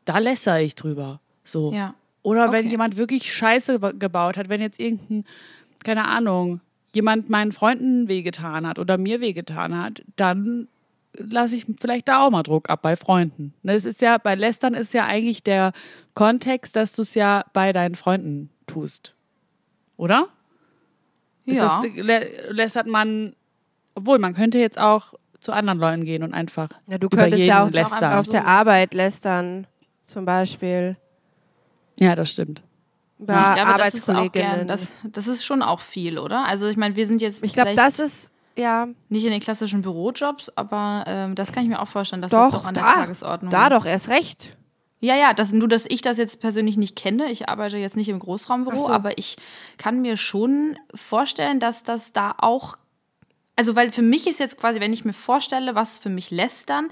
Da 0.04 0.18
lässer 0.18 0.60
ich 0.60 0.74
drüber. 0.74 1.20
So. 1.44 1.72
Ja. 1.72 1.94
Oder 2.22 2.50
wenn 2.50 2.62
Okay. 2.62 2.70
jemand 2.70 2.96
wirklich 2.96 3.32
Scheiße 3.32 3.78
ge- 3.78 3.92
gebaut 3.96 4.36
hat, 4.36 4.48
wenn 4.48 4.60
jetzt 4.60 4.80
irgendein, 4.80 5.24
keine 5.84 6.06
Ahnung, 6.06 6.60
jemand 6.92 7.30
meinen 7.30 7.52
Freunden 7.52 8.08
wehgetan 8.08 8.66
hat 8.66 8.80
oder 8.80 8.98
mir 8.98 9.20
wehgetan 9.20 9.80
hat, 9.80 10.02
dann 10.16 10.66
lasse 11.16 11.54
ich 11.56 11.64
vielleicht 11.80 12.08
da 12.08 12.26
auch 12.26 12.30
mal 12.30 12.42
Druck 12.42 12.68
ab 12.70 12.82
bei 12.82 12.96
Freunden. 12.96 13.54
Ne, 13.62 13.74
Es 13.74 13.84
ist 13.84 14.00
ja, 14.00 14.18
bei 14.18 14.34
Lästern 14.34 14.74
ist 14.74 14.92
ja 14.94 15.04
eigentlich 15.06 15.42
der 15.44 15.72
Kontext, 16.14 16.74
dass 16.74 16.92
du 16.92 17.02
es 17.02 17.14
ja 17.14 17.44
bei 17.52 17.72
deinen 17.72 17.94
Freunden 17.94 18.50
tust. 18.66 19.14
Oder? 19.96 20.28
Ist 21.44 21.58
Ja. 21.60 21.80
das, 21.82 21.84
lä- 21.92 22.50
lästert 22.50 22.86
man, 22.86 23.34
obwohl 23.94 24.18
man 24.18 24.34
könnte 24.34 24.58
jetzt 24.58 24.78
auch 24.78 25.14
zu 25.40 25.52
anderen 25.52 25.78
Leuten 25.78 26.04
gehen 26.04 26.22
und 26.22 26.34
einfach 26.34 26.68
Ja, 26.86 26.98
du 26.98 27.06
über 27.06 27.16
könntest 27.18 27.38
jeden 27.38 27.48
ja 27.48 27.64
auch 27.64 27.70
lästern. 27.70 28.18
auf 28.18 28.28
der 28.28 28.46
Arbeit 28.46 28.94
lästern, 28.94 29.66
zum 30.06 30.24
Beispiel. 30.24 30.96
Ja, 32.00 32.14
das 32.16 32.30
stimmt. 32.30 32.62
Über 33.18 33.32
ich 33.48 33.54
glaube, 33.54 33.78
das 33.78 33.94
ist 33.94 34.32
gern, 34.32 34.66
das, 34.68 34.88
das 35.04 35.26
ist 35.28 35.44
schon 35.44 35.62
auch 35.62 35.80
viel, 35.80 36.18
oder? 36.18 36.44
Also 36.44 36.66
ich 36.66 36.76
meine, 36.76 36.96
wir 36.96 37.06
sind 37.06 37.22
jetzt 37.22 37.42
ich 37.44 37.52
glaube, 37.52 37.70
vielleicht- 37.70 37.98
das 37.98 38.06
ist 38.06 38.32
ja. 38.58 38.88
Nicht 39.10 39.24
in 39.24 39.30
den 39.30 39.40
klassischen 39.40 39.82
Bürojobs, 39.82 40.50
aber 40.56 41.04
ähm, 41.06 41.34
das 41.34 41.52
kann 41.52 41.62
ich 41.64 41.68
mir 41.68 41.80
auch 41.80 41.88
vorstellen, 41.88 42.22
dass 42.22 42.32
Doch, 42.32 42.50
das 42.50 42.60
doch 42.62 42.64
an 42.66 42.72
der 42.74 42.82
da, 42.84 42.92
Tagesordnung 42.94 43.50
da 43.50 43.66
ist. 43.66 43.72
doch 43.74 43.84
erst 43.84 44.08
recht. 44.08 44.56
Ja, 45.00 45.14
ja, 45.14 45.34
das, 45.34 45.52
nur 45.52 45.68
dass 45.68 45.84
ich 45.88 46.00
das 46.00 46.16
jetzt 46.16 46.40
persönlich 46.40 46.76
nicht 46.76 46.96
kenne. 46.96 47.30
Ich 47.30 47.48
arbeite 47.48 47.76
jetzt 47.76 47.96
nicht 47.96 48.08
im 48.08 48.18
Großraumbüro, 48.18 48.78
so. 48.78 48.88
aber 48.88 49.18
ich 49.18 49.36
kann 49.76 50.00
mir 50.00 50.16
schon 50.16 50.78
vorstellen, 50.94 51.60
dass 51.60 51.82
das 51.82 52.12
da 52.12 52.34
auch. 52.38 52.78
Also, 53.56 53.74
weil 53.74 53.90
für 53.90 54.02
mich 54.02 54.26
ist 54.26 54.38
jetzt 54.38 54.58
quasi, 54.58 54.80
wenn 54.80 54.92
ich 54.92 55.04
mir 55.04 55.14
vorstelle, 55.14 55.74
was 55.74 55.98
für 55.98 56.10
mich 56.10 56.30
lästern, 56.30 56.90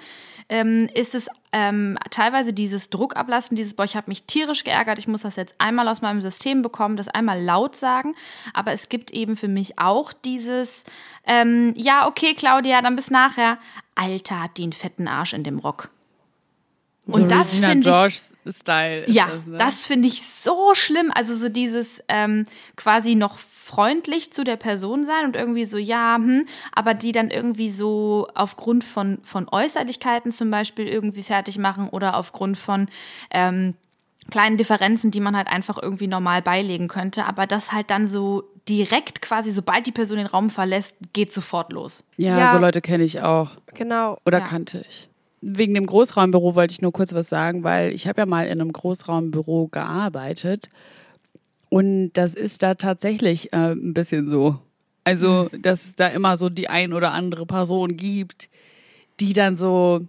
ähm, 0.48 0.88
ist 0.94 1.14
es 1.14 1.28
ähm, 1.52 1.98
teilweise 2.10 2.52
dieses 2.52 2.90
Druckablassen, 2.90 3.56
dieses, 3.56 3.74
boah, 3.74 3.84
ich 3.84 3.96
habe 3.96 4.10
mich 4.10 4.24
tierisch 4.24 4.64
geärgert, 4.64 4.98
ich 4.98 5.08
muss 5.08 5.22
das 5.22 5.36
jetzt 5.36 5.54
einmal 5.58 5.88
aus 5.88 6.02
meinem 6.02 6.20
System 6.20 6.62
bekommen, 6.62 6.96
das 6.96 7.08
einmal 7.08 7.42
laut 7.42 7.76
sagen. 7.76 8.14
Aber 8.52 8.72
es 8.72 8.88
gibt 8.88 9.12
eben 9.12 9.36
für 9.36 9.48
mich 9.48 9.78
auch 9.78 10.12
dieses, 10.12 10.84
ähm, 11.26 11.72
ja, 11.76 12.06
okay, 12.06 12.34
Claudia, 12.34 12.82
dann 12.82 12.96
bis 12.96 13.10
nachher. 13.10 13.58
Alter, 13.94 14.42
hat 14.42 14.56
die 14.56 14.64
einen 14.64 14.72
fetten 14.72 15.08
Arsch 15.08 15.32
in 15.32 15.44
dem 15.44 15.58
Rock. 15.58 15.90
Und 17.06 17.22
so 17.22 17.28
das 17.28 17.52
Regina 17.52 17.68
finde 17.68 17.90
ich. 17.90 17.96
Ist 18.44 18.68
Ja, 18.68 19.26
das, 19.26 19.46
ne? 19.46 19.58
das 19.58 19.86
finde 19.86 20.08
ich 20.08 20.22
so 20.22 20.74
schlimm. 20.74 21.12
Also 21.14 21.34
so 21.34 21.48
dieses 21.48 22.02
ähm, 22.08 22.46
quasi 22.76 23.14
noch 23.14 23.36
freundlich 23.38 24.32
zu 24.32 24.44
der 24.44 24.56
Person 24.56 25.04
sein 25.04 25.24
und 25.26 25.36
irgendwie 25.36 25.64
so, 25.64 25.76
ja, 25.78 26.16
hm, 26.16 26.46
aber 26.72 26.94
die 26.94 27.12
dann 27.12 27.30
irgendwie 27.30 27.70
so 27.70 28.28
aufgrund 28.34 28.84
von, 28.84 29.18
von 29.22 29.48
Äußerlichkeiten 29.50 30.32
zum 30.32 30.50
Beispiel 30.50 30.86
irgendwie 30.86 31.22
fertig 31.22 31.58
machen 31.58 31.88
oder 31.88 32.16
aufgrund 32.16 32.56
von 32.58 32.88
ähm, 33.30 33.74
kleinen 34.30 34.56
Differenzen, 34.56 35.10
die 35.10 35.20
man 35.20 35.36
halt 35.36 35.48
einfach 35.48 35.78
irgendwie 35.82 36.06
normal 36.06 36.40
beilegen 36.42 36.88
könnte, 36.88 37.24
aber 37.26 37.46
das 37.46 37.72
halt 37.72 37.90
dann 37.90 38.08
so 38.08 38.44
direkt 38.68 39.20
quasi, 39.20 39.50
sobald 39.50 39.86
die 39.86 39.92
Person 39.92 40.16
den 40.18 40.26
Raum 40.26 40.48
verlässt, 40.48 40.94
geht 41.12 41.32
sofort 41.32 41.72
los. 41.72 42.04
Ja, 42.16 42.38
Ja. 42.38 42.52
so 42.52 42.58
Leute 42.58 42.80
kenne 42.80 43.04
ich 43.04 43.20
auch. 43.20 43.50
Genau. 43.74 44.18
Oder 44.24 44.38
Ja. 44.38 44.44
kannte 44.44 44.84
ich. 44.88 45.08
Wegen 45.46 45.74
dem 45.74 45.84
Großraumbüro 45.84 46.54
wollte 46.54 46.72
ich 46.72 46.80
nur 46.80 46.92
kurz 46.92 47.12
was 47.12 47.28
sagen, 47.28 47.64
weil 47.64 47.92
ich 47.92 48.06
habe 48.06 48.22
ja 48.22 48.26
mal 48.26 48.46
in 48.46 48.60
einem 48.60 48.72
Großraumbüro 48.72 49.68
gearbeitet 49.68 50.68
und 51.68 52.12
das 52.14 52.34
ist 52.34 52.62
da 52.62 52.74
tatsächlich 52.76 53.52
äh, 53.52 53.72
ein 53.72 53.94
bisschen 53.94 54.30
so. 54.30 54.58
Also, 55.02 55.50
dass 55.60 55.84
es 55.84 55.96
da 55.96 56.08
immer 56.08 56.36
so 56.36 56.48
die 56.48 56.70
ein 56.70 56.94
oder 56.94 57.12
andere 57.12 57.44
Person 57.44 57.96
gibt, 57.96 58.48
die 59.20 59.34
dann 59.34 59.56
so, 59.58 60.06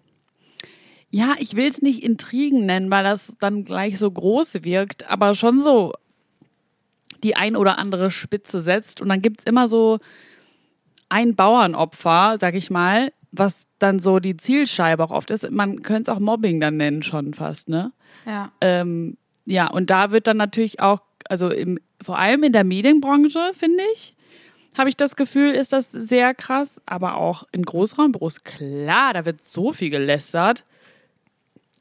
ja, 1.09 1.33
ich 1.39 1.55
will 1.55 1.67
es 1.67 1.81
nicht 1.81 2.03
Intrigen 2.03 2.65
nennen, 2.65 2.89
weil 2.91 3.03
das 3.03 3.35
dann 3.39 3.65
gleich 3.65 3.97
so 3.99 4.09
groß 4.09 4.63
wirkt, 4.63 5.09
aber 5.09 5.35
schon 5.35 5.59
so 5.59 5.93
die 7.23 7.35
ein 7.35 7.55
oder 7.55 7.77
andere 7.77 8.09
Spitze 8.09 8.61
setzt 8.61 9.01
und 9.01 9.09
dann 9.09 9.21
gibt 9.21 9.41
es 9.41 9.45
immer 9.45 9.67
so 9.67 9.99
ein 11.09 11.35
Bauernopfer, 11.35 12.37
sag 12.39 12.55
ich 12.55 12.69
mal, 12.69 13.11
was 13.37 13.67
dann 13.79 13.99
so 13.99 14.19
die 14.19 14.37
Zielscheibe 14.37 15.03
auch 15.03 15.11
oft 15.11 15.31
ist. 15.31 15.49
Man 15.51 15.81
könnte 15.83 16.11
es 16.11 16.15
auch 16.15 16.19
Mobbing 16.19 16.59
dann 16.59 16.77
nennen, 16.77 17.03
schon 17.03 17.33
fast, 17.33 17.69
ne? 17.69 17.91
Ja. 18.25 18.51
Ähm, 18.61 19.17
ja, 19.45 19.67
und 19.67 19.89
da 19.89 20.11
wird 20.11 20.27
dann 20.27 20.37
natürlich 20.37 20.79
auch, 20.79 21.01
also 21.29 21.49
im, 21.49 21.79
vor 22.01 22.17
allem 22.17 22.43
in 22.43 22.53
der 22.53 22.63
Medienbranche, 22.63 23.51
finde 23.53 23.83
ich, 23.93 24.15
habe 24.77 24.89
ich 24.89 24.97
das 24.97 25.15
Gefühl, 25.15 25.51
ist 25.51 25.73
das 25.73 25.91
sehr 25.91 26.33
krass. 26.33 26.81
Aber 26.85 27.15
auch 27.17 27.45
in 27.51 27.63
Großraumbüros, 27.63 28.43
klar, 28.43 29.13
da 29.13 29.25
wird 29.25 29.45
so 29.45 29.71
viel 29.71 29.89
gelästert. 29.89 30.65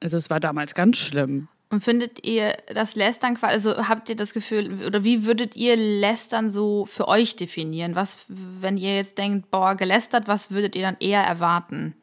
Also 0.00 0.16
es 0.16 0.30
war 0.30 0.40
damals 0.40 0.74
ganz 0.74 0.98
schlimm. 0.98 1.48
Und 1.74 1.80
findet 1.80 2.24
ihr 2.24 2.56
das 2.72 2.94
Lästern 2.94 3.34
quasi, 3.34 3.52
also 3.52 3.88
habt 3.88 4.08
ihr 4.08 4.14
das 4.14 4.32
Gefühl, 4.32 4.84
oder 4.86 5.02
wie 5.02 5.26
würdet 5.26 5.56
ihr 5.56 5.74
Lästern 5.74 6.48
so 6.48 6.86
für 6.86 7.08
euch 7.08 7.34
definieren? 7.34 7.96
Was, 7.96 8.26
wenn 8.28 8.76
ihr 8.76 8.94
jetzt 8.94 9.18
denkt, 9.18 9.50
boah, 9.50 9.74
gelästert, 9.74 10.28
was 10.28 10.52
würdet 10.52 10.76
ihr 10.76 10.82
dann 10.82 10.96
eher 11.00 11.24
erwarten? 11.24 11.96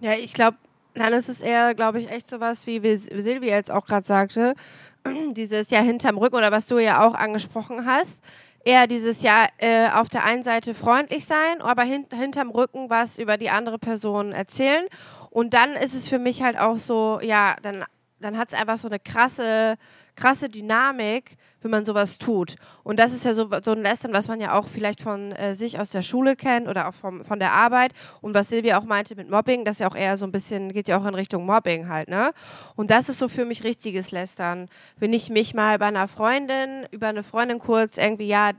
Ja, 0.00 0.14
ich 0.14 0.34
glaube, 0.34 0.56
dann 0.94 1.12
ist 1.12 1.28
es 1.28 1.40
eher, 1.40 1.76
glaube 1.76 2.00
ich, 2.00 2.10
echt 2.10 2.28
sowas, 2.28 2.66
wie 2.66 2.96
Silvia 2.96 3.54
jetzt 3.54 3.70
auch 3.70 3.86
gerade 3.86 4.04
sagte, 4.04 4.56
dieses 5.30 5.70
ja 5.70 5.78
hinterm 5.78 6.18
Rücken 6.18 6.34
oder 6.34 6.50
was 6.50 6.66
du 6.66 6.80
ja 6.80 7.06
auch 7.06 7.14
angesprochen 7.14 7.86
hast. 7.86 8.24
Eher 8.64 8.88
dieses 8.88 9.22
ja 9.22 9.46
äh, 9.58 9.88
auf 9.90 10.08
der 10.08 10.24
einen 10.24 10.42
Seite 10.42 10.74
freundlich 10.74 11.26
sein, 11.26 11.62
aber 11.62 11.84
hin, 11.84 12.06
hinterm 12.12 12.50
Rücken 12.50 12.90
was 12.90 13.18
über 13.18 13.36
die 13.36 13.50
andere 13.50 13.78
Person 13.78 14.32
erzählen. 14.32 14.86
Und 15.30 15.54
dann 15.54 15.74
ist 15.74 15.94
es 15.94 16.08
für 16.08 16.18
mich 16.18 16.42
halt 16.42 16.58
auch 16.58 16.78
so, 16.78 17.20
ja, 17.22 17.54
dann, 17.62 17.84
dann 18.24 18.38
hat 18.38 18.48
es 18.48 18.58
einfach 18.58 18.78
so 18.78 18.88
eine 18.88 18.98
krasse, 18.98 19.76
krasse 20.16 20.48
Dynamik, 20.48 21.36
wenn 21.60 21.70
man 21.70 21.84
sowas 21.84 22.18
tut. 22.18 22.56
Und 22.82 22.98
das 22.98 23.12
ist 23.12 23.24
ja 23.24 23.34
so, 23.34 23.48
so 23.62 23.72
ein 23.72 23.82
Lästern, 23.82 24.12
was 24.12 24.28
man 24.28 24.40
ja 24.40 24.58
auch 24.58 24.66
vielleicht 24.66 25.00
von 25.00 25.32
äh, 25.32 25.54
sich 25.54 25.78
aus 25.78 25.90
der 25.90 26.02
Schule 26.02 26.36
kennt 26.36 26.68
oder 26.68 26.88
auch 26.88 26.94
vom, 26.94 27.24
von 27.24 27.38
der 27.38 27.52
Arbeit. 27.52 27.92
Und 28.20 28.34
was 28.34 28.48
Silvia 28.48 28.78
auch 28.78 28.84
meinte 28.84 29.14
mit 29.14 29.30
Mobbing, 29.30 29.64
das 29.64 29.76
ist 29.76 29.80
ja 29.80 29.88
auch 29.88 29.96
eher 29.96 30.16
so 30.16 30.26
ein 30.26 30.32
bisschen, 30.32 30.72
geht 30.72 30.88
ja 30.88 30.98
auch 30.98 31.06
in 31.06 31.14
Richtung 31.14 31.46
Mobbing 31.46 31.88
halt, 31.88 32.08
ne? 32.08 32.32
Und 32.76 32.90
das 32.90 33.08
ist 33.08 33.18
so 33.18 33.28
für 33.28 33.44
mich 33.44 33.64
richtiges 33.64 34.10
Lästern. 34.10 34.68
Wenn 34.98 35.12
ich 35.12 35.30
mich 35.30 35.54
mal 35.54 35.78
bei 35.78 35.86
einer 35.86 36.08
Freundin, 36.08 36.86
über 36.90 37.08
eine 37.08 37.22
Freundin 37.22 37.58
kurz 37.58 37.98
irgendwie, 37.98 38.26
ja, 38.26 38.52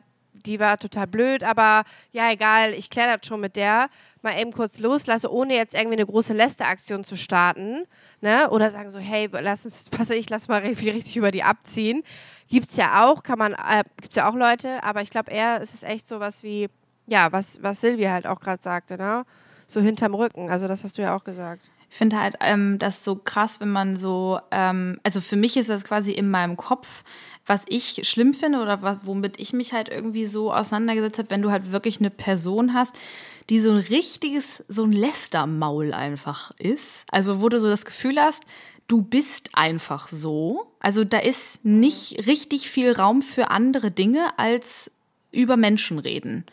die 0.46 0.60
war 0.60 0.78
total 0.78 1.08
blöd, 1.08 1.44
aber 1.44 1.84
ja, 2.12 2.32
egal, 2.32 2.74
ich 2.74 2.90
kläre 2.90 3.18
das 3.18 3.28
schon 3.28 3.40
mit 3.40 3.56
der, 3.56 3.90
mal 4.26 4.38
eben 4.38 4.52
kurz 4.52 4.80
loslasse, 4.80 5.32
ohne 5.32 5.56
jetzt 5.56 5.74
irgendwie 5.74 5.96
eine 5.96 6.06
große 6.06 6.34
Lästeraktion 6.34 7.06
zu 7.06 7.16
starten, 7.16 7.86
ne? 8.20 8.50
Oder 8.50 8.70
sagen 8.72 8.90
so, 8.90 9.00
hey, 9.00 9.30
lass 9.32 9.66
uns, 9.66 9.86
was 9.98 10.10
ich, 10.10 10.30
lass 10.30 10.50
mal 10.50 10.64
irgendwie 10.64 10.90
richtig 10.90 11.16
über 11.16 11.32
die 11.32 11.44
abziehen. 11.44 12.04
Gibt's 12.50 12.76
ja 12.76 13.06
auch, 13.06 13.24
kann 13.24 13.40
man, 13.40 13.54
äh, 13.54 13.84
gibt's 14.02 14.18
ja 14.18 14.30
auch 14.30 14.36
Leute, 14.36 14.84
aber 14.84 15.02
ich 15.02 15.10
glaube 15.10 15.32
eher, 15.32 15.62
es 15.62 15.74
ist 15.74 15.86
echt 15.86 16.08
sowas 16.08 16.44
wie, 16.44 16.68
ja, 17.08 17.32
was, 17.32 17.64
was 17.64 17.80
Silvia 17.80 18.12
halt 18.12 18.28
auch 18.28 18.42
gerade 18.42 18.62
sagte, 18.62 18.98
ne? 18.98 19.26
So 19.68 19.80
hinterm 19.80 20.14
Rücken, 20.14 20.50
also 20.50 20.68
das 20.68 20.84
hast 20.84 20.98
du 20.98 21.02
ja 21.02 21.16
auch 21.16 21.24
gesagt. 21.24 21.62
Finde 21.96 22.20
halt 22.20 22.36
ähm, 22.42 22.78
das 22.78 23.06
so 23.06 23.16
krass, 23.16 23.62
wenn 23.62 23.72
man 23.72 23.96
so, 23.96 24.42
ähm, 24.52 25.00
also 25.04 25.22
für 25.22 25.38
mich 25.38 25.56
ist 25.56 25.70
das 25.70 25.86
quasi 25.86 26.12
in 26.12 26.30
meinem 26.30 26.58
Kopf, 26.58 27.06
was 27.46 27.64
ich 27.70 28.02
schlimm 28.04 28.34
finde 28.34 28.60
oder 28.60 28.82
was, 28.82 28.98
womit 29.04 29.40
ich 29.40 29.54
mich 29.54 29.72
halt 29.72 29.88
irgendwie 29.88 30.26
so 30.26 30.52
auseinandergesetzt 30.52 31.20
habe, 31.20 31.30
wenn 31.30 31.42
du 31.42 31.52
halt 31.52 31.72
wirklich 31.72 32.00
eine 32.00 32.10
Person 32.10 32.74
hast, 32.74 32.94
die 33.50 33.62
so 33.62 33.72
ein 33.72 33.78
richtiges, 33.78 34.62
so 34.68 34.84
ein 34.84 34.92
Lästermaul 34.92 35.94
einfach 35.94 36.52
ist. 36.58 37.06
Also 37.12 37.42
wo 37.42 37.48
du 37.48 37.62
so 37.62 37.70
das 37.70 37.86
Gefühl 37.86 38.20
hast, 38.20 38.44
du 38.90 39.02
bist 39.02 39.52
einfach 39.54 40.10
so. 40.10 40.70
Also 40.82 41.06
da 41.06 41.20
ist 41.20 41.64
nicht 41.64 42.28
richtig 42.28 42.70
viel 42.70 42.92
Raum 42.92 43.22
für 43.22 43.52
andere 43.52 43.90
Dinge 43.90 44.38
als 44.38 44.92
über 45.32 45.56
Menschen 45.56 45.98
reden. 46.00 46.46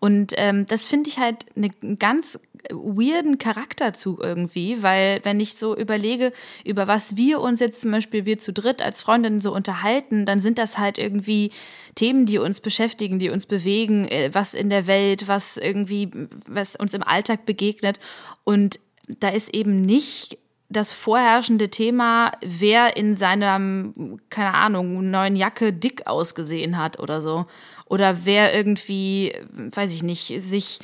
Und 0.00 0.32
ähm, 0.36 0.66
das 0.66 0.88
finde 0.88 1.08
ich 1.08 1.20
halt 1.20 1.56
ne- 1.56 1.70
einen 1.80 2.00
ganz 2.00 2.40
weirden 2.70 3.38
Charakterzug 3.38 4.22
irgendwie, 4.22 4.82
weil 4.82 5.20
wenn 5.24 5.40
ich 5.40 5.54
so 5.54 5.76
überlege, 5.76 6.32
über 6.64 6.86
was 6.86 7.16
wir 7.16 7.40
uns 7.40 7.60
jetzt 7.60 7.80
zum 7.80 7.90
Beispiel, 7.90 8.24
wir 8.24 8.38
zu 8.38 8.52
dritt 8.52 8.82
als 8.82 9.02
Freundinnen 9.02 9.40
so 9.40 9.54
unterhalten, 9.54 10.26
dann 10.26 10.40
sind 10.40 10.58
das 10.58 10.78
halt 10.78 10.98
irgendwie 10.98 11.50
Themen, 11.94 12.26
die 12.26 12.38
uns 12.38 12.60
beschäftigen, 12.60 13.18
die 13.18 13.30
uns 13.30 13.46
bewegen, 13.46 14.06
äh, 14.06 14.30
was 14.32 14.54
in 14.54 14.70
der 14.70 14.86
Welt, 14.86 15.28
was 15.28 15.56
irgendwie, 15.56 16.10
was 16.46 16.76
uns 16.76 16.94
im 16.94 17.02
Alltag 17.02 17.46
begegnet. 17.46 17.98
Und 18.44 18.78
da 19.08 19.28
ist 19.28 19.54
eben 19.54 19.82
nicht 19.82 20.38
das 20.72 20.92
vorherrschende 20.92 21.68
Thema, 21.68 22.32
wer 22.40 22.96
in 22.96 23.14
seinem, 23.14 24.20
keine 24.30 24.54
Ahnung, 24.54 25.10
neuen 25.10 25.36
Jacke 25.36 25.72
dick 25.72 26.06
ausgesehen 26.06 26.78
hat 26.78 26.98
oder 26.98 27.20
so. 27.20 27.46
Oder 27.86 28.24
wer 28.24 28.54
irgendwie, 28.54 29.34
weiß 29.52 29.92
ich 29.92 30.02
nicht, 30.02 30.42
sich, 30.42 30.80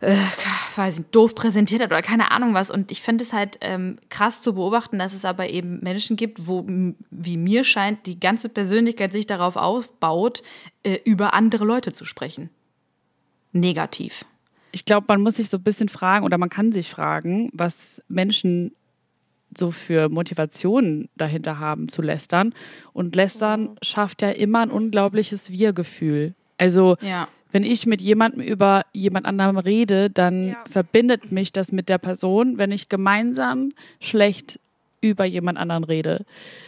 äh, 0.00 0.16
weiß 0.76 1.00
ich, 1.00 1.06
doof 1.06 1.34
präsentiert 1.34 1.82
hat 1.82 1.90
oder 1.90 2.02
keine 2.02 2.30
Ahnung 2.30 2.54
was. 2.54 2.70
Und 2.70 2.90
ich 2.90 3.02
finde 3.02 3.24
es 3.24 3.32
halt 3.32 3.58
ähm, 3.60 3.98
krass 4.08 4.42
zu 4.42 4.54
beobachten, 4.54 4.98
dass 4.98 5.12
es 5.12 5.24
aber 5.24 5.48
eben 5.48 5.80
Menschen 5.80 6.16
gibt, 6.16 6.46
wo, 6.46 6.66
wie 7.10 7.36
mir 7.36 7.64
scheint, 7.64 8.06
die 8.06 8.20
ganze 8.20 8.48
Persönlichkeit 8.48 9.12
sich 9.12 9.26
darauf 9.26 9.56
aufbaut, 9.56 10.42
äh, 10.82 10.98
über 11.04 11.34
andere 11.34 11.64
Leute 11.64 11.92
zu 11.92 12.04
sprechen. 12.04 12.50
Negativ. 13.52 14.24
Ich 14.70 14.84
glaube, 14.84 15.06
man 15.08 15.22
muss 15.22 15.36
sich 15.36 15.48
so 15.48 15.56
ein 15.56 15.62
bisschen 15.62 15.88
fragen 15.88 16.24
oder 16.24 16.38
man 16.38 16.50
kann 16.50 16.72
sich 16.72 16.90
fragen, 16.90 17.50
was 17.52 18.02
Menschen 18.08 18.72
so 19.56 19.70
für 19.70 20.08
Motivationen 20.08 21.08
dahinter 21.16 21.58
haben 21.58 21.88
zu 21.88 22.02
lästern. 22.02 22.54
Und 22.92 23.16
lästern 23.16 23.76
schafft 23.82 24.22
ja 24.22 24.30
immer 24.30 24.60
ein 24.60 24.70
unglaubliches 24.70 25.50
Wir-Gefühl. 25.50 26.34
Also 26.58 26.96
Ja. 27.00 27.28
Wenn 27.52 27.64
ich 27.64 27.86
mit 27.86 28.00
jemandem 28.00 28.42
über 28.42 28.84
jemand 28.92 29.26
anderem 29.26 29.58
rede, 29.58 30.10
dann 30.10 30.48
Ja. 30.48 30.56
verbindet 30.68 31.32
mich 31.32 31.52
das 31.52 31.72
mit 31.72 31.88
der 31.88 31.98
Person, 31.98 32.58
wenn 32.58 32.70
ich 32.72 32.88
gemeinsam 32.88 33.72
schlecht 34.00 34.60
über 35.00 35.24
jemand 35.24 35.58
anderen 35.58 35.84
rede. 35.84 36.24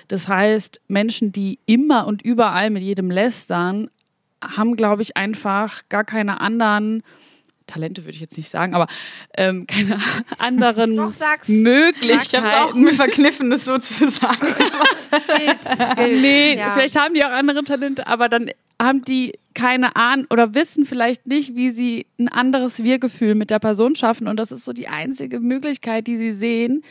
Das 0.08 0.28
heißt, 0.28 0.80
Menschen, 0.88 1.32
die 1.32 1.58
immer 1.66 2.06
und 2.06 2.22
überall 2.22 2.70
mit 2.70 2.82
jedem 2.82 3.10
lästern, 3.10 3.90
haben, 4.42 4.76
glaube 4.76 5.02
ich, 5.02 5.16
einfach 5.16 5.82
gar 5.88 6.04
keine 6.04 6.40
anderen 6.40 7.02
Talente, 7.70 8.04
würde 8.04 8.12
ich 8.16 8.20
jetzt 8.20 8.36
nicht 8.36 8.50
sagen, 8.50 8.74
aber 8.74 8.86
ähm, 9.36 9.66
keine 9.68 10.00
anderen 10.38 10.96
Doch, 10.96 11.14
sag's. 11.14 11.48
Möglichkeiten. 11.48 12.82
mir 12.82 12.94
verkniffen, 12.94 13.50
das 13.50 13.64
so 13.64 13.78
zu 13.78 14.10
sagen. 14.10 14.46
Skills, 14.46 15.64
Skills, 15.92 16.20
Nee, 16.20 16.56
ja. 16.58 16.72
vielleicht 16.72 16.98
haben 16.98 17.14
die 17.14 17.24
auch 17.24 17.30
andere 17.30 17.64
Talente, 17.64 18.06
aber 18.06 18.28
dann 18.28 18.50
haben 18.80 19.04
die 19.04 19.38
keine 19.54 19.94
Ahnung 19.96 20.26
oder 20.30 20.54
wissen 20.54 20.84
vielleicht 20.84 21.26
nicht, 21.26 21.54
wie 21.54 21.70
sie 21.70 22.06
ein 22.18 22.28
anderes 22.28 22.82
Wir-Gefühl 22.82 23.34
mit 23.34 23.50
der 23.50 23.58
Person 23.58 23.94
schaffen. 23.94 24.26
Und 24.28 24.36
das 24.38 24.52
ist 24.52 24.64
so 24.64 24.72
die 24.72 24.88
einzige 24.88 25.40
Möglichkeit, 25.40 26.06
die 26.06 26.16
sie 26.16 26.32
sehen, 26.32 26.82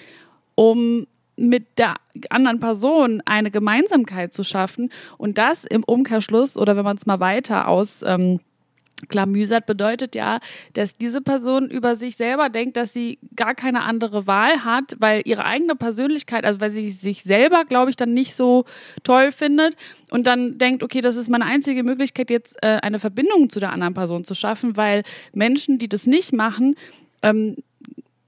um 0.56 1.08
mit 1.36 1.78
der 1.78 1.96
anderen 2.30 2.60
Person 2.60 3.22
eine 3.26 3.50
Gemeinsamkeit 3.50 4.34
zu 4.34 4.44
schaffen. 4.44 4.92
Und 5.18 5.38
das 5.38 5.64
im 5.64 5.84
Umkehrschluss 5.84 6.58
oder 6.58 6.76
wenn 6.76 6.84
man 6.84 6.98
es 6.98 7.06
mal 7.06 7.20
weiter 7.20 7.68
aus. 7.68 8.04
Ähm, 8.06 8.40
Klamüsert 9.08 9.66
bedeutet 9.66 10.16
ja, 10.16 10.40
dass 10.74 10.94
diese 10.94 11.22
Person 11.22 11.70
über 11.70 11.96
sich 11.96 12.16
selber 12.16 12.50
denkt, 12.50 12.78
dass 12.78 12.94
sie 12.94 13.20
gar 13.36 13.56
keine 13.56 13.84
andere 13.84 14.28
Wahl 14.28 14.66
hat, 14.66 14.96
weil 15.00 15.22
ihre 15.26 15.46
eigene 15.46 15.76
Persönlichkeit, 15.76 16.46
also 16.46 16.60
weil 16.60 16.72
sie 16.72 16.90
sich 16.90 17.24
selber, 17.24 17.66
glaube 17.66 17.90
ich, 17.92 17.96
dann 17.96 18.14
nicht 18.14 18.36
so 18.36 18.66
toll 19.04 19.32
findet 19.32 19.76
und 20.12 20.28
dann 20.28 20.58
denkt, 20.58 20.84
okay, 20.84 21.02
das 21.02 21.16
ist 21.16 21.30
meine 21.30 21.46
einzige 21.46 21.84
Möglichkeit, 21.84 22.30
jetzt 22.30 22.58
äh, 22.62 22.80
eine 22.82 23.00
Verbindung 23.00 23.50
zu 23.50 23.60
der 23.60 23.72
anderen 23.72 23.94
Person 23.94 24.24
zu 24.24 24.36
schaffen, 24.36 24.76
weil 24.76 25.04
Menschen, 25.34 25.78
die 25.78 25.88
das 25.88 26.06
nicht 26.06 26.34
machen, 26.34 26.76
ähm, 27.22 27.56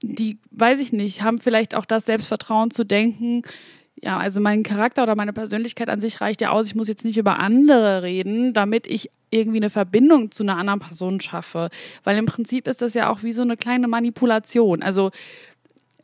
die, 0.02 0.38
weiß 0.50 0.80
ich 0.80 0.92
nicht, 0.92 1.22
haben 1.22 1.40
vielleicht 1.40 1.74
auch 1.74 1.84
das 1.84 2.06
Selbstvertrauen 2.06 2.70
zu 2.70 2.84
denken, 2.84 3.42
ja, 4.02 4.18
also 4.18 4.40
mein 4.40 4.64
Charakter 4.64 5.04
oder 5.04 5.14
meine 5.14 5.32
Persönlichkeit 5.32 5.88
an 5.88 6.00
sich 6.00 6.20
reicht 6.20 6.40
ja 6.40 6.50
aus. 6.50 6.66
Ich 6.66 6.74
muss 6.74 6.88
jetzt 6.88 7.04
nicht 7.04 7.18
über 7.18 7.38
andere 7.38 8.02
reden, 8.02 8.52
damit 8.52 8.88
ich 8.88 9.10
irgendwie 9.30 9.58
eine 9.58 9.70
Verbindung 9.70 10.32
zu 10.32 10.42
einer 10.42 10.56
anderen 10.56 10.80
Person 10.80 11.20
schaffe. 11.20 11.70
Weil 12.02 12.18
im 12.18 12.26
Prinzip 12.26 12.66
ist 12.66 12.82
das 12.82 12.94
ja 12.94 13.10
auch 13.10 13.22
wie 13.22 13.32
so 13.32 13.42
eine 13.42 13.56
kleine 13.56 13.86
Manipulation. 13.86 14.82
Also 14.82 15.12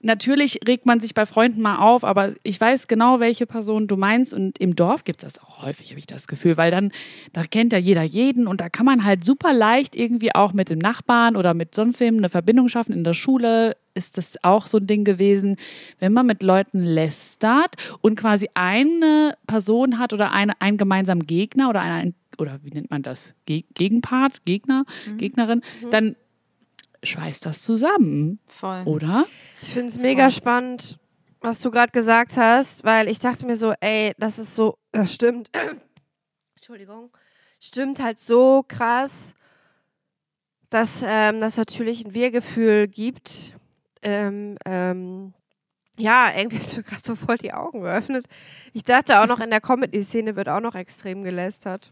natürlich 0.00 0.60
regt 0.66 0.86
man 0.86 1.00
sich 1.00 1.14
bei 1.14 1.26
Freunden 1.26 1.60
mal 1.60 1.78
auf, 1.78 2.04
aber 2.04 2.34
ich 2.42 2.60
weiß 2.60 2.86
genau, 2.86 3.20
welche 3.20 3.46
Person 3.46 3.86
du 3.86 3.96
meinst. 3.96 4.32
Und 4.32 4.58
im 4.58 4.76
Dorf 4.76 5.04
gibt 5.04 5.22
es 5.22 5.32
das 5.32 5.42
auch 5.42 5.62
häufig, 5.66 5.90
habe 5.90 5.98
ich 5.98 6.06
das 6.06 6.28
Gefühl, 6.28 6.56
weil 6.56 6.70
dann, 6.70 6.92
da 7.32 7.44
kennt 7.44 7.72
ja 7.72 7.78
jeder 7.78 8.02
jeden 8.02 8.46
und 8.46 8.60
da 8.60 8.68
kann 8.68 8.86
man 8.86 9.04
halt 9.04 9.24
super 9.24 9.52
leicht 9.52 9.96
irgendwie 9.96 10.34
auch 10.34 10.52
mit 10.52 10.70
dem 10.70 10.78
Nachbarn 10.78 11.36
oder 11.36 11.54
mit 11.54 11.74
sonst 11.74 12.00
wem 12.00 12.18
eine 12.18 12.28
Verbindung 12.28 12.68
schaffen. 12.68 12.92
In 12.92 13.04
der 13.04 13.14
Schule 13.14 13.76
ist 13.94 14.16
das 14.16 14.42
auch 14.44 14.66
so 14.66 14.78
ein 14.78 14.86
Ding 14.86 15.04
gewesen, 15.04 15.56
wenn 15.98 16.12
man 16.12 16.26
mit 16.26 16.42
Leuten 16.42 16.80
lästert 16.80 17.74
und 18.00 18.16
quasi 18.16 18.48
eine 18.54 19.36
Person 19.46 19.98
hat 19.98 20.12
oder 20.12 20.32
eine, 20.32 20.60
einen 20.60 20.76
gemeinsamen 20.76 21.26
Gegner 21.26 21.68
oder 21.68 21.80
einen, 21.80 22.14
oder 22.38 22.60
wie 22.62 22.70
nennt 22.70 22.90
man 22.90 23.02
das? 23.02 23.34
Gegenpart, 23.46 24.44
Gegner, 24.44 24.84
mhm. 25.06 25.18
Gegnerin, 25.18 25.62
dann 25.90 26.14
schweißt 27.02 27.46
das 27.46 27.62
zusammen. 27.62 28.40
Voll. 28.46 28.82
Oder? 28.84 29.26
Ich 29.62 29.72
finde 29.72 29.88
es 29.88 29.98
mega 29.98 30.24
Voll. 30.24 30.30
spannend, 30.32 30.98
was 31.40 31.60
du 31.60 31.70
gerade 31.70 31.92
gesagt 31.92 32.36
hast, 32.36 32.84
weil 32.84 33.08
ich 33.08 33.18
dachte 33.18 33.46
mir 33.46 33.56
so, 33.56 33.74
ey, 33.80 34.12
das 34.18 34.38
ist 34.38 34.54
so, 34.54 34.78
das 34.92 35.14
stimmt. 35.14 35.50
Entschuldigung. 36.56 37.10
Stimmt 37.60 38.00
halt 38.00 38.18
so 38.18 38.64
krass, 38.66 39.34
dass 40.70 41.02
ähm, 41.06 41.40
das 41.40 41.56
natürlich 41.56 42.04
ein 42.04 42.14
Wir-Gefühl 42.14 42.88
gibt. 42.88 43.54
Ähm, 44.02 44.56
ähm, 44.64 45.32
ja, 45.96 46.30
irgendwie 46.36 46.58
hast 46.58 46.76
du 46.76 46.82
gerade 46.82 47.02
so 47.04 47.16
voll 47.16 47.36
die 47.38 47.52
Augen 47.52 47.80
geöffnet. 47.80 48.26
Ich 48.72 48.84
dachte 48.84 49.20
auch 49.20 49.26
noch, 49.26 49.40
in 49.40 49.50
der 49.50 49.60
Comedy-Szene 49.60 50.36
wird 50.36 50.48
auch 50.48 50.60
noch 50.60 50.76
extrem 50.76 51.24
gelästert. 51.24 51.90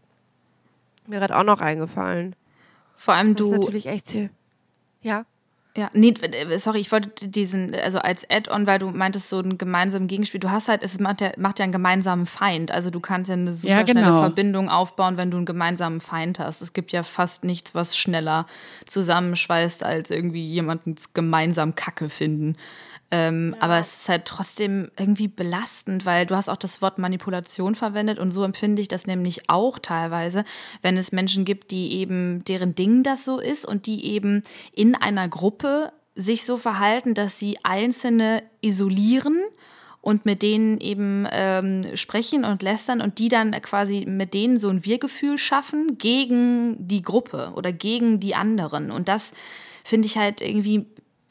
Mir 1.07 1.19
hat 1.19 1.31
auch 1.31 1.43
noch 1.43 1.59
eingefallen. 1.59 2.35
Vor 2.95 3.13
allem 3.13 3.35
das 3.35 3.47
du. 3.47 3.53
Ist 3.53 3.59
natürlich 3.59 3.85
echt 3.87 4.07
ja. 5.07 5.25
Ja, 5.77 5.91
nee, 5.93 6.11
sorry, 6.57 6.79
ich 6.79 6.91
wollte 6.91 7.27
diesen, 7.27 7.75
also 7.75 7.99
als 7.99 8.27
Add-on, 8.27 8.65
weil 8.65 8.79
du 8.79 8.89
meintest, 8.89 9.29
so 9.29 9.39
ein 9.39 9.59
gemeinsames 9.59 10.07
Gegenspiel. 10.07 10.39
Du 10.39 10.49
hast 10.49 10.69
halt, 10.69 10.81
es 10.81 10.99
macht 10.99 11.21
ja, 11.21 11.33
macht 11.37 11.59
ja 11.59 11.63
einen 11.63 11.71
gemeinsamen 11.71 12.25
Feind. 12.25 12.71
Also 12.71 12.89
du 12.89 12.99
kannst 12.99 13.29
ja 13.29 13.35
eine 13.35 13.51
super 13.51 13.67
ja, 13.67 13.83
genau. 13.83 14.01
schnelle 14.01 14.17
Verbindung 14.17 14.69
aufbauen, 14.69 15.17
wenn 15.17 15.29
du 15.29 15.37
einen 15.37 15.45
gemeinsamen 15.45 15.99
Feind 15.99 16.39
hast. 16.39 16.63
Es 16.63 16.73
gibt 16.73 16.93
ja 16.93 17.03
fast 17.03 17.43
nichts, 17.43 17.75
was 17.75 17.95
schneller 17.95 18.47
zusammenschweißt, 18.87 19.83
als 19.83 20.09
irgendwie 20.09 20.43
jemanden 20.43 20.95
gemeinsam 21.13 21.75
Kacke 21.75 22.09
finden. 22.09 22.57
Ähm, 23.09 23.53
ja. 23.55 23.61
Aber 23.61 23.79
es 23.79 24.01
ist 24.01 24.09
halt 24.09 24.25
trotzdem 24.25 24.91
irgendwie 24.97 25.27
belastend, 25.27 26.05
weil 26.05 26.25
du 26.25 26.35
hast 26.35 26.49
auch 26.49 26.57
das 26.57 26.81
Wort 26.81 26.97
Manipulation 26.97 27.75
verwendet 27.75 28.19
und 28.19 28.31
so 28.31 28.43
empfinde 28.43 28.81
ich 28.81 28.89
das 28.89 29.07
nämlich 29.07 29.49
auch 29.49 29.79
teilweise, 29.79 30.43
wenn 30.81 30.97
es 30.97 31.11
Menschen 31.11 31.45
gibt, 31.45 31.71
die 31.71 31.93
eben, 31.93 32.43
deren 32.45 32.75
Ding 32.75 33.03
das 33.03 33.23
so 33.23 33.39
ist 33.39 33.65
und 33.65 33.85
die 33.85 34.05
eben 34.05 34.43
in 34.73 34.95
einer 34.95 35.29
Gruppe 35.29 35.93
sich 36.15 36.45
so 36.45 36.57
verhalten, 36.57 37.13
dass 37.13 37.39
sie 37.39 37.59
Einzelne 37.63 38.43
isolieren 38.61 39.39
und 40.01 40.25
mit 40.25 40.41
denen 40.41 40.79
eben 40.79 41.27
ähm, 41.31 41.95
sprechen 41.95 42.43
und 42.43 42.61
lästern 42.61 43.01
und 43.01 43.19
die 43.19 43.29
dann 43.29 43.51
quasi 43.61 44.05
mit 44.07 44.33
denen 44.33 44.57
so 44.57 44.69
ein 44.69 44.83
Wir-Gefühl 44.83 45.37
schaffen 45.37 45.97
gegen 45.97 46.75
die 46.87 47.01
Gruppe 47.01 47.53
oder 47.55 47.71
gegen 47.71 48.19
die 48.19 48.35
anderen. 48.35 48.91
Und 48.91 49.07
das 49.07 49.33
finde 49.83 50.07
ich 50.07 50.17
halt 50.17 50.41
irgendwie 50.41 50.85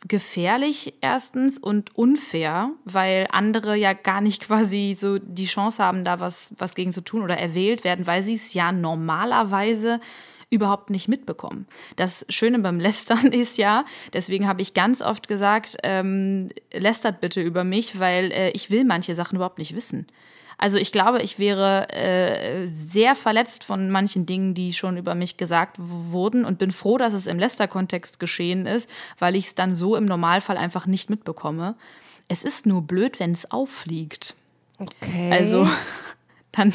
gefährlich 0.09 0.95
erstens 1.01 1.59
und 1.59 1.97
unfair, 1.97 2.71
weil 2.85 3.27
andere 3.31 3.77
ja 3.77 3.93
gar 3.93 4.21
nicht 4.21 4.43
quasi 4.47 4.97
so 4.99 5.19
die 5.19 5.47
Chance 5.47 5.83
haben, 5.83 6.05
da 6.05 6.21
was, 6.21 6.55
was 6.59 6.75
gegen 6.75 6.93
zu 6.93 7.01
tun 7.01 7.23
oder 7.23 7.37
erwählt 7.37 7.85
werden, 7.85 8.07
weil 8.07 8.23
sie 8.23 8.35
es 8.35 8.55
ja 8.55 8.73
normalerweise 8.73 10.01
überhaupt 10.49 10.91
nicht 10.91 11.09
mitbekommen. 11.09 11.67
Das 11.97 12.25
Schöne 12.29 12.59
beim 12.61 12.79
Lästern 12.87 13.33
ist 13.33 13.59
ja, 13.59 13.85
deswegen 14.13 14.47
habe 14.47 14.63
ich 14.63 14.75
ganz 14.75 15.03
oft 15.03 15.29
gesagt, 15.29 15.77
ähm, 15.83 16.51
lästert 16.73 17.21
bitte 17.21 17.41
über 17.41 17.65
mich, 17.65 17.99
weil 17.99 18.31
äh, 18.31 18.51
ich 18.51 18.71
will 18.71 18.85
manche 18.85 19.15
Sachen 19.15 19.37
überhaupt 19.37 19.59
nicht 19.59 19.75
wissen. 19.75 20.07
Also 20.59 20.79
ich 20.79 20.91
glaube, 20.91 21.21
ich 21.21 21.39
wäre 21.39 21.89
äh, 21.91 22.67
sehr 22.67 23.15
verletzt 23.15 23.65
von 23.65 23.91
manchen 23.91 24.25
Dingen, 24.25 24.55
die 24.55 24.73
schon 24.73 24.97
über 24.97 25.15
mich 25.15 25.37
gesagt 25.37 25.77
wurden 25.79 26.45
und 26.45 26.59
bin 26.59 26.73
froh, 26.73 26.97
dass 26.97 27.13
es 27.13 27.27
im 27.27 27.39
Lester-Kontext 27.39 28.19
geschehen 28.19 28.67
ist, 28.67 28.89
weil 29.19 29.37
ich 29.37 29.49
es 29.49 29.55
dann 29.55 29.75
so 29.75 29.97
im 29.97 30.07
Normalfall 30.07 30.57
einfach 30.57 30.87
nicht 30.87 31.11
mitbekomme. 31.11 31.75
Es 32.29 32.43
ist 32.43 32.67
nur 32.67 32.83
blöd, 32.83 33.21
wenn 33.21 33.33
es 33.33 33.51
auffliegt. 33.51 34.35
Okay. 34.79 35.31
Also 35.33 35.69
dann. 36.53 36.73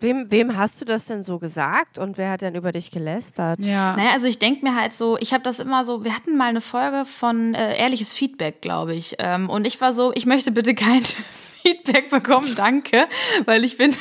Wem, 0.00 0.30
wem 0.30 0.56
hast 0.56 0.80
du 0.80 0.84
das 0.84 1.06
denn 1.06 1.22
so 1.22 1.38
gesagt 1.38 1.98
und 1.98 2.18
wer 2.18 2.30
hat 2.30 2.42
denn 2.42 2.54
über 2.54 2.72
dich 2.72 2.90
gelästert? 2.90 3.58
Ja. 3.60 3.96
Naja, 3.96 4.10
also 4.12 4.26
ich 4.26 4.38
denke 4.38 4.64
mir 4.64 4.76
halt 4.76 4.92
so, 4.92 5.16
ich 5.18 5.32
habe 5.32 5.42
das 5.42 5.60
immer 5.60 5.82
so, 5.84 6.04
wir 6.04 6.14
hatten 6.14 6.36
mal 6.36 6.50
eine 6.50 6.60
Folge 6.60 7.04
von 7.06 7.54
äh, 7.54 7.76
ehrliches 7.78 8.12
Feedback, 8.12 8.60
glaube 8.60 8.94
ich. 8.94 9.16
Ähm, 9.18 9.48
und 9.48 9.66
ich 9.66 9.80
war 9.80 9.94
so, 9.94 10.12
ich 10.14 10.26
möchte 10.26 10.52
bitte 10.52 10.74
kein 10.74 11.02
Feedback 11.68 12.10
bekommen, 12.10 12.54
danke, 12.56 13.06
weil 13.44 13.64
ich 13.64 13.76
bin 13.76 13.94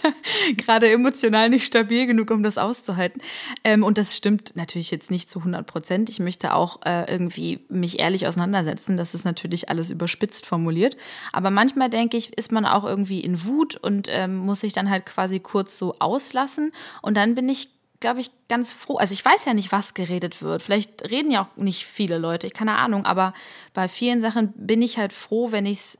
gerade 0.56 0.90
emotional 0.90 1.48
nicht 1.48 1.64
stabil 1.64 2.06
genug, 2.06 2.30
um 2.30 2.42
das 2.42 2.58
auszuhalten. 2.58 3.22
Ähm, 3.64 3.82
und 3.82 3.98
das 3.98 4.16
stimmt 4.16 4.54
natürlich 4.54 4.90
jetzt 4.90 5.10
nicht 5.10 5.30
zu 5.30 5.38
100 5.40 5.66
Prozent. 5.66 6.10
Ich 6.10 6.18
möchte 6.18 6.54
auch 6.54 6.80
äh, 6.84 7.10
irgendwie 7.10 7.64
mich 7.68 7.98
ehrlich 7.98 8.26
auseinandersetzen. 8.26 8.96
Das 8.96 9.14
ist 9.14 9.24
natürlich 9.24 9.68
alles 9.68 9.90
überspitzt 9.90 10.46
formuliert. 10.46 10.96
Aber 11.32 11.50
manchmal 11.50 11.90
denke 11.90 12.16
ich, 12.16 12.36
ist 12.36 12.52
man 12.52 12.66
auch 12.66 12.84
irgendwie 12.84 13.20
in 13.20 13.44
Wut 13.44 13.76
und 13.76 14.08
ähm, 14.10 14.36
muss 14.36 14.60
sich 14.60 14.72
dann 14.72 14.90
halt 14.90 15.06
quasi 15.06 15.40
kurz 15.40 15.78
so 15.78 15.94
auslassen. 15.98 16.72
Und 17.02 17.16
dann 17.16 17.34
bin 17.34 17.48
ich 17.48 17.70
glaube 17.98 18.20
ich, 18.20 18.30
ganz 18.48 18.74
froh. 18.74 18.96
Also 18.96 19.14
ich 19.14 19.24
weiß 19.24 19.46
ja 19.46 19.54
nicht, 19.54 19.72
was 19.72 19.94
geredet 19.94 20.42
wird. 20.42 20.60
Vielleicht 20.60 21.08
reden 21.10 21.30
ja 21.30 21.42
auch 21.42 21.56
nicht 21.56 21.86
viele 21.86 22.18
Leute, 22.18 22.46
ich 22.46 22.52
keine 22.52 22.76
Ahnung, 22.76 23.06
aber 23.06 23.32
bei 23.72 23.88
vielen 23.88 24.20
Sachen 24.20 24.52
bin 24.54 24.82
ich 24.82 24.98
halt 24.98 25.14
froh, 25.14 25.50
wenn 25.50 25.64
ich 25.64 25.78
es 25.78 25.98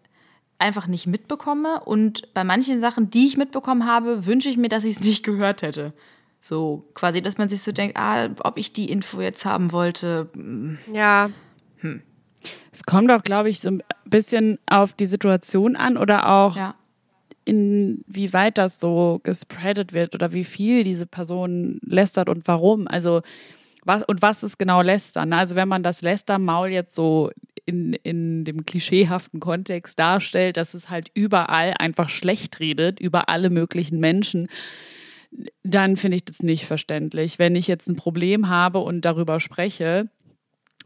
einfach 0.59 0.87
nicht 0.87 1.07
mitbekomme. 1.07 1.81
Und 1.85 2.33
bei 2.35 2.45
manchen 2.45 2.81
Sachen, 2.81 3.11
die 3.11 3.27
ich 3.27 3.37
mitbekommen 3.37 3.87
habe, 3.87 4.27
wünsche 4.27 4.49
ich 4.49 4.57
mir, 4.57 4.69
dass 4.69 4.85
ich 4.85 4.97
es 4.97 5.01
nicht 5.05 5.25
gehört 5.25 5.63
hätte. 5.63 5.93
So 6.41 6.89
quasi, 6.95 7.23
dass 7.23 7.39
man 7.39 7.49
sich 7.49 7.63
so 7.63 7.73
denkt, 7.73 7.97
ah, 7.97 8.29
ob 8.45 8.59
ich 8.59 8.73
die 8.73 8.91
Info 8.91 9.21
jetzt 9.21 9.45
haben 9.45 9.73
wollte. 9.73 10.29
Hm. 10.35 10.79
Ja. 10.93 11.31
Hm. 11.79 12.03
Es 12.73 12.85
kommt 12.85 13.11
auch, 13.11 13.25
glaube 13.25 13.49
ich, 13.49 13.61
so 13.61 13.69
ein 13.69 13.83
bisschen 14.05 14.59
auf 14.67 14.93
die 14.93 15.07
Situation 15.07 15.75
an 15.75 15.97
oder 15.97 16.29
auch 16.29 16.57
ja. 16.57 16.75
inwieweit 17.45 18.59
das 18.59 18.79
so 18.79 19.21
gespreadet 19.25 19.93
wird 19.93 20.15
oder 20.15 20.33
wie 20.33 20.45
viel 20.45 20.85
diese 20.85 21.07
Person 21.07 21.81
lästert 21.83 22.29
und 22.29 22.47
warum. 22.47 22.87
Also 22.87 23.23
was, 23.85 24.03
und 24.03 24.23
was 24.23 24.43
ist 24.43 24.59
genau 24.59 24.83
Lästern? 24.83 25.33
Also 25.33 25.55
wenn 25.55 25.69
man 25.69 25.83
das 25.83 26.03
Lästermaul 26.03 26.69
jetzt 26.69 26.95
so 26.95 27.31
in, 27.67 27.93
in 27.93 28.45
dem 28.45 28.65
klischeehaften 28.65 29.41
Kontext 29.41 29.99
darstellt, 29.99 30.57
dass 30.57 30.75
es 30.75 30.89
halt 30.89 31.11
überall 31.15 31.75
einfach 31.79 32.09
schlecht 32.09 32.61
redet, 32.61 33.01
über 33.01 33.29
alle 33.29 33.51
möglichen 33.51 33.99
Menschen, 33.99 34.49
dann 35.63 35.97
finde 35.97 36.17
ich 36.17 36.25
das 36.25 36.43
nicht 36.43 36.65
verständlich. 36.65 37.39
Wenn 37.39 37.57
ich 37.57 37.67
jetzt 37.67 37.89
ein 37.89 37.97
Problem 37.97 38.49
habe 38.49 38.79
und 38.79 39.05
darüber 39.05 39.41
spreche, 39.41 40.09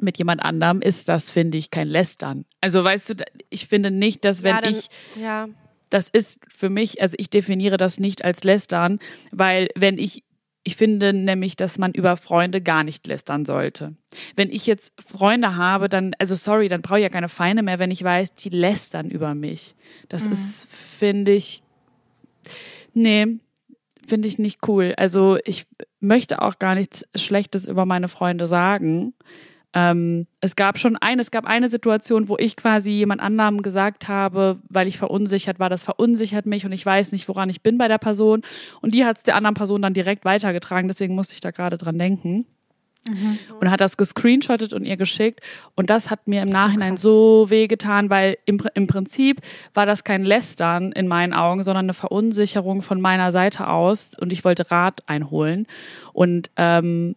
mit 0.01 0.19
jemand 0.19 0.43
anderem 0.43 0.81
ist 0.81 1.09
das, 1.09 1.31
finde 1.31 1.59
ich, 1.59 1.71
kein 1.71 1.89
Lästern. 1.89 2.47
Also 2.61 2.83
weißt 2.83 3.11
du, 3.11 3.15
ich 3.51 3.67
finde 3.67 3.91
nicht, 3.91 4.25
dass 4.25 4.43
wenn 4.43 4.55
ja, 4.55 4.61
dann, 4.63 4.75
ich, 4.75 4.89
ja. 5.21 5.49
das 5.91 6.09
ist 6.09 6.41
für 6.49 6.71
mich, 6.71 7.03
also 7.03 7.15
ich 7.19 7.29
definiere 7.31 7.77
das 7.77 8.01
nicht 8.01 8.25
als 8.25 8.43
Lästern, 8.43 8.99
weil 9.31 9.69
wenn 9.77 9.99
ich 9.99 10.25
ich 10.63 10.77
finde 10.77 11.13
nämlich, 11.13 11.57
dass 11.57 11.79
man 11.79 11.93
über 11.93 12.17
Freunde 12.17 12.61
gar 12.61 12.85
nicht 12.85 13.07
lästern 13.07 13.47
sollte. 13.47 13.95
Wenn 14.37 14.51
ich 14.51 14.67
jetzt 14.67 14.93
Freunde 15.01 15.57
habe, 15.57 15.89
dann, 15.89 16.15
also 16.19 16.35
sorry, 16.35 16.69
dann 16.69 16.83
brauche 16.83 16.99
ich 16.99 17.03
ja 17.03 17.09
keine 17.09 17.31
Feinde 17.31 17.63
mehr, 17.63 17.79
wenn 17.79 17.91
ich 17.91 18.05
weiß, 18.05 18.35
die 18.35 18.51
lästern 18.51 19.11
über 19.11 19.35
mich. 19.35 19.75
Das 20.09 20.27
mhm. 20.27 20.33
ist, 20.33 20.69
finde 20.71 21.33
ich, 21.33 21.63
nee, 22.93 23.39
finde 24.07 24.29
ich 24.29 24.39
nicht 24.39 24.69
cool. 24.69 24.95
Also 24.99 25.39
ich 25.45 25.67
möchte 26.01 26.43
auch 26.43 26.59
gar 26.59 26.75
nichts 26.75 27.07
Schlechtes 27.15 27.67
über 27.67 27.87
meine 27.87 28.09
Freunde 28.09 28.47
sagen. 28.47 29.15
Ähm, 29.73 30.27
es 30.41 30.57
gab 30.57 30.79
schon 30.79 30.97
eine, 30.97 31.23
es 31.23 31.31
gab 31.31 31.45
eine 31.45 31.69
Situation, 31.69 32.29
wo 32.29 32.37
ich 32.39 32.57
quasi 32.57 32.91
jemand 32.91 33.21
anderem 33.21 33.63
gesagt 33.63 34.09
habe, 34.09 34.59
weil 34.69 34.89
ich 34.89 34.99
verunsichert 34.99 35.61
war, 35.61 35.69
das 35.69 35.85
verunsichert 35.85 36.47
mich 36.47 36.67
und 36.67 36.73
ich 36.73 36.85
weiß 36.85 37.13
nicht, 37.13 37.29
woran 37.29 37.51
ich 37.51 37.63
bin 37.63 37.79
bei 37.79 37.87
der 37.87 37.99
Person. 37.99 38.43
Und 38.81 38.95
die 38.95 39.05
hat 39.05 39.19
es 39.19 39.23
der 39.23 39.37
anderen 39.37 39.55
Person 39.55 39.83
dann 39.83 39.95
direkt 39.95 40.25
weitergetragen, 40.25 40.89
deswegen 40.89 41.15
musste 41.15 41.35
ich 41.35 41.41
da 41.41 41.53
gerade 41.53 41.79
dran 41.79 41.99
denken. 41.99 42.47
Mhm. 43.09 43.39
Und 43.59 43.71
hat 43.71 43.81
das 43.81 43.97
gescreenshottet 43.97 44.73
und 44.73 44.85
ihr 44.85 44.97
geschickt. 44.97 45.41
Und 45.75 45.89
das 45.89 46.11
hat 46.11 46.29
mir 46.29 46.43
im 46.43 46.51
Nachhinein 46.51 46.97
so, 46.97 47.47
so 47.47 47.51
wehgetan, 47.51 48.11
weil 48.11 48.37
im, 48.45 48.61
im 48.75 48.87
Prinzip 48.87 49.41
war 49.73 49.87
das 49.87 50.05
kein 50.05 50.23
Lästern 50.23 50.93
in 50.93 51.09
meinen 51.09 51.33
Augen, 51.33 51.63
sondern 51.63 51.87
eine 51.87 51.95
Verunsicherung 51.95 52.83
von 52.83 53.01
meiner 53.01 53.33
Seite 53.33 53.69
aus. 53.69 54.13
Und 54.21 54.33
ich 54.33 54.45
wollte 54.45 54.71
Rat 54.71 55.01
einholen. 55.07 55.67
Und 56.13 56.51
ähm, 56.57 57.17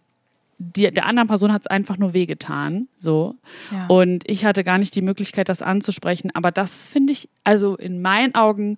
die, 0.57 0.89
der 0.91 1.05
anderen 1.05 1.27
Person 1.27 1.51
hat 1.51 1.61
es 1.61 1.67
einfach 1.67 1.97
nur 1.97 2.13
wehgetan. 2.13 2.87
So. 2.99 3.35
Ja. 3.71 3.87
Und 3.87 4.29
ich 4.29 4.45
hatte 4.45 4.63
gar 4.63 4.77
nicht 4.77 4.95
die 4.95 5.01
Möglichkeit, 5.01 5.49
das 5.49 5.61
anzusprechen. 5.61 6.31
Aber 6.33 6.51
das 6.51 6.87
finde 6.87 7.13
ich, 7.13 7.29
also 7.43 7.75
in 7.75 8.01
meinen 8.01 8.35
Augen, 8.35 8.77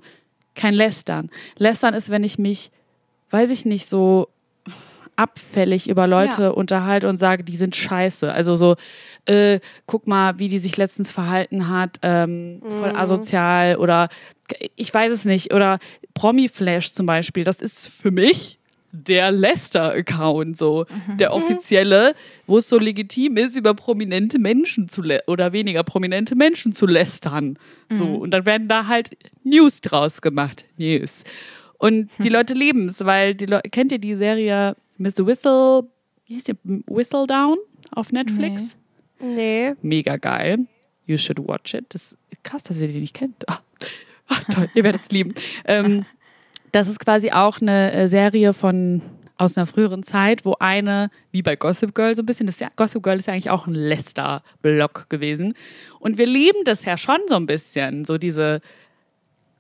kein 0.56 0.74
Lästern. 0.74 1.30
Lästern 1.58 1.94
ist, 1.94 2.10
wenn 2.10 2.24
ich 2.24 2.40
mich, 2.40 2.72
weiß 3.30 3.52
ich 3.52 3.66
nicht, 3.66 3.88
so 3.88 4.30
abfällig 5.18 5.90
über 5.90 6.08
Leute 6.08 6.44
ja. 6.44 6.50
unterhalte 6.50 7.08
und 7.08 7.18
sage, 7.18 7.44
die 7.44 7.56
sind 7.56 7.76
scheiße. 7.76 8.32
Also 8.32 8.56
so, 8.56 8.76
äh, 9.26 9.60
guck 9.86 10.08
mal, 10.08 10.40
wie 10.40 10.50
die 10.50 10.60
sich 10.60 10.78
letztens 10.78 11.12
verhalten 11.12 11.70
hat, 11.70 11.98
ähm, 12.02 12.62
voll 12.62 12.92
mhm. 12.92 12.98
asozial 12.98 13.78
oder 13.78 14.10
ich 14.76 14.94
weiß 14.94 15.12
es 15.12 15.26
nicht. 15.26 15.54
Oder 15.54 15.80
Promi-Flash 16.14 16.94
zum 16.94 17.06
Beispiel, 17.06 17.44
das 17.44 17.58
ist 17.58 17.90
für 17.90 18.12
mich 18.12 18.60
der 19.04 19.32
Lester-Account, 19.32 20.58
so 20.58 20.86
mhm. 20.90 21.18
der 21.18 21.34
offizielle, 21.34 22.16
wo 22.48 22.58
es 22.58 22.70
so 22.70 22.78
legitim 22.78 23.38
ist, 23.38 23.56
über 23.56 23.74
prominente 23.74 24.40
Menschen 24.40 24.90
zu 24.90 25.04
oder 25.28 25.54
weniger 25.54 25.84
prominente 25.84 26.36
Menschen 26.36 26.74
zu 26.74 26.86
lästern. 26.86 27.58
So, 27.90 28.06
mhm. 28.06 28.16
und 28.16 28.32
dann 28.32 28.46
werden 28.46 28.68
da 28.68 28.88
halt 28.88 29.18
News 29.44 29.82
draus 29.82 30.22
gemacht. 30.22 30.66
News. 30.78 31.24
Und 31.78 32.10
die 32.20 32.30
Leute 32.30 32.54
lieben 32.54 32.88
es, 32.88 33.06
weil 33.06 33.36
die 33.36 33.46
Leute, 33.46 33.70
kennt 33.70 33.92
ihr 33.92 34.00
die 34.00 34.16
Serie 34.16 34.76
Mr. 34.98 35.26
Whistle, 35.26 35.84
wie 36.26 36.36
heißt 36.36 36.48
die? 36.48 36.54
Whistle 36.88 37.28
Down 37.28 37.58
auf 37.92 38.12
Netflix? 38.12 38.76
Nee. 39.20 39.72
nee. 39.72 39.76
Mega 39.82 40.18
geil. 40.18 40.60
You 41.06 41.18
should 41.18 41.40
watch 41.40 41.74
it. 41.74 41.86
Das 41.90 42.14
ist 42.30 42.44
krass, 42.44 42.64
dass 42.64 42.80
ihr 42.80 42.88
die 42.88 43.02
nicht 43.02 43.14
kennt. 43.14 43.44
Oh, 43.50 43.54
oh, 44.32 44.36
toll, 44.52 44.70
ihr 44.74 44.84
werdet 44.84 45.04
es 45.04 45.12
lieben. 45.12 45.34
Ähm, 45.66 46.06
das 46.76 46.90
ist 46.90 47.00
quasi 47.00 47.32
auch 47.32 47.62
eine 47.62 47.94
äh, 47.94 48.08
Serie 48.10 48.54
von 48.54 49.02
aus 49.38 49.58
einer 49.58 49.66
früheren 49.66 50.04
Zeit, 50.04 50.44
wo 50.44 50.56
eine, 50.60 51.10
wie 51.32 51.42
bei 51.42 51.56
Gossip 51.56 51.96
Girl 51.96 52.14
so 52.16 52.22
ein 52.22 52.26
bisschen, 52.26 52.48
das 52.48 52.60
ja, 52.60 52.68
Gossip 52.76 53.02
Girl 53.02 53.18
ist 53.18 53.28
ja 53.28 53.34
eigentlich 53.34 53.50
auch 53.50 53.66
ein 53.66 53.76
Lester-Block 53.76 55.10
gewesen. 55.10 55.54
Und 56.00 56.18
wir 56.18 56.26
lieben 56.26 56.66
das 56.66 56.84
ja 56.84 56.98
schon 56.98 57.20
so 57.28 57.36
ein 57.36 57.46
bisschen, 57.46 58.04
so 58.04 58.18
diese, 58.18 58.60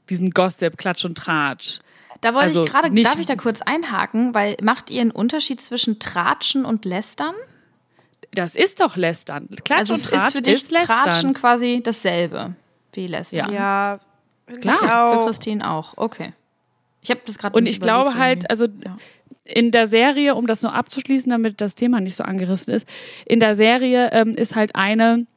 diesen 0.09 0.31
Gossip, 0.31 0.77
Klatsch 0.77 1.05
und 1.05 1.17
Tratsch. 1.17 1.79
Da 2.19 2.33
wollte 2.33 2.47
also 2.47 2.65
ich 2.65 2.71
gerade, 2.71 2.91
darf 3.03 3.19
ich 3.19 3.27
da 3.27 3.35
kurz 3.37 3.61
einhaken, 3.61 4.33
weil 4.33 4.57
macht 4.61 4.89
ihr 4.89 4.99
einen 4.99 5.11
Unterschied 5.11 5.61
zwischen 5.61 5.99
Tratschen 5.99 6.65
und 6.65 6.83
Lästern? 6.83 7.35
Das 8.33 8.55
ist 8.55 8.81
doch 8.81 8.97
Lästern. 8.97 9.47
Klatsch 9.63 9.79
also 9.79 9.93
und 9.93 10.03
Tratsch 10.03 10.27
ist 10.27 10.35
für 10.35 10.41
dich 10.41 10.53
ist 10.55 10.69
Tratschen 10.69 11.33
quasi 11.33 11.81
dasselbe 11.81 12.55
wie 12.91 13.07
Lästern. 13.07 13.53
Ja, 13.53 13.99
ja 14.49 14.57
klar. 14.59 15.19
Für 15.19 15.25
Christine 15.25 15.69
auch. 15.69 15.93
Okay. 15.95 16.33
Ich 17.05 17.11
habe 17.11 17.21
das 17.23 17.37
gerade 17.37 17.55
Und 17.55 17.67
ich 17.67 17.79
glaube 17.79 18.15
halt, 18.15 18.49
also 18.49 18.65
ja. 18.65 18.97
in 19.43 19.69
der 19.69 19.85
Serie, 19.85 20.33
um 20.33 20.47
das 20.47 20.63
nur 20.63 20.73
abzuschließen, 20.73 21.29
damit 21.29 21.61
das 21.61 21.75
Thema 21.75 22.01
nicht 22.01 22.15
so 22.15 22.23
angerissen 22.23 22.73
ist, 22.73 22.87
in 23.25 23.39
der 23.39 23.53
Serie 23.53 24.09
ähm, 24.11 24.33
ist 24.33 24.55
halt 24.55 24.75
eine 24.75 25.27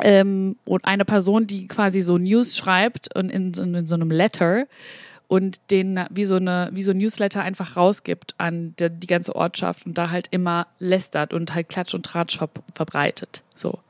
ähm, 0.00 0.54
und 0.64 0.84
eine 0.84 1.04
Person, 1.04 1.48
die 1.48 1.66
quasi 1.66 2.00
so 2.00 2.16
News 2.16 2.56
schreibt 2.56 3.12
und 3.16 3.28
in, 3.28 3.52
in, 3.54 3.74
in 3.74 3.86
so 3.88 3.96
einem 3.96 4.12
Letter 4.12 4.66
und 5.26 5.56
den 5.72 6.04
wie 6.10 6.24
so 6.24 6.36
eine 6.36 6.70
wie 6.72 6.84
so 6.84 6.92
ein 6.92 6.98
Newsletter 6.98 7.42
einfach 7.42 7.76
rausgibt 7.76 8.36
an 8.38 8.76
die, 8.78 8.88
die 8.88 9.08
ganze 9.08 9.34
Ortschaft 9.34 9.84
und 9.84 9.98
da 9.98 10.10
halt 10.10 10.28
immer 10.30 10.68
lästert 10.78 11.32
und 11.32 11.56
halt 11.56 11.68
Klatsch 11.68 11.94
und 11.94 12.06
Tratsch 12.06 12.38
ver 12.38 12.50
verbreitet 12.72 13.42
so. 13.56 13.80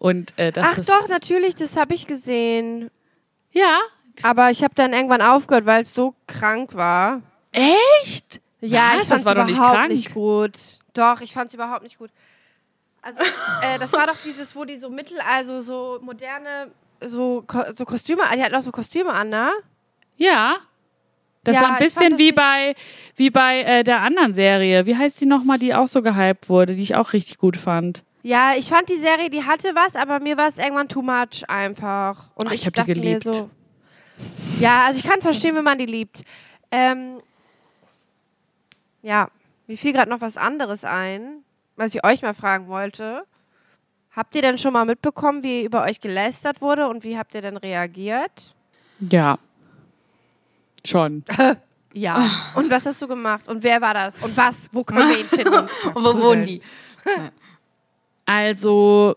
Und 0.00 0.36
äh, 0.36 0.50
das 0.50 0.66
Ach 0.66 0.84
doch 0.84 1.08
natürlich 1.08 1.54
das 1.54 1.76
habe 1.76 1.94
ich 1.94 2.08
gesehen. 2.08 2.90
Ja 3.52 3.78
aber 4.22 4.50
ich 4.50 4.62
habe 4.62 4.74
dann 4.74 4.92
irgendwann 4.92 5.22
aufgehört, 5.22 5.66
weil 5.66 5.82
es 5.82 5.94
so 5.94 6.14
krank 6.26 6.74
war. 6.74 7.22
Echt? 7.52 8.40
Ja, 8.60 8.92
Was? 8.94 9.02
ich 9.02 9.08
fand 9.08 9.20
es 9.20 9.30
überhaupt 9.30 9.88
nicht, 9.88 9.90
nicht 9.90 10.14
gut. 10.14 10.58
Doch, 10.94 11.20
ich 11.20 11.32
fand 11.32 11.48
es 11.48 11.54
überhaupt 11.54 11.82
nicht 11.82 11.98
gut. 11.98 12.10
Also, 13.02 13.18
äh, 13.62 13.78
das 13.78 13.92
war 13.92 14.06
doch 14.06 14.16
dieses, 14.24 14.54
wo 14.54 14.64
die 14.64 14.76
so 14.76 14.88
mittel, 14.88 15.18
also 15.20 15.60
so 15.60 15.98
moderne, 16.02 16.70
so, 17.00 17.44
so 17.76 17.84
Kostüme, 17.84 18.22
die 18.34 18.42
hatten 18.42 18.54
auch 18.54 18.62
so 18.62 18.70
Kostüme 18.70 19.12
an, 19.12 19.28
ne? 19.28 19.50
Ja. 20.16 20.56
Das 21.44 21.56
ja, 21.56 21.62
war 21.62 21.72
ein 21.72 21.78
bisschen 21.78 22.18
wie 22.18 22.30
bei, 22.30 22.76
wie 23.16 23.30
bei 23.30 23.62
äh, 23.62 23.82
der 23.82 24.00
anderen 24.00 24.32
Serie. 24.32 24.86
Wie 24.86 24.96
heißt 24.96 25.20
die 25.20 25.26
nochmal, 25.26 25.58
die 25.58 25.74
auch 25.74 25.88
so 25.88 26.00
gehypt 26.00 26.48
wurde, 26.48 26.76
die 26.76 26.82
ich 26.82 26.94
auch 26.94 27.12
richtig 27.12 27.38
gut 27.38 27.56
fand? 27.56 28.04
Ja, 28.22 28.54
ich 28.54 28.68
fand 28.68 28.88
die 28.88 28.98
Serie, 28.98 29.28
die 29.28 29.44
hatte 29.44 29.74
was, 29.74 29.96
aber 29.96 30.20
mir 30.20 30.36
war 30.36 30.46
es 30.46 30.58
irgendwann 30.58 30.88
too 30.88 31.02
much 31.02 31.42
einfach. 31.48 32.30
Und 32.36 32.46
Ach, 32.46 32.52
ich, 32.52 32.64
ich 32.64 32.72
dachte 32.72 32.94
mir 32.94 33.18
so, 33.20 33.50
ja, 34.60 34.84
also 34.84 35.00
ich 35.00 35.08
kann 35.08 35.20
verstehen, 35.20 35.54
wenn 35.54 35.64
man 35.64 35.78
die 35.78 35.86
liebt. 35.86 36.22
Ähm, 36.70 37.20
ja, 39.02 39.28
mir 39.66 39.76
fiel 39.76 39.92
gerade 39.92 40.10
noch 40.10 40.20
was 40.20 40.36
anderes 40.36 40.84
ein, 40.84 41.42
was 41.76 41.94
ich 41.94 42.04
euch 42.04 42.22
mal 42.22 42.34
fragen 42.34 42.68
wollte. 42.68 43.24
Habt 44.14 44.34
ihr 44.34 44.42
denn 44.42 44.58
schon 44.58 44.72
mal 44.72 44.84
mitbekommen, 44.84 45.42
wie 45.42 45.64
über 45.64 45.84
euch 45.84 46.00
gelästert 46.00 46.60
wurde 46.60 46.88
und 46.88 47.02
wie 47.02 47.16
habt 47.16 47.34
ihr 47.34 47.40
denn 47.40 47.56
reagiert? 47.56 48.54
Ja. 49.00 49.38
Schon. 50.84 51.24
ja. 51.94 52.30
Und 52.54 52.70
was 52.70 52.84
hast 52.86 53.00
du 53.00 53.08
gemacht? 53.08 53.48
Und 53.48 53.62
wer 53.62 53.80
war 53.80 53.94
das? 53.94 54.16
Und 54.22 54.36
was? 54.36 54.68
Wo 54.72 54.84
können 54.84 55.08
wir 55.08 55.18
ihn 55.18 55.26
finden? 55.26 55.68
und 55.94 56.04
wo 56.04 56.18
wohnen 56.18 56.46
die? 56.46 56.62
Also, 58.26 59.16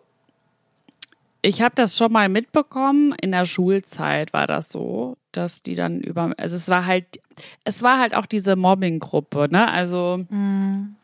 ich 1.45 1.61
habe 1.61 1.75
das 1.75 1.95
schon 1.95 2.11
mal 2.11 2.27
mitbekommen. 2.27 3.13
In 3.21 3.31
der 3.31 3.45
Schulzeit 3.45 4.33
war 4.33 4.47
das 4.47 4.69
so, 4.69 5.15
dass 5.31 5.61
die 5.61 5.75
dann 5.75 6.01
über, 6.01 6.33
also 6.37 6.55
es 6.55 6.69
war 6.69 6.87
halt, 6.87 7.19
es 7.63 7.83
war 7.83 7.99
halt 7.99 8.15
auch 8.15 8.25
diese 8.25 8.55
Mobbing-Gruppe, 8.55 9.47
ne? 9.51 9.69
Also 9.69 10.25
mhm. 10.27 10.95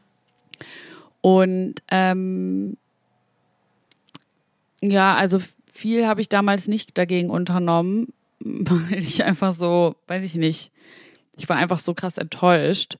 und 1.21 1.75
ähm, 1.91 2.75
ja, 4.81 5.13
also 5.15 5.37
viel 5.71 6.07
habe 6.07 6.21
ich 6.21 6.29
damals 6.29 6.67
nicht 6.67 6.97
dagegen 6.97 7.29
unternommen, 7.29 8.11
weil 8.39 9.03
ich 9.03 9.23
einfach 9.23 9.53
so, 9.53 9.95
weiß 10.07 10.23
ich 10.23 10.33
nicht, 10.33 10.71
ich 11.37 11.47
war 11.49 11.57
einfach 11.57 11.79
so 11.79 11.93
krass 11.93 12.17
enttäuscht, 12.17 12.97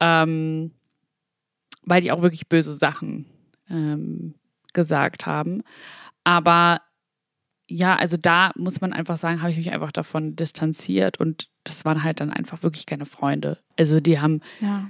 ähm, 0.00 0.70
weil 1.82 2.02
die 2.02 2.12
auch 2.12 2.20
wirklich 2.20 2.46
böse 2.46 2.74
Sachen 2.74 3.24
ähm, 3.70 4.34
gesagt 4.74 5.24
haben. 5.24 5.62
Aber 6.24 6.80
ja, 7.68 7.96
also 7.96 8.16
da 8.16 8.50
muss 8.56 8.80
man 8.80 8.92
einfach 8.92 9.16
sagen, 9.16 9.40
habe 9.40 9.50
ich 9.50 9.56
mich 9.56 9.72
einfach 9.72 9.92
davon 9.92 10.36
distanziert 10.36 11.18
und 11.18 11.48
das 11.64 11.84
waren 11.84 12.02
halt 12.02 12.20
dann 12.20 12.30
einfach 12.30 12.62
wirklich 12.62 12.86
keine 12.86 13.06
Freunde. 13.06 13.58
Also 13.78 14.00
die 14.00 14.20
haben, 14.20 14.42
ja. 14.60 14.86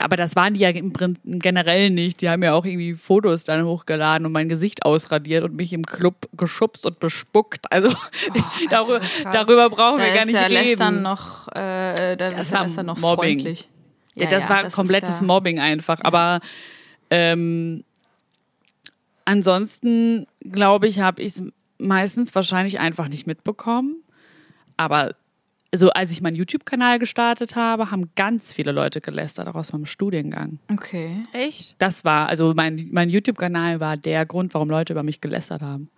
aber 0.00 0.16
das 0.16 0.34
waren 0.34 0.54
die 0.54 0.60
ja 0.60 0.70
im 0.70 0.92
Prinzip 0.94 1.22
generell 1.24 1.90
nicht. 1.90 2.22
Die 2.22 2.30
haben 2.30 2.42
ja 2.42 2.54
auch 2.54 2.64
irgendwie 2.64 2.94
Fotos 2.94 3.44
dann 3.44 3.64
hochgeladen 3.64 4.26
und 4.26 4.32
mein 4.32 4.48
Gesicht 4.48 4.86
ausradiert 4.86 5.44
und 5.44 5.56
mich 5.56 5.74
im 5.74 5.84
Club 5.84 6.28
geschubst 6.32 6.86
und 6.86 6.98
bespuckt. 6.98 7.70
Also 7.70 7.90
oh, 7.90 8.32
darüber, 8.70 9.00
darüber, 9.30 9.68
brauchen 9.68 9.98
da 9.98 10.04
wir 10.04 10.14
gar 10.14 10.24
nicht 10.24 10.34
ja 10.34 10.46
reden. 10.46 10.78
Dann 10.78 11.02
noch, 11.02 11.48
äh, 11.48 12.16
da 12.16 12.30
das 12.30 12.52
war 12.52 12.66
dann 12.68 12.86
noch 12.86 12.98
Mobbing. 12.98 13.40
Freundlich. 13.40 13.68
Ja, 14.14 14.24
ja 14.24 14.30
das 14.30 14.44
ja, 14.44 14.50
war 14.50 14.62
das 14.64 14.74
komplettes 14.74 15.20
Mobbing 15.20 15.60
einfach. 15.60 16.00
Aber 16.02 16.40
ähm, 17.10 17.84
Ansonsten, 19.28 20.26
glaube 20.50 20.88
ich, 20.88 21.00
habe 21.00 21.22
ich 21.22 21.36
es 21.36 21.42
meistens 21.78 22.34
wahrscheinlich 22.34 22.80
einfach 22.80 23.08
nicht 23.08 23.26
mitbekommen. 23.26 24.02
Aber 24.76 25.14
so 25.74 25.90
als 25.90 26.10
ich 26.10 26.22
meinen 26.22 26.36
YouTube-Kanal 26.36 26.98
gestartet 26.98 27.56
habe, 27.56 27.90
haben 27.90 28.10
ganz 28.16 28.52
viele 28.52 28.72
Leute 28.72 29.00
gelästert, 29.00 29.48
auch 29.48 29.54
aus 29.54 29.72
meinem 29.72 29.86
Studiengang. 29.86 30.58
Okay. 30.72 31.22
Echt? 31.32 31.76
Das 31.78 32.04
war, 32.04 32.28
also 32.28 32.54
mein, 32.54 32.88
mein 32.90 33.10
YouTube-Kanal 33.10 33.80
war 33.80 33.96
der 33.96 34.24
Grund, 34.24 34.54
warum 34.54 34.70
Leute 34.70 34.94
über 34.94 35.02
mich 35.02 35.20
gelästert 35.20 35.62
haben. 35.62 35.90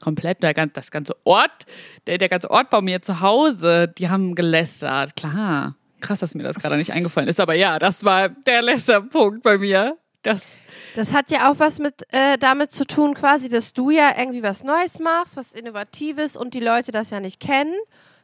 Komplett, 0.00 0.42
der, 0.42 0.52
das 0.52 0.90
ganze 0.90 1.16
Ort, 1.24 1.64
der, 2.06 2.18
der 2.18 2.28
ganze 2.28 2.50
Ort 2.50 2.70
bei 2.70 2.80
mir 2.82 3.02
zu 3.02 3.20
Hause, 3.20 3.88
die 3.88 4.08
haben 4.08 4.34
gelästert. 4.34 5.16
Klar. 5.16 5.74
Krass, 6.00 6.20
dass 6.20 6.34
mir 6.34 6.44
das 6.44 6.58
gerade 6.58 6.76
nicht 6.76 6.92
eingefallen 6.92 7.28
ist, 7.28 7.40
aber 7.40 7.54
ja, 7.54 7.78
das 7.80 8.04
war 8.04 8.28
der 8.28 8.62
Lästerpunkt 8.62 9.42
bei 9.42 9.58
mir. 9.58 9.96
Das 10.22 10.44
das 10.98 11.14
hat 11.14 11.30
ja 11.30 11.48
auch 11.48 11.60
was 11.60 11.78
mit 11.78 12.12
äh, 12.12 12.36
damit 12.38 12.72
zu 12.72 12.84
tun, 12.84 13.14
quasi, 13.14 13.48
dass 13.48 13.72
du 13.72 13.90
ja 13.90 14.18
irgendwie 14.18 14.42
was 14.42 14.64
Neues 14.64 14.98
machst, 14.98 15.36
was 15.36 15.54
Innovatives 15.54 16.36
und 16.36 16.54
die 16.54 16.60
Leute 16.60 16.90
das 16.90 17.10
ja 17.10 17.20
nicht 17.20 17.38
kennen. 17.38 17.72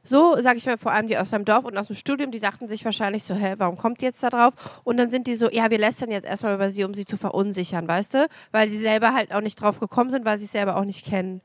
So, 0.03 0.37
sage 0.41 0.59
ich 0.59 0.67
mal, 0.67 0.77
vor 0.77 0.91
allem 0.91 1.07
die 1.07 1.17
aus 1.17 1.31
dem 1.31 1.45
Dorf 1.45 1.65
und 1.65 1.79
aus 1.79 1.87
dem 1.87 1.95
Studium, 1.95 2.33
die 2.33 2.41
dachten 2.41 2.67
sich 2.67 2.85
wahrscheinlich 2.85 3.23
so, 3.23 3.35
hä, 3.37 3.55
warum 3.59 3.77
kommt 3.77 4.01
die 4.01 4.07
jetzt 4.07 4.25
da 4.25 4.29
drauf? 4.29 4.55
Und 4.83 4.97
dann 4.97 5.09
sind 5.09 5.29
die 5.29 5.37
so, 5.37 5.49
ja, 5.53 5.71
wir 5.71 5.79
lästern 5.79 6.11
jetzt 6.11 6.25
erstmal 6.25 6.57
über 6.57 6.69
sie, 6.69 6.83
um 6.83 6.95
sie 6.95 7.07
zu 7.07 7.17
verunsichern, 7.17 7.87
weißt 7.87 8.15
du? 8.15 8.27
Weil 8.51 8.69
sie 8.69 8.79
selber 8.79 9.15
halt 9.15 9.33
auch 9.33 9.41
nicht 9.41 9.61
drauf 9.61 9.79
gekommen 9.79 10.11
sind, 10.11 10.25
weil 10.25 10.41
sie 10.41 10.47
es 10.47 10.53
selber 10.53 10.77
auch 10.77 10.85
nicht 10.85 11.07
kennen. 11.07 11.43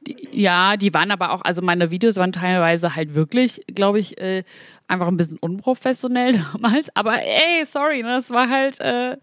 Die, 0.00 0.16
ja, 0.32 0.76
die 0.76 0.92
waren 0.92 1.12
aber 1.12 1.30
auch, 1.30 1.42
also 1.42 1.62
meine 1.62 1.92
Videos 1.92 2.16
waren 2.16 2.32
teilweise 2.32 2.96
halt 2.96 3.14
wirklich, 3.14 3.60
glaube 3.72 4.00
ich, 4.00 4.20
äh, 4.20 4.42
einfach 4.88 5.06
ein 5.06 5.16
bisschen 5.16 5.38
unprofessionell 5.38 6.44
damals. 6.52 6.88
Aber 6.96 7.22
ey, 7.22 7.64
sorry, 7.64 8.02
ne, 8.02 8.16
das 8.16 8.30
war 8.30 8.50
halt, 8.50 8.80
äh, 8.80 9.16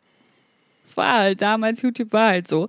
das 0.84 0.98
war 0.98 1.20
halt 1.20 1.42
damals, 1.42 1.82
YouTube 1.82 2.14
war 2.14 2.30
halt 2.30 2.48
so. 2.48 2.68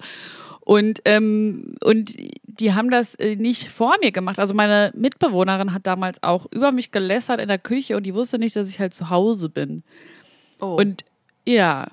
Und, 0.61 1.03
ähm, 1.05 1.75
und 1.85 2.15
die 2.45 2.73
haben 2.73 2.91
das 2.91 3.15
äh, 3.17 3.37
nicht 3.37 3.69
vor 3.69 3.95
mir 4.01 4.13
gemacht. 4.13 4.39
Also 4.39 4.55
meine 4.55 4.93
Mitbewohnerin 4.95 5.75
hat 5.75 5.87
damals 5.87 6.23
auch 6.23 6.47
über 6.51 6.73
mich 6.73 6.91
gelässert 6.91 7.41
in 7.41 7.49
der 7.49 7.59
Küche 7.59 7.97
und 7.97 8.05
die 8.05 8.15
wusste 8.15 8.39
nicht, 8.39 8.57
dass 8.57 8.71
ich 8.71 8.81
halt 8.81 8.95
zu 8.95 9.11
Hause 9.11 9.51
bin. 9.51 9.83
Oh. 10.61 10.77
Und 10.77 11.05
ja, 11.47 11.89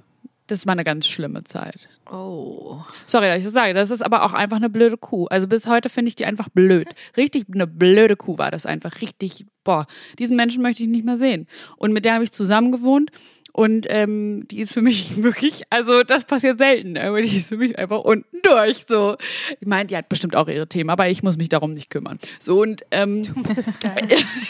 das 0.48 0.66
war 0.66 0.74
eine 0.74 0.84
ganz 0.84 1.08
schlimme 1.08 1.44
Zeit. 1.44 1.90
oh. 2.12 2.82
Sorry, 3.06 3.28
dass 3.28 3.38
ich 3.40 3.46
das 3.46 3.54
sage. 3.54 3.74
Das 3.74 3.90
ist 3.90 4.02
aber 4.02 4.24
auch 4.24 4.34
einfach 4.34 4.58
eine 4.58 4.70
blöde 4.70 4.98
Kuh. 4.98 5.28
Also 5.28 5.48
bis 5.48 5.68
heute 5.68 5.90
finde 5.90 6.10
ich 6.10 6.16
die 6.16 6.26
einfach 6.26 6.50
blöd. 6.50 6.88
Richtig 7.18 7.46
eine 7.54 7.68
blöde 7.68 8.16
Kuh 8.16 8.38
war 8.38 8.52
das 8.52 8.66
einfach. 8.66 9.02
Richtig, 9.02 9.46
boah, 9.64 9.86
diesen 10.20 10.36
Menschen 10.36 10.62
möchte 10.62 10.84
ich 10.84 10.90
nicht 10.90 11.06
mehr 11.06 11.18
sehen. 11.18 11.48
Und 11.78 11.94
mit 11.94 12.06
der 12.06 12.16
habe 12.16 12.24
ich 12.24 12.32
zusammen 12.32 12.72
gewohnt. 12.72 13.12
Und 13.54 13.86
ähm, 13.90 14.48
die 14.50 14.60
ist 14.60 14.74
für 14.74 14.82
mich 14.82 15.22
wirklich, 15.24 15.64
also 15.70 16.04
das 16.04 16.26
passiert 16.26 16.60
selten, 16.60 16.98
aber 16.98 17.22
die 17.22 17.36
ist 17.36 17.50
für 17.50 17.58
mich 17.58 17.78
einfach 17.78 18.00
unten 18.00 18.38
durch. 18.44 18.86
So, 18.88 19.18
ich 19.60 19.68
meine, 19.68 19.88
die 19.88 19.98
hat 19.98 20.10
bestimmt 20.10 20.36
auch 20.36 20.48
ihre 20.48 20.68
Themen, 20.68 20.90
aber 20.90 21.10
ich 21.10 21.24
muss 21.24 21.38
mich 21.38 21.50
darum 21.50 21.72
nicht 21.72 21.90
kümmern. 21.90 22.20
So 22.40 22.62
und 22.62 22.84
ähm, 22.92 23.24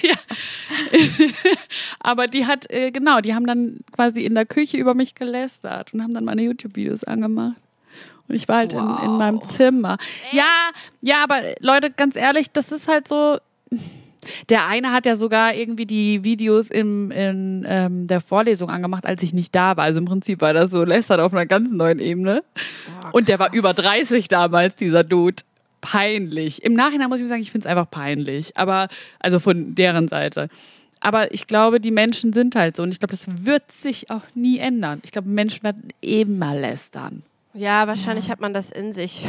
ja. 0.02 0.14
aber 2.00 2.28
die 2.28 2.46
hat 2.46 2.70
äh, 2.70 2.92
genau, 2.92 3.22
die 3.22 3.34
haben 3.34 3.48
dann 3.48 3.80
quasi 3.92 4.22
in 4.22 4.36
der 4.36 4.46
Küche 4.46 4.78
über 4.78 4.94
mich 4.94 5.16
gelästert 5.16 5.94
und 5.94 6.04
haben 6.04 6.14
dann 6.14 6.26
meine 6.26 6.44
YouTube-Videos 6.44 7.04
angemacht. 7.04 7.58
Und 8.28 8.36
ich 8.36 8.48
war 8.48 8.58
halt 8.58 8.74
in, 8.74 8.80
in 8.80 9.18
meinem 9.18 9.46
Zimmer. 9.46 9.98
Ja, 10.32 10.70
ja, 11.02 11.24
aber 11.24 11.42
Leute, 11.60 11.92
ganz 11.92 12.16
ehrlich, 12.16 12.52
das 12.52 12.72
ist 12.72 12.88
halt 12.88 13.08
so. 13.08 13.38
Der 14.50 14.68
eine 14.68 14.92
hat 14.92 15.06
ja 15.06 15.16
sogar 15.18 15.54
irgendwie 15.56 15.86
die 15.86 16.24
Videos 16.24 16.70
im, 16.70 17.10
in 17.12 17.66
ähm, 17.68 18.08
der 18.08 18.22
Vorlesung 18.22 18.70
angemacht, 18.70 19.06
als 19.06 19.24
ich 19.24 19.34
nicht 19.34 19.56
da 19.56 19.78
war. 19.78 19.86
Also 19.86 20.00
im 20.00 20.06
Prinzip 20.06 20.42
war 20.42 20.54
das 20.54 20.70
so 20.72 20.84
lästert 20.84 21.20
auf 21.20 21.34
einer 21.34 21.46
ganz 21.46 21.72
neuen 21.72 22.00
Ebene. 22.00 22.44
Und 23.14 23.28
der 23.28 23.40
war 23.40 23.54
über 23.54 23.74
30 23.74 24.28
damals, 24.28 24.76
dieser 24.76 25.04
Dude. 25.04 25.44
Peinlich. 25.82 26.64
Im 26.64 26.74
Nachhinein 26.74 27.10
muss 27.10 27.20
ich 27.20 27.28
sagen, 27.28 27.42
ich 27.42 27.50
finde 27.52 27.68
es 27.68 27.72
einfach 27.72 27.90
peinlich. 27.90 28.56
Aber, 28.56 28.88
also 29.20 29.40
von 29.40 29.74
deren 29.74 30.08
Seite. 30.08 30.48
Aber 31.00 31.34
ich 31.34 31.48
glaube, 31.48 31.80
die 31.80 31.90
Menschen 31.90 32.32
sind 32.34 32.54
halt 32.56 32.76
so. 32.76 32.84
Und 32.84 32.92
ich 32.94 33.00
glaube, 33.00 33.16
das 33.16 33.26
wird 33.46 33.72
sich 33.72 34.12
auch 34.12 34.22
nie 34.36 34.60
ändern. 34.60 35.00
Ich 35.04 35.12
glaube, 35.12 35.30
Menschen 35.30 35.64
werden 35.64 35.90
immer 36.00 36.54
lästern. 36.54 37.24
Ja, 37.56 37.88
wahrscheinlich 37.88 38.30
hat 38.30 38.40
man 38.40 38.54
das 38.54 38.72
in 38.72 38.94
sich. 38.94 39.26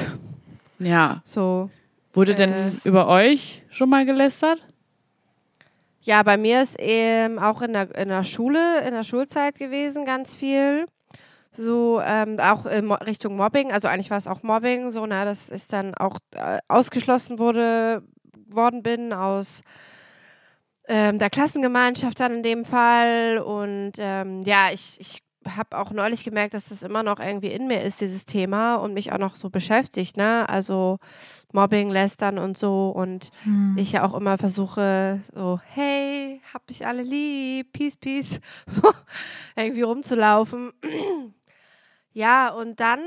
Ja. 0.79 1.23
So. 1.25 1.71
Wurde 2.13 2.35
denn 2.35 2.53
Äh. 2.53 2.71
über 2.85 3.09
euch 3.09 3.63
schon 3.71 3.89
mal 3.89 4.05
gelästert? 4.05 4.61
Ja, 6.05 6.25
bei 6.25 6.37
mir 6.37 6.63
ist 6.63 6.81
eben 6.81 7.39
auch 7.39 7.63
in 7.63 7.75
der, 7.75 7.95
in 7.95 8.09
der 8.09 8.25
Schule, 8.25 8.81
in 8.81 8.93
der 8.93 9.05
Schulzeit 9.05 9.57
gewesen, 9.57 10.05
ganz 10.05 10.35
viel. 10.35 10.87
So, 11.53 12.01
ähm, 12.05 12.41
auch 12.41 12.67
in 12.67 12.87
Mo 12.87 12.95
Richtung 12.95 13.37
Mobbing. 13.37 13.71
Also 13.73 13.87
eigentlich 13.87 14.11
war 14.11 14.17
es 14.19 14.27
auch 14.27 14.43
Mobbing, 14.43 14.91
so, 14.91 15.07
na, 15.07 15.25
dass 15.25 15.51
ich 15.51 15.69
dann 15.69 15.95
auch 15.95 16.19
äh, 16.35 16.59
ausgeschlossen 16.67 17.39
wurde, 17.39 18.03
worden 18.49 18.83
bin 18.83 19.13
aus 19.13 19.61
ähm, 20.89 21.19
der 21.21 21.31
Klassengemeinschaft 21.31 22.19
dann 22.19 22.37
in 22.37 22.43
dem 22.43 22.65
Fall. 22.65 23.39
Und 23.39 23.93
ähm, 23.99 24.43
ja, 24.43 24.71
ich, 24.73 24.99
ich 24.99 25.23
habe 25.47 25.79
auch 25.79 25.93
neulich 25.93 26.25
gemerkt, 26.25 26.55
dass 26.55 26.71
das 26.71 26.83
immer 26.83 27.03
noch 27.03 27.21
irgendwie 27.21 27.53
in 27.53 27.67
mir 27.69 27.83
ist, 27.83 28.01
dieses 28.01 28.25
Thema 28.25 28.77
und 28.77 28.95
mich 28.95 29.13
auch 29.13 29.19
noch 29.19 29.37
so 29.37 29.51
beschäftigt, 29.51 30.17
ne? 30.17 30.49
Also 30.49 30.99
Mobbing, 31.53 31.91
Lästern 31.91 32.39
und 32.39 32.59
so. 32.59 32.89
Und 32.91 33.31
ich 33.77 33.93
ja 33.93 34.05
auch 34.05 34.15
immer 34.15 34.39
versuche, 34.39 35.21
so, 35.35 35.61
hey, 35.65 36.41
hab 36.53 36.67
dich 36.67 36.87
alle 36.87 37.03
lieb, 37.03 37.73
peace, 37.73 37.97
peace, 37.97 38.41
so 38.67 38.83
irgendwie 39.57 39.83
rumzulaufen. 39.83 40.73
ja, 42.13 42.49
und 42.51 42.81
dann 42.81 43.01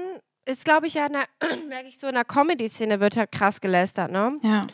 ist, 0.45 0.65
glaube 0.65 0.87
ich, 0.87 0.93
ja, 0.95 1.07
in 1.07 1.13
der- 1.13 1.27
merke 1.69 1.87
ich 1.87 1.99
so, 1.99 2.07
in 2.07 2.13
der 2.15 2.25
Comedy-Szene 2.25 2.99
wird 2.99 3.17
halt 3.17 3.31
krass 3.31 3.59
gelästert, 3.61 4.11
ne? 4.11 4.37
Ja. 4.43 4.67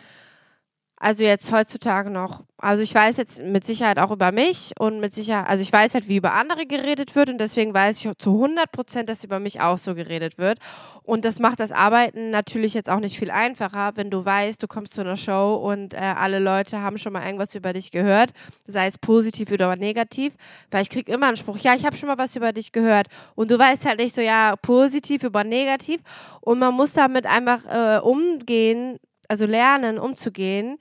Also 1.04 1.24
jetzt 1.24 1.52
heutzutage 1.52 2.12
noch. 2.12 2.44
Also 2.60 2.84
ich 2.84 2.94
weiß 2.94 3.18
jetzt 3.18 3.42
mit 3.42 3.66
Sicherheit 3.66 3.98
auch 3.98 4.12
über 4.12 4.32
mich 4.32 4.72
und 4.78 5.00
mit 5.00 5.16
Sicherheit, 5.16 5.50
also 5.50 5.64
ich 5.64 5.74
weiß 5.74 5.96
halt, 5.96 6.08
wie 6.08 6.18
über 6.18 6.34
andere 6.34 6.68
geredet 6.68 7.16
wird 7.16 7.32
und 7.32 7.40
deswegen 7.40 7.74
weiß 7.74 8.06
ich 8.06 8.18
zu 8.20 8.34
100 8.36 8.72
Prozent, 8.72 9.10
dass 9.10 9.24
über 9.24 9.40
mich 9.40 9.62
auch 9.62 9.80
so 9.80 9.96
geredet 9.96 10.38
wird. 10.38 10.60
Und 11.02 11.26
das 11.26 11.40
macht 11.40 11.60
das 11.60 11.72
Arbeiten 11.72 12.30
natürlich 12.30 12.76
jetzt 12.76 12.88
auch 12.88 13.00
nicht 13.00 13.18
viel 13.18 13.32
einfacher, 13.32 13.94
wenn 13.96 14.12
du 14.12 14.24
weißt, 14.24 14.62
du 14.62 14.68
kommst 14.68 14.94
zu 14.94 15.02
einer 15.02 15.18
Show 15.18 15.56
und 15.56 15.96
äh, 15.96 15.98
alle 15.98 16.38
Leute 16.38 16.82
haben 16.82 17.00
schon 17.00 17.14
mal 17.14 17.26
irgendwas 17.26 17.56
über 17.56 17.74
dich 17.74 17.90
gehört, 17.90 18.30
sei 18.68 18.86
es 18.86 19.00
positiv 19.00 19.52
oder 19.52 19.76
negativ, 19.76 20.36
weil 20.70 20.84
ich 20.84 20.92
krieg 20.92 21.10
immer 21.10 21.30
einen 21.30 21.38
Spruch, 21.38 21.58
ja, 21.58 21.74
ich 21.74 21.84
habe 21.84 21.98
schon 21.98 22.10
mal 22.10 22.20
was 22.20 22.36
über 22.36 22.54
dich 22.54 22.74
gehört 22.74 23.08
und 23.34 23.50
du 23.50 23.58
weißt 23.58 23.88
halt 23.88 23.98
nicht 23.98 24.14
so, 24.14 24.22
ja, 24.22 24.56
positiv 24.56 25.24
über 25.24 25.44
negativ 25.44 26.00
und 26.42 26.60
man 26.60 26.76
muss 26.76 26.94
damit 26.94 27.26
einfach 27.26 27.66
äh, 27.66 28.00
umgehen, 28.02 29.00
also 29.32 29.46
lernen, 29.46 29.98
umzugehen, 29.98 30.78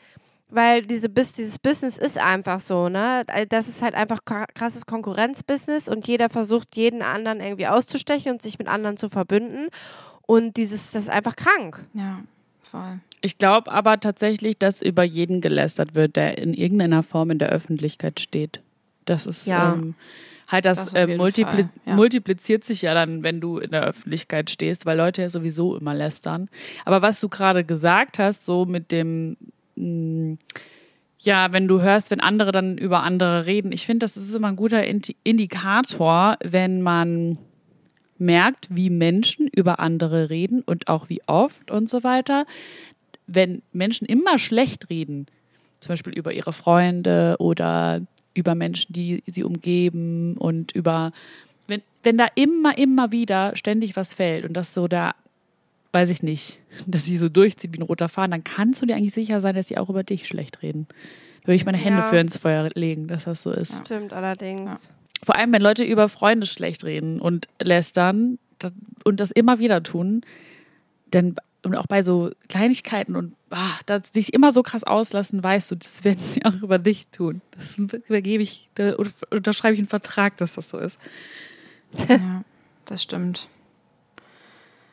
weil 0.49 0.83
diese, 0.83 1.09
dieses 1.09 1.61
Business 1.61 1.97
ist 1.97 2.19
einfach 2.19 2.59
so, 2.59 2.89
ne? 2.89 3.25
Das 3.49 3.69
ist 3.69 3.81
halt 3.81 3.95
einfach 3.95 4.19
kra- 4.27 4.49
krasses 4.53 4.87
Konkurrenzbusiness 4.87 5.89
und 5.89 6.09
jeder 6.09 6.29
versucht, 6.29 6.75
jeden 6.75 7.03
anderen 7.03 7.39
irgendwie 7.41 7.69
auszustechen 7.69 8.33
und 8.33 8.43
sich 8.43 8.59
mit 8.59 8.67
anderen 8.67 8.97
zu 8.97 9.09
verbünden. 9.09 9.69
Und 10.27 10.57
dieses, 10.57 10.91
das 10.91 11.03
ist 11.05 11.11
einfach 11.11 11.37
krank. 11.37 11.83
Ja, 11.95 12.21
voll. 12.61 12.99
Ich 13.21 13.39
glaube 13.39 13.71
aber 13.71 14.01
tatsächlich, 14.01 14.59
dass 14.59 14.83
über 14.83 15.05
jeden 15.05 15.41
gelästert 15.41 15.95
wird, 15.95 16.17
der 16.17 16.39
in 16.39 16.53
irgendeiner 16.53 17.05
Form 17.05 17.31
in 17.31 17.39
der 17.39 17.51
Öffentlichkeit 17.51 18.19
steht. 18.19 18.61
Das 19.05 19.27
ist 19.27 19.47
Ja. 19.47 19.75
ähm, 19.75 19.95
halt 20.51 20.65
das, 20.65 20.87
Das 20.87 20.95
äh, 20.95 21.17
multipli 21.17 21.63
Fall, 21.63 21.71
ja. 21.87 21.95
multipliziert 21.95 22.65
sich 22.65 22.83
ja 22.83 22.95
dann, 22.95 23.23
wenn 23.23 23.41
du 23.41 23.59
in 23.59 23.71
der 23.71 23.85
Öffentlichkeit 23.85 24.51
stehst, 24.51 24.87
weil 24.87 24.97
Leute 24.97 25.23
ja 25.23 25.31
sowieso 25.31 25.77
immer 25.77 25.95
lästern. 25.95 26.49
Aber 26.85 27.03
was 27.03 27.21
du 27.21 27.29
gerade 27.29 27.65
gesagt 27.65 28.19
hast, 28.19 28.45
so 28.45 28.67
mit 28.67 28.91
dem 28.93 29.37
mh, 29.77 30.37
ja, 31.23 31.53
wenn 31.53 31.69
du 31.69 31.83
hörst, 31.83 32.11
wenn 32.11 32.21
andere 32.21 32.51
dann 32.51 32.79
über 32.79 33.03
andere 33.03 33.45
reden, 33.45 33.73
ich 33.73 33.85
finde, 33.85 34.05
das 34.05 34.17
ist 34.17 34.35
immer 34.35 34.49
ein 34.49 34.57
guter 34.57 34.83
Indi- 34.83 35.17
Indikator, 35.23 36.37
wenn 36.43 36.81
man 36.81 37.39
merkt, 38.17 38.69
wie 38.71 38.91
Menschen 38.91 39.47
über 39.49 39.81
andere 39.81 40.31
reden 40.31 40.63
und 40.63 40.89
auch 40.89 41.09
wie 41.09 41.21
oft 41.27 41.71
und 41.71 41.89
so 41.89 42.05
weiter. 42.05 42.47
Wenn 43.27 43.63
Menschen 43.73 44.07
immer 44.07 44.39
schlecht 44.39 44.91
reden, 44.91 45.27
zum 45.81 45.91
Beispiel 45.93 46.13
über 46.13 46.33
ihre 46.33 46.53
Freunde 46.53 47.37
oder 47.39 48.01
über 48.35 48.55
Menschen, 48.55 48.93
die 48.93 49.22
sie 49.26 49.43
umgeben 49.45 50.37
und 50.37 50.72
über, 50.72 51.12
wenn, 51.66 51.83
wenn 52.03 52.16
da 52.18 52.26
immer, 52.35 52.76
immer 52.78 53.12
wieder 53.12 53.57
ständig 53.57 53.97
was 53.97 54.14
fällt 54.14 54.45
und 54.45 54.53
das 54.57 54.72
so 54.74 54.89
da, 54.89 55.14
weiß 55.93 56.11
ich 56.11 56.22
nicht, 56.22 56.61
dass 56.87 57.05
sie 57.07 57.16
so 57.16 57.28
durchzieht 57.28 57.72
wie 57.72 57.78
ein 57.78 57.83
roter 57.83 58.09
Faden, 58.09 58.31
dann 58.33 58.45
kannst 58.45 58.81
du 58.83 58.87
dir 58.87 58.97
eigentlich 58.97 59.14
sicher 59.14 59.41
sein, 59.41 59.55
dass 59.55 59.68
sie 59.68 59.78
auch 59.78 59.91
über 59.91 60.03
dich 60.05 60.26
schlecht 60.28 60.62
reden. 60.62 60.87
Da 61.43 61.49
würde 61.49 61.57
ich 61.57 61.64
meine 61.66 61.78
Hände 61.78 62.01
Ja. 62.01 62.09
für 62.09 62.18
ins 62.18 62.37
Feuer 62.37 62.70
legen, 62.74 63.09
dass 63.09 63.24
das 63.24 63.43
so 63.43 63.51
ist. 63.51 63.74
Stimmt 63.85 64.12
allerdings. 64.12 64.91
Vor 65.22 65.37
allem, 65.37 65.53
wenn 65.53 65.62
Leute 65.62 65.85
über 65.85 66.09
Freunde 66.09 66.47
schlecht 66.47 66.85
reden 66.85 67.20
und 67.20 67.49
lästern 67.61 68.39
und 69.05 69.20
das 69.20 69.31
immer 69.31 69.59
wieder 69.59 69.83
tun, 69.83 70.22
dann 71.11 71.35
und 71.65 71.75
auch 71.77 71.87
bei 71.87 72.03
so 72.03 72.31
Kleinigkeiten 72.49 73.17
und 73.17 73.35
ah, 73.51 73.79
dass 73.87 74.09
sie 74.13 74.21
sich 74.21 74.35
immer 74.35 74.53
so 74.53 74.63
krass 74.63 74.85
auslassen, 74.85 75.43
weißt 75.43 75.71
du, 75.71 75.75
das 75.77 76.05
werden 76.05 76.21
sie 76.31 76.45
auch 76.45 76.55
über 76.63 76.79
dich 76.79 77.09
tun. 77.09 77.41
Das 77.53 77.77
übergebe 77.79 78.43
ich, 78.43 78.69
da 78.75 78.95
unterschreibe 79.31 79.75
ich 79.75 79.81
einen 79.81 79.89
Vertrag, 79.89 80.37
dass 80.39 80.55
das 80.55 80.71
so 80.71 80.79
ist. 80.79 80.99
Ja, 82.09 82.43
das 82.87 83.03
stimmt. 83.03 83.49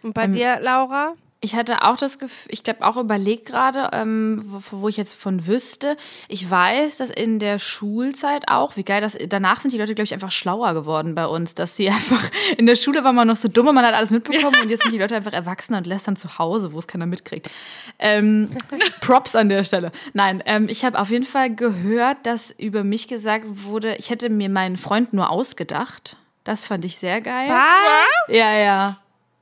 Und 0.02 0.14
bei 0.14 0.26
Ähm, 0.26 0.34
dir, 0.34 0.60
Laura? 0.62 1.14
Ich 1.40 1.56
hatte 1.56 1.84
auch 1.84 1.98
das 1.98 2.18
Gefühl, 2.18 2.52
ich 2.52 2.64
glaube 2.64 2.84
auch 2.84 2.98
überlegt 2.98 3.46
gerade, 3.46 3.92
ähm, 3.94 4.42
wo, 4.44 4.82
wo 4.82 4.88
ich 4.90 4.98
jetzt 4.98 5.14
von 5.14 5.46
wüsste. 5.46 5.96
Ich 6.28 6.50
weiß, 6.50 6.98
dass 6.98 7.12
in 7.12 7.38
der 7.38 7.60
Schulzeit 7.60 8.48
auch, 8.48 8.76
wie 8.76 8.84
geil 8.84 9.02
das, 9.02 9.16
danach 9.30 9.62
sind 9.62 9.72
die 9.72 9.78
Leute, 9.78 9.94
glaube 9.94 10.06
ich, 10.06 10.16
einfach 10.16 10.32
schlauer 10.32 10.74
geworden 10.74 11.14
bei 11.14 11.28
uns, 11.28 11.54
dass 11.54 11.76
sie 11.76 11.90
einfach, 11.92 12.24
in 12.58 12.66
der 12.66 12.76
Schule 12.76 13.04
war 13.04 13.14
man 13.14 13.28
noch 13.28 13.36
so 13.36 13.50
dumm 13.50 13.68
und 13.68 13.76
man 13.76 13.86
hat 13.86 13.94
alles 13.94 14.10
mitbekommen 14.10 14.56
und 14.64 14.70
jetzt 14.70 14.82
sind 14.82 14.94
die 14.94 14.98
Leute 14.98 15.16
einfach 15.16 15.34
erwachsen 15.34 15.76
und 15.76 15.86
lästern 15.86 16.16
zu 16.16 16.40
Hause, 16.40 16.74
wo 16.74 16.80
es 16.80 16.88
keiner 16.88 17.06
mitkriegt. 17.06 17.52
Ähm, 18.00 18.50
Props 19.02 19.36
an 19.36 19.50
der 19.50 19.64
Stelle. 19.64 19.92
Nein, 20.14 20.42
ähm, 20.48 20.68
ich 20.70 20.86
habe 20.86 21.00
auf 21.00 21.12
jeden 21.12 21.26
Fall 21.26 21.54
gehört, 21.54 22.18
dass 22.24 22.50
über 22.50 22.84
mich 22.84 23.08
gesagt 23.08 23.46
wurde, 23.48 23.96
ich 23.98 24.10
hätte 24.10 24.32
mir 24.32 24.50
meinen 24.50 24.78
Freund 24.78 25.14
nur 25.14 25.30
ausgedacht. 25.30 26.18
Das 26.44 26.66
fand 26.66 26.84
ich 26.84 26.98
sehr 26.98 27.22
geil. 27.22 27.50
Was? 27.50 28.34
Ja, 28.36 28.58
ja. 28.58 28.98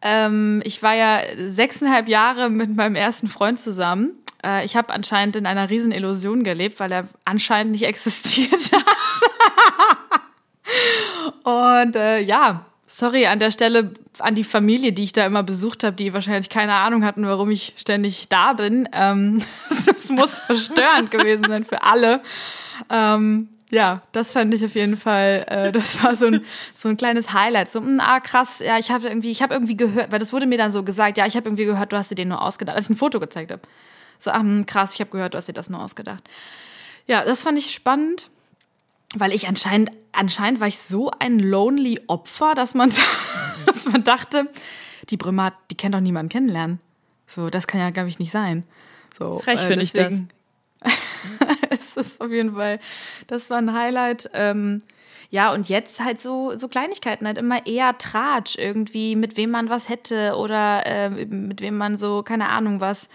Ähm, 0.07 0.61
ich 0.63 0.83
war 0.83 0.93
ja 0.93 1.19
sechseinhalb 1.35 2.07
Jahre 2.07 2.51
mit 2.51 2.75
meinem 2.75 2.95
ersten 2.95 3.27
Freund 3.27 3.59
zusammen. 3.59 4.11
Äh, 4.45 4.63
ich 4.63 4.75
habe 4.75 4.93
anscheinend 4.93 5.35
in 5.35 5.47
einer 5.47 5.71
riesen 5.71 5.91
Illusion 5.91 6.43
gelebt, 6.43 6.79
weil 6.79 6.91
er 6.91 7.07
anscheinend 7.25 7.71
nicht 7.71 7.83
existiert 7.87 8.71
hat. 8.71 8.85
Und 11.43 11.95
äh, 11.95 12.19
ja, 12.21 12.65
sorry 12.85 13.25
an 13.25 13.39
der 13.39 13.49
Stelle 13.49 13.93
an 14.19 14.35
die 14.35 14.43
Familie, 14.43 14.93
die 14.93 15.05
ich 15.05 15.13
da 15.13 15.25
immer 15.25 15.41
besucht 15.41 15.83
habe, 15.83 15.95
die 15.95 16.13
wahrscheinlich 16.13 16.49
keine 16.49 16.73
Ahnung 16.75 17.03
hatten, 17.03 17.25
warum 17.25 17.49
ich 17.49 17.73
ständig 17.75 18.29
da 18.29 18.53
bin. 18.53 18.87
Ähm, 18.93 19.41
muss 20.09 20.37
verstörend 20.37 21.09
gewesen 21.09 21.45
sein 21.47 21.65
für 21.65 21.81
alle. 21.81 22.21
Ähm, 22.91 23.49
ja, 23.71 24.01
das 24.11 24.33
fand 24.33 24.53
ich 24.53 24.63
auf 24.63 24.75
jeden 24.75 24.97
Fall, 24.97 25.45
äh, 25.47 25.71
das 25.73 26.03
war 26.03 26.15
so 26.15 26.27
ein, 26.27 26.45
so 26.75 26.89
ein 26.89 26.97
kleines 26.97 27.33
Highlight. 27.33 27.69
So, 27.69 27.81
mh, 27.81 27.87
hm, 27.87 27.99
ah, 27.99 28.19
krass, 28.19 28.59
ja, 28.59 28.77
ich 28.77 28.91
habe 28.91 29.07
irgendwie, 29.07 29.31
ich 29.31 29.41
habe 29.41 29.53
irgendwie 29.53 29.77
gehört, 29.77 30.11
weil 30.11 30.19
das 30.19 30.33
wurde 30.33 30.45
mir 30.45 30.57
dann 30.57 30.71
so 30.71 30.83
gesagt, 30.83 31.17
ja, 31.17 31.25
ich 31.25 31.35
habe 31.35 31.47
irgendwie 31.47 31.65
gehört, 31.65 31.91
du 31.91 31.97
hast 31.97 32.11
dir 32.11 32.15
den 32.15 32.29
nur 32.29 32.41
ausgedacht, 32.41 32.75
als 32.75 32.85
ich 32.85 32.95
ein 32.95 32.97
Foto 32.97 33.19
gezeigt 33.19 33.51
habe. 33.51 33.61
So, 34.19 34.31
ah, 34.31 34.39
mh, 34.39 34.43
hm, 34.43 34.65
krass, 34.65 34.93
ich 34.93 34.99
habe 34.99 35.11
gehört, 35.11 35.33
du 35.33 35.37
hast 35.37 35.47
dir 35.47 35.53
das 35.53 35.69
nur 35.69 35.81
ausgedacht. 35.81 36.23
Ja, 37.07 37.23
das 37.23 37.43
fand 37.43 37.57
ich 37.57 37.71
spannend, 37.71 38.29
weil 39.15 39.31
ich 39.31 39.47
anscheinend, 39.47 39.91
anscheinend 40.11 40.59
war 40.59 40.67
ich 40.67 40.79
so 40.79 41.11
ein 41.19 41.39
lonely 41.39 42.01
Opfer, 42.07 42.55
dass 42.55 42.73
man, 42.73 42.91
dass 43.65 43.85
man 43.85 44.03
dachte, 44.03 44.49
die 45.09 45.17
Brümmer, 45.17 45.53
die 45.69 45.75
kennt 45.75 45.93
doch 45.93 45.99
niemanden 45.99 46.29
kennenlernen. 46.29 46.79
So, 47.27 47.49
das 47.49 47.67
kann 47.67 47.79
ja, 47.79 47.89
glaube 47.89 48.09
ich, 48.09 48.19
nicht 48.19 48.31
sein. 48.31 48.63
So, 49.17 49.39
Frech 49.39 49.61
äh, 49.63 49.67
finde 49.67 49.83
ich 49.83 49.93
das. 49.93 50.21
Es 51.97 52.07
ist 52.07 52.21
auf 52.21 52.31
jeden 52.31 52.55
Fall, 52.55 52.79
das 53.27 53.49
war 53.49 53.57
ein 53.57 53.73
Highlight. 53.73 54.29
Ähm, 54.33 54.83
ja, 55.29 55.53
und 55.53 55.69
jetzt 55.69 55.99
halt 55.99 56.21
so, 56.21 56.55
so 56.55 56.67
Kleinigkeiten, 56.67 57.27
halt 57.27 57.37
immer 57.37 57.65
eher 57.65 57.97
Tratsch 57.97 58.57
irgendwie, 58.57 59.15
mit 59.15 59.37
wem 59.37 59.51
man 59.51 59.69
was 59.69 59.89
hätte 59.89 60.35
oder 60.37 60.85
äh, 60.85 61.09
mit 61.09 61.61
wem 61.61 61.77
man 61.77 61.97
so, 61.97 62.23
keine 62.23 62.49
Ahnung 62.49 62.79
was. 62.79 63.09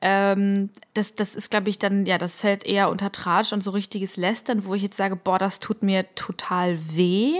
Ähm, 0.00 0.70
das, 0.94 1.16
das 1.16 1.34
ist, 1.34 1.50
glaube 1.50 1.70
ich, 1.70 1.78
dann, 1.78 2.06
ja, 2.06 2.18
das 2.18 2.40
fällt 2.40 2.64
eher 2.64 2.88
unter 2.88 3.10
Tratsch 3.10 3.52
und 3.52 3.64
so 3.64 3.72
richtiges 3.72 4.16
Lästern, 4.16 4.64
wo 4.64 4.74
ich 4.74 4.82
jetzt 4.82 4.96
sage, 4.96 5.16
boah, 5.16 5.38
das 5.38 5.58
tut 5.58 5.82
mir 5.82 6.06
total 6.14 6.78
weh. 6.94 7.34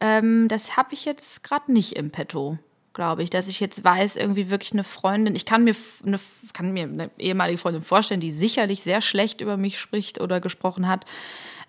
Ähm, 0.00 0.48
das 0.48 0.76
habe 0.76 0.94
ich 0.94 1.04
jetzt 1.04 1.44
gerade 1.44 1.70
nicht 1.72 1.96
im 1.96 2.10
Petto 2.10 2.58
glaube 2.92 3.22
ich, 3.22 3.30
dass 3.30 3.48
ich 3.48 3.60
jetzt 3.60 3.84
weiß, 3.84 4.16
irgendwie 4.16 4.50
wirklich 4.50 4.72
eine 4.72 4.84
Freundin, 4.84 5.34
ich 5.34 5.44
kann 5.44 5.64
mir 5.64 5.74
eine, 6.04 6.18
kann 6.52 6.72
mir 6.72 6.84
eine 6.84 7.10
ehemalige 7.18 7.58
Freundin 7.58 7.82
vorstellen, 7.82 8.20
die 8.20 8.32
sicherlich 8.32 8.82
sehr 8.82 9.00
schlecht 9.00 9.40
über 9.40 9.56
mich 9.56 9.78
spricht 9.78 10.20
oder 10.20 10.40
gesprochen 10.40 10.88
hat 10.88 11.04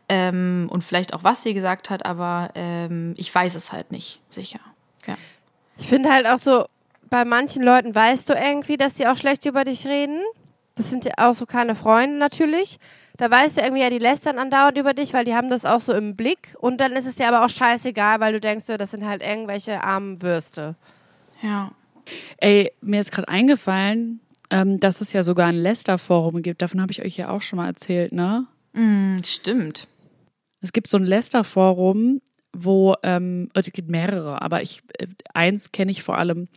ähm, 0.10 0.68
und 0.72 0.84
vielleicht 0.84 1.14
auch 1.14 1.24
was 1.24 1.44
sie 1.44 1.54
gesagt 1.54 1.90
hat, 1.90 2.06
aber 2.06 2.50
ähm, 2.56 3.14
ich 3.18 3.34
weiß 3.34 3.56
es 3.56 3.72
halt 3.72 3.92
nicht 3.92 4.20
sicher. 4.30 4.60
Ja. 5.06 5.16
Ich 5.78 5.88
finde 5.88 6.12
halt 6.12 6.28
auch 6.28 6.38
so, 6.38 6.66
bei 7.10 7.26
manchen 7.26 7.64
Leuten 7.64 7.94
weißt 7.94 8.30
du 8.30 8.34
irgendwie, 8.34 8.78
dass 8.78 8.96
die 8.96 9.08
auch 9.08 9.18
schlecht 9.18 9.46
über 9.46 9.64
dich 9.64 9.86
reden. 9.86 10.22
Das 10.76 10.90
sind 10.90 11.06
ja 11.06 11.14
auch 11.18 11.36
so 11.36 11.46
keine 11.46 11.76
Freunde 11.76 12.18
natürlich. 12.18 12.80
Da 13.18 13.30
weißt 13.30 13.58
du 13.58 13.62
irgendwie, 13.62 13.84
ja, 13.84 13.90
die 13.90 14.00
lästern 14.00 14.40
andauernd 14.40 14.78
über 14.78 14.94
dich, 14.94 15.14
weil 15.14 15.26
die 15.26 15.36
haben 15.36 15.50
das 15.50 15.66
auch 15.66 15.82
so 15.82 15.94
im 15.94 16.16
Blick. 16.16 16.56
Und 16.60 16.80
dann 16.80 16.94
ist 16.94 17.06
es 17.06 17.16
dir 17.16 17.28
aber 17.28 17.46
auch 17.46 17.50
scheißegal, 17.50 18.20
weil 18.20 18.34
du 18.34 18.40
denkst, 18.40 18.66
das 18.66 18.92
sind 18.92 19.06
halt 19.06 19.22
irgendwelche 19.22 19.84
armen 19.84 20.22
Würste. 20.22 20.76
Ja. 21.42 21.72
Ey, 22.38 22.72
mir 22.82 23.00
ist 23.00 23.12
gerade 23.12 23.28
eingefallen, 23.28 24.20
ähm, 24.50 24.80
dass 24.80 25.02
es 25.02 25.14
ja 25.14 25.24
sogar 25.24 25.48
ein 25.48 25.56
Lester-Forum 25.56 26.42
gibt. 26.42 26.62
Davon 26.62 26.82
habe 26.82 26.92
ich 26.92 27.04
euch 27.04 27.18
ja 27.18 27.30
auch 27.30 27.42
schon 27.42 27.58
mal 27.58 27.68
erzählt, 27.68 28.12
ne? 28.12 28.48
Mm, 28.74 29.20
stimmt. 29.24 29.88
Es 30.62 30.74
gibt 30.74 30.88
so 30.88 30.98
ein 30.98 31.04
Lester-Forum, 31.04 32.22
wo, 32.54 32.96
ähm, 33.04 33.50
also 33.54 33.70
es 33.70 33.74
gibt 33.74 33.90
mehrere, 33.90 34.42
aber 34.42 34.62
ich, 34.62 34.82
äh, 34.98 35.08
eins 35.34 35.72
kenne 35.72 35.92
ich 35.92 36.04
vor 36.04 36.18
allem 36.18 36.48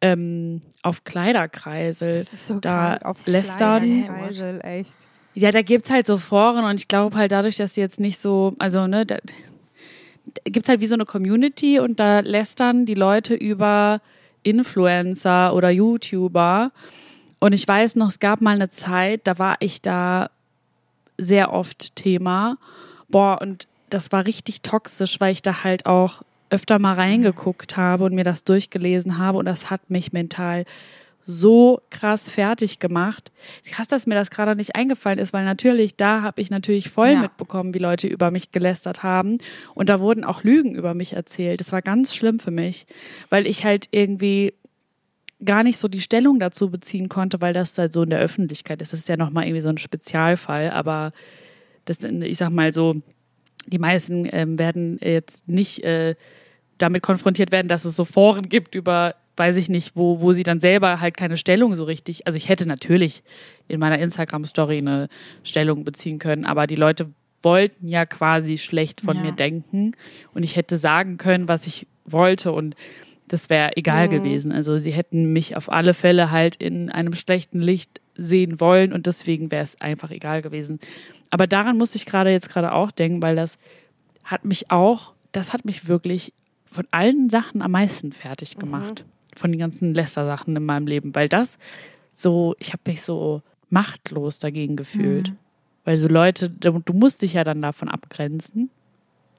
ähm, 0.00 0.62
auf 0.82 1.04
Kleiderkreisel. 1.04 2.24
Das 2.24 2.32
ist 2.32 2.46
so 2.48 2.60
da 2.60 2.98
krank, 2.98 3.04
auf 3.04 3.26
lästern. 3.26 3.82
Kleiderkreisel, 3.82 4.60
echt. 4.62 4.94
Ja, 5.34 5.52
da 5.52 5.62
gibt 5.62 5.86
es 5.86 5.92
halt 5.92 6.06
so 6.06 6.18
Foren 6.18 6.64
und 6.64 6.80
ich 6.80 6.88
glaube 6.88 7.16
halt 7.16 7.30
dadurch, 7.30 7.56
dass 7.56 7.74
die 7.74 7.80
jetzt 7.80 8.00
nicht 8.00 8.20
so, 8.20 8.54
also 8.58 8.86
ne, 8.86 9.04
da, 9.04 9.18
da 9.18 10.40
gibt 10.44 10.66
es 10.66 10.68
halt 10.68 10.80
wie 10.80 10.86
so 10.86 10.94
eine 10.94 11.04
Community 11.04 11.78
und 11.78 12.00
da 12.00 12.20
lästern 12.20 12.86
die 12.86 12.94
Leute 12.94 13.34
über 13.34 14.00
Influencer 14.46 15.54
oder 15.54 15.70
YouTuber. 15.70 16.70
Und 17.38 17.52
ich 17.52 17.66
weiß 17.66 17.96
noch, 17.96 18.08
es 18.08 18.20
gab 18.20 18.40
mal 18.40 18.54
eine 18.54 18.70
Zeit, 18.70 19.22
da 19.24 19.38
war 19.38 19.56
ich 19.60 19.82
da 19.82 20.30
sehr 21.18 21.52
oft 21.52 21.96
Thema. 21.96 22.56
Boah, 23.08 23.38
und 23.40 23.66
das 23.90 24.12
war 24.12 24.24
richtig 24.24 24.62
toxisch, 24.62 25.20
weil 25.20 25.32
ich 25.32 25.42
da 25.42 25.64
halt 25.64 25.86
auch 25.86 26.22
öfter 26.50 26.78
mal 26.78 26.94
reingeguckt 26.94 27.76
habe 27.76 28.04
und 28.04 28.14
mir 28.14 28.24
das 28.24 28.44
durchgelesen 28.44 29.18
habe. 29.18 29.38
Und 29.38 29.46
das 29.46 29.70
hat 29.70 29.90
mich 29.90 30.12
mental 30.12 30.64
so 31.26 31.80
krass 31.90 32.30
fertig 32.30 32.78
gemacht. 32.78 33.32
Krass, 33.70 33.88
dass 33.88 34.06
mir 34.06 34.14
das 34.14 34.30
gerade 34.30 34.54
nicht 34.54 34.76
eingefallen 34.76 35.18
ist, 35.18 35.32
weil 35.32 35.44
natürlich, 35.44 35.96
da 35.96 36.22
habe 36.22 36.40
ich 36.40 36.50
natürlich 36.50 36.88
voll 36.88 37.10
ja. 37.10 37.20
mitbekommen, 37.20 37.74
wie 37.74 37.78
Leute 37.78 38.06
über 38.06 38.30
mich 38.30 38.52
gelästert 38.52 39.02
haben. 39.02 39.38
Und 39.74 39.88
da 39.88 40.00
wurden 40.00 40.24
auch 40.24 40.44
Lügen 40.44 40.74
über 40.74 40.94
mich 40.94 41.14
erzählt. 41.14 41.60
Das 41.60 41.72
war 41.72 41.82
ganz 41.82 42.14
schlimm 42.14 42.38
für 42.38 42.52
mich, 42.52 42.86
weil 43.28 43.46
ich 43.46 43.64
halt 43.64 43.88
irgendwie 43.90 44.54
gar 45.44 45.64
nicht 45.64 45.78
so 45.78 45.88
die 45.88 46.00
Stellung 46.00 46.38
dazu 46.38 46.70
beziehen 46.70 47.08
konnte, 47.08 47.40
weil 47.40 47.52
das 47.52 47.76
halt 47.76 47.92
so 47.92 48.04
in 48.04 48.10
der 48.10 48.20
Öffentlichkeit 48.20 48.80
ist. 48.80 48.92
Das 48.92 49.00
ist 49.00 49.08
ja 49.08 49.16
nochmal 49.16 49.44
irgendwie 49.44 49.60
so 49.60 49.68
ein 49.68 49.78
Spezialfall, 49.78 50.70
aber 50.70 51.10
das, 51.84 51.98
ich 52.02 52.38
sag 52.38 52.50
mal 52.50 52.72
so, 52.72 52.94
die 53.66 53.78
meisten 53.78 54.28
ähm, 54.32 54.58
werden 54.58 54.98
jetzt 55.02 55.48
nicht 55.48 55.82
äh, 55.84 56.14
damit 56.78 57.02
konfrontiert 57.02 57.52
werden, 57.52 57.68
dass 57.68 57.84
es 57.84 57.96
so 57.96 58.04
Foren 58.04 58.48
gibt 58.48 58.74
über 58.74 59.14
weiß 59.36 59.56
ich 59.56 59.68
nicht, 59.68 59.92
wo, 59.94 60.20
wo 60.20 60.32
sie 60.32 60.42
dann 60.42 60.60
selber 60.60 61.00
halt 61.00 61.16
keine 61.16 61.36
Stellung 61.36 61.74
so 61.76 61.84
richtig. 61.84 62.26
Also 62.26 62.36
ich 62.36 62.48
hätte 62.48 62.66
natürlich 62.66 63.22
in 63.68 63.80
meiner 63.80 63.98
Instagram-Story 63.98 64.78
eine 64.78 65.08
Stellung 65.42 65.84
beziehen 65.84 66.18
können, 66.18 66.46
aber 66.46 66.66
die 66.66 66.76
Leute 66.76 67.10
wollten 67.42 67.88
ja 67.88 68.06
quasi 68.06 68.58
schlecht 68.58 69.00
von 69.00 69.16
ja. 69.18 69.24
mir 69.24 69.32
denken 69.32 69.92
und 70.34 70.42
ich 70.42 70.56
hätte 70.56 70.78
sagen 70.78 71.18
können, 71.18 71.48
was 71.48 71.66
ich 71.66 71.86
wollte 72.04 72.52
und 72.52 72.74
das 73.28 73.50
wäre 73.50 73.76
egal 73.76 74.06
mhm. 74.06 74.12
gewesen. 74.12 74.52
Also 74.52 74.78
sie 74.78 74.92
hätten 74.92 75.32
mich 75.32 75.56
auf 75.56 75.70
alle 75.70 75.94
Fälle 75.94 76.30
halt 76.30 76.56
in 76.56 76.90
einem 76.90 77.14
schlechten 77.14 77.60
Licht 77.60 78.00
sehen 78.16 78.60
wollen 78.60 78.92
und 78.92 79.06
deswegen 79.06 79.50
wäre 79.50 79.64
es 79.64 79.80
einfach 79.80 80.10
egal 80.10 80.42
gewesen. 80.42 80.80
Aber 81.30 81.46
daran 81.46 81.76
muss 81.76 81.94
ich 81.94 82.06
gerade 82.06 82.30
jetzt 82.30 82.48
gerade 82.48 82.72
auch 82.72 82.90
denken, 82.90 83.20
weil 83.20 83.36
das 83.36 83.58
hat 84.24 84.44
mich 84.44 84.70
auch, 84.70 85.12
das 85.32 85.52
hat 85.52 85.64
mich 85.64 85.88
wirklich 85.88 86.32
von 86.70 86.86
allen 86.90 87.28
Sachen 87.28 87.62
am 87.62 87.72
meisten 87.72 88.12
fertig 88.12 88.56
mhm. 88.56 88.60
gemacht. 88.60 89.04
Mhm 89.06 89.15
von 89.38 89.52
den 89.52 89.58
ganzen 89.58 89.94
Läster-Sachen 89.94 90.56
in 90.56 90.64
meinem 90.64 90.86
Leben, 90.86 91.14
weil 91.14 91.28
das 91.28 91.58
so, 92.12 92.54
ich 92.58 92.72
habe 92.72 92.82
mich 92.86 93.02
so 93.02 93.42
machtlos 93.68 94.38
dagegen 94.38 94.76
gefühlt. 94.76 95.30
Mhm. 95.30 95.36
Weil 95.84 95.98
so 95.98 96.08
Leute, 96.08 96.50
du, 96.50 96.82
musst 96.92 97.22
dich 97.22 97.34
ja 97.34 97.44
dann 97.44 97.62
davon 97.62 97.88
abgrenzen. 97.88 98.70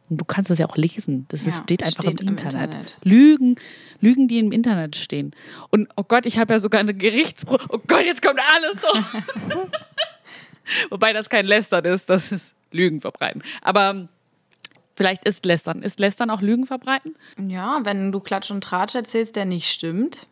Und 0.09 0.21
du 0.21 0.25
kannst 0.25 0.49
das 0.49 0.59
ja 0.59 0.67
auch 0.67 0.77
lesen. 0.77 1.25
Das 1.27 1.45
ja, 1.45 1.51
steht 1.51 1.83
einfach 1.83 2.03
steht 2.03 2.21
im, 2.21 2.29
Internet. 2.29 2.53
im, 2.53 2.61
Internet. 2.61 2.97
Lügen, 3.03 3.55
Lügen, 3.99 4.27
die 4.29 4.39
im 4.39 4.53
Internet 4.53 4.95
stehen. 4.95 5.35
Und 5.69 5.89
oh 5.97 6.03
Gott, 6.03 6.25
ich 6.25 6.37
habe 6.37 6.53
ja 6.53 6.59
sogar 6.59 6.79
eine 6.79 6.93
Gerichtspro. 6.93 7.57
Oh 7.67 7.79
Gott, 7.85 8.05
jetzt 8.05 8.21
kommt 8.21 8.39
alles 8.39 8.79
so. 8.79 9.57
Wobei 10.89 11.11
das 11.11 11.29
kein 11.29 11.45
Lästern 11.45 11.83
ist, 11.85 12.09
das 12.09 12.31
ist 12.31 12.55
Lügen 12.71 13.01
verbreiten. 13.01 13.43
Aber 13.61 14.07
Vielleicht 14.97 15.25
ist 15.25 15.45
Lästern. 15.45 15.83
Ist 15.83 15.99
Lästern 15.99 16.31
auch 16.31 16.41
Lügen 16.41 16.65
verbreiten? 16.65 17.15
Ja, 17.37 17.81
wenn 17.83 18.11
du 18.11 18.19
Klatsch 18.19 18.49
und 18.49 18.63
Tratsch 18.63 18.95
erzählst, 18.95 19.35
der 19.35 19.45
nicht 19.45 19.69
stimmt. 19.69 20.25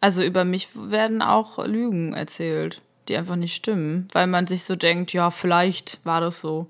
Also 0.00 0.24
über 0.24 0.44
mich 0.44 0.70
werden 0.74 1.22
auch 1.22 1.64
Lügen 1.64 2.12
erzählt, 2.12 2.80
die 3.06 3.16
einfach 3.16 3.36
nicht 3.36 3.54
stimmen, 3.54 4.08
weil 4.12 4.26
man 4.26 4.48
sich 4.48 4.64
so 4.64 4.74
denkt, 4.74 5.12
ja, 5.12 5.30
vielleicht 5.30 6.00
war 6.02 6.20
das 6.20 6.40
so. 6.40 6.66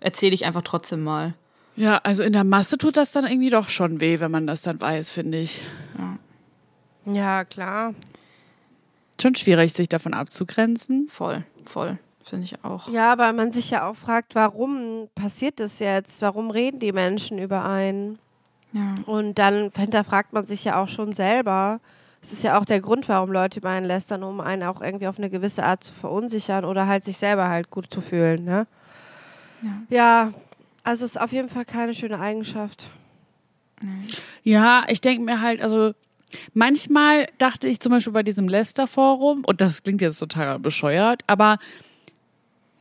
Erzähle 0.00 0.34
ich 0.34 0.44
einfach 0.44 0.62
trotzdem 0.62 1.04
mal. 1.04 1.34
Ja, 1.76 1.98
also 1.98 2.24
in 2.24 2.32
der 2.32 2.42
Masse 2.42 2.78
tut 2.78 2.96
das 2.96 3.12
dann 3.12 3.26
irgendwie 3.26 3.50
doch 3.50 3.68
schon 3.68 4.00
weh, 4.00 4.18
wenn 4.18 4.32
man 4.32 4.48
das 4.48 4.62
dann 4.62 4.80
weiß, 4.80 5.10
finde 5.10 5.38
ich. 5.38 5.62
Ja. 7.06 7.12
ja, 7.12 7.44
klar. 7.44 7.94
Schon 9.20 9.36
schwierig, 9.36 9.72
sich 9.72 9.88
davon 9.88 10.14
abzugrenzen. 10.14 11.06
Voll, 11.08 11.44
voll. 11.64 12.00
Finde 12.28 12.44
ich 12.44 12.64
auch. 12.64 12.88
Ja, 12.88 13.18
weil 13.18 13.32
man 13.32 13.52
sich 13.52 13.70
ja 13.70 13.88
auch 13.88 13.96
fragt, 13.96 14.34
warum 14.34 15.08
passiert 15.14 15.60
das 15.60 15.78
jetzt? 15.78 16.22
Warum 16.22 16.50
reden 16.50 16.80
die 16.80 16.92
Menschen 16.92 17.38
über 17.38 17.64
einen? 17.64 18.18
Ja. 18.72 18.94
Und 19.06 19.38
dann 19.38 19.70
hinterfragt 19.76 20.32
man 20.32 20.46
sich 20.46 20.64
ja 20.64 20.82
auch 20.82 20.88
schon 20.88 21.12
selber. 21.12 21.80
Es 22.22 22.32
ist 22.32 22.44
ja 22.44 22.58
auch 22.58 22.64
der 22.64 22.80
Grund, 22.80 23.08
warum 23.08 23.32
Leute 23.32 23.58
über 23.58 23.70
einen 23.70 23.86
lästern, 23.86 24.22
um 24.22 24.40
einen 24.40 24.62
auch 24.62 24.80
irgendwie 24.80 25.08
auf 25.08 25.18
eine 25.18 25.28
gewisse 25.28 25.64
Art 25.64 25.84
zu 25.84 25.92
verunsichern 25.92 26.64
oder 26.64 26.86
halt 26.86 27.04
sich 27.04 27.18
selber 27.18 27.48
halt 27.48 27.70
gut 27.70 27.92
zu 27.92 28.00
fühlen. 28.00 28.44
Ne? 28.44 28.66
Ja. 29.62 29.70
ja, 29.90 30.32
also 30.84 31.04
ist 31.04 31.20
auf 31.20 31.32
jeden 31.32 31.48
Fall 31.48 31.64
keine 31.64 31.94
schöne 31.94 32.18
Eigenschaft. 32.18 32.84
Ja, 34.44 34.84
ich 34.88 35.00
denke 35.00 35.24
mir 35.24 35.40
halt, 35.40 35.60
also 35.60 35.92
manchmal 36.54 37.26
dachte 37.38 37.68
ich 37.68 37.80
zum 37.80 37.90
Beispiel 37.90 38.12
bei 38.12 38.22
diesem 38.22 38.48
Lester-Forum, 38.48 39.44
und 39.44 39.60
das 39.60 39.82
klingt 39.82 40.00
jetzt 40.00 40.18
total 40.18 40.58
bescheuert, 40.58 41.22
aber 41.26 41.58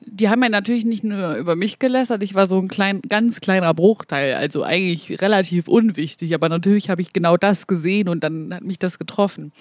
die 0.05 0.29
haben 0.29 0.43
ja 0.43 0.49
natürlich 0.49 0.85
nicht 0.85 1.03
nur 1.03 1.35
über 1.35 1.55
mich 1.55 1.79
gelästert, 1.79 2.23
ich 2.23 2.33
war 2.33 2.47
so 2.47 2.59
ein 2.59 2.67
klein, 2.67 3.01
ganz 3.07 3.39
kleiner 3.39 3.73
Bruchteil, 3.73 4.33
also 4.33 4.63
eigentlich 4.63 5.21
relativ 5.21 5.67
unwichtig, 5.67 6.33
aber 6.33 6.49
natürlich 6.49 6.89
habe 6.89 7.01
ich 7.01 7.13
genau 7.13 7.37
das 7.37 7.67
gesehen 7.67 8.09
und 8.09 8.23
dann 8.23 8.53
hat 8.53 8.63
mich 8.63 8.79
das 8.79 8.99
getroffen. 8.99 9.51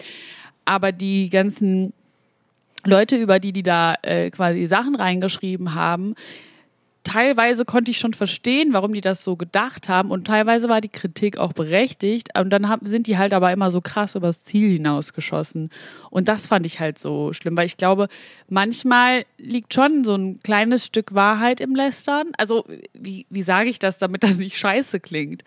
Aber 0.64 0.93
die 0.93 1.30
ganzen 1.30 1.93
Leute, 2.84 3.16
über 3.16 3.38
die 3.38 3.53
die 3.53 3.62
da 3.62 3.95
äh, 4.03 4.30
quasi 4.30 4.66
Sachen 4.66 4.95
reingeschrieben 4.95 5.74
haben, 5.74 6.14
teilweise 7.11 7.64
konnte 7.64 7.90
ich 7.90 7.98
schon 7.98 8.14
verstehen, 8.14 8.72
warum 8.72 8.92
die 8.92 9.00
das 9.00 9.24
so 9.24 9.36
gedacht 9.36 9.88
haben 9.88 10.11
und 10.11 10.26
teilweise 10.26 10.68
war 10.68 10.80
die 10.80 10.88
Kritik 10.88 11.38
auch 11.38 11.52
berechtigt 11.52 12.28
und 12.38 12.50
dann 12.50 12.68
haben, 12.68 12.86
sind 12.86 13.06
die 13.06 13.18
halt 13.18 13.32
aber 13.32 13.52
immer 13.52 13.70
so 13.70 13.80
krass 13.80 14.14
übers 14.14 14.44
Ziel 14.44 14.70
hinausgeschossen 14.74 15.70
und 16.11 16.28
das 16.28 16.46
fand 16.46 16.66
ich 16.66 16.78
halt 16.78 16.98
so 16.98 17.32
schlimm, 17.32 17.56
weil 17.56 17.66
ich 17.66 17.76
glaube, 17.76 18.08
manchmal 18.48 19.24
liegt 19.38 19.74
schon 19.74 20.04
so 20.04 20.14
ein 20.14 20.40
kleines 20.42 20.86
Stück 20.86 21.14
Wahrheit 21.14 21.61
im 21.61 21.74
Lästern. 21.74 22.28
Also 22.38 22.64
wie, 22.94 23.26
wie 23.30 23.42
sage 23.42 23.70
ich 23.70 23.78
das, 23.78 23.98
damit 23.98 24.22
das 24.22 24.38
nicht 24.38 24.56
scheiße 24.56 25.00
klingt? 25.00 25.42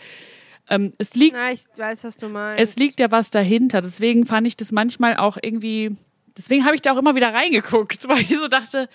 Ähm, 0.69 0.93
es 0.97 1.13
liegt, 1.15 1.35
Na, 1.35 1.51
ich 1.51 1.65
weiß, 1.75 2.03
was 2.03 2.17
du 2.17 2.29
meinst. 2.29 2.61
es 2.61 2.75
liegt 2.77 2.99
ja 2.99 3.11
was 3.11 3.31
dahinter. 3.31 3.81
Deswegen 3.81 4.25
fand 4.25 4.47
ich 4.47 4.57
das 4.57 4.71
manchmal 4.71 5.17
auch 5.17 5.37
irgendwie. 5.41 5.95
Deswegen 6.37 6.65
habe 6.65 6.75
ich 6.75 6.81
da 6.81 6.93
auch 6.93 6.97
immer 6.97 7.15
wieder 7.15 7.33
reingeguckt, 7.33 8.07
weil 8.07 8.21
ich 8.21 8.37
so 8.37 8.47
dachte, 8.47 8.87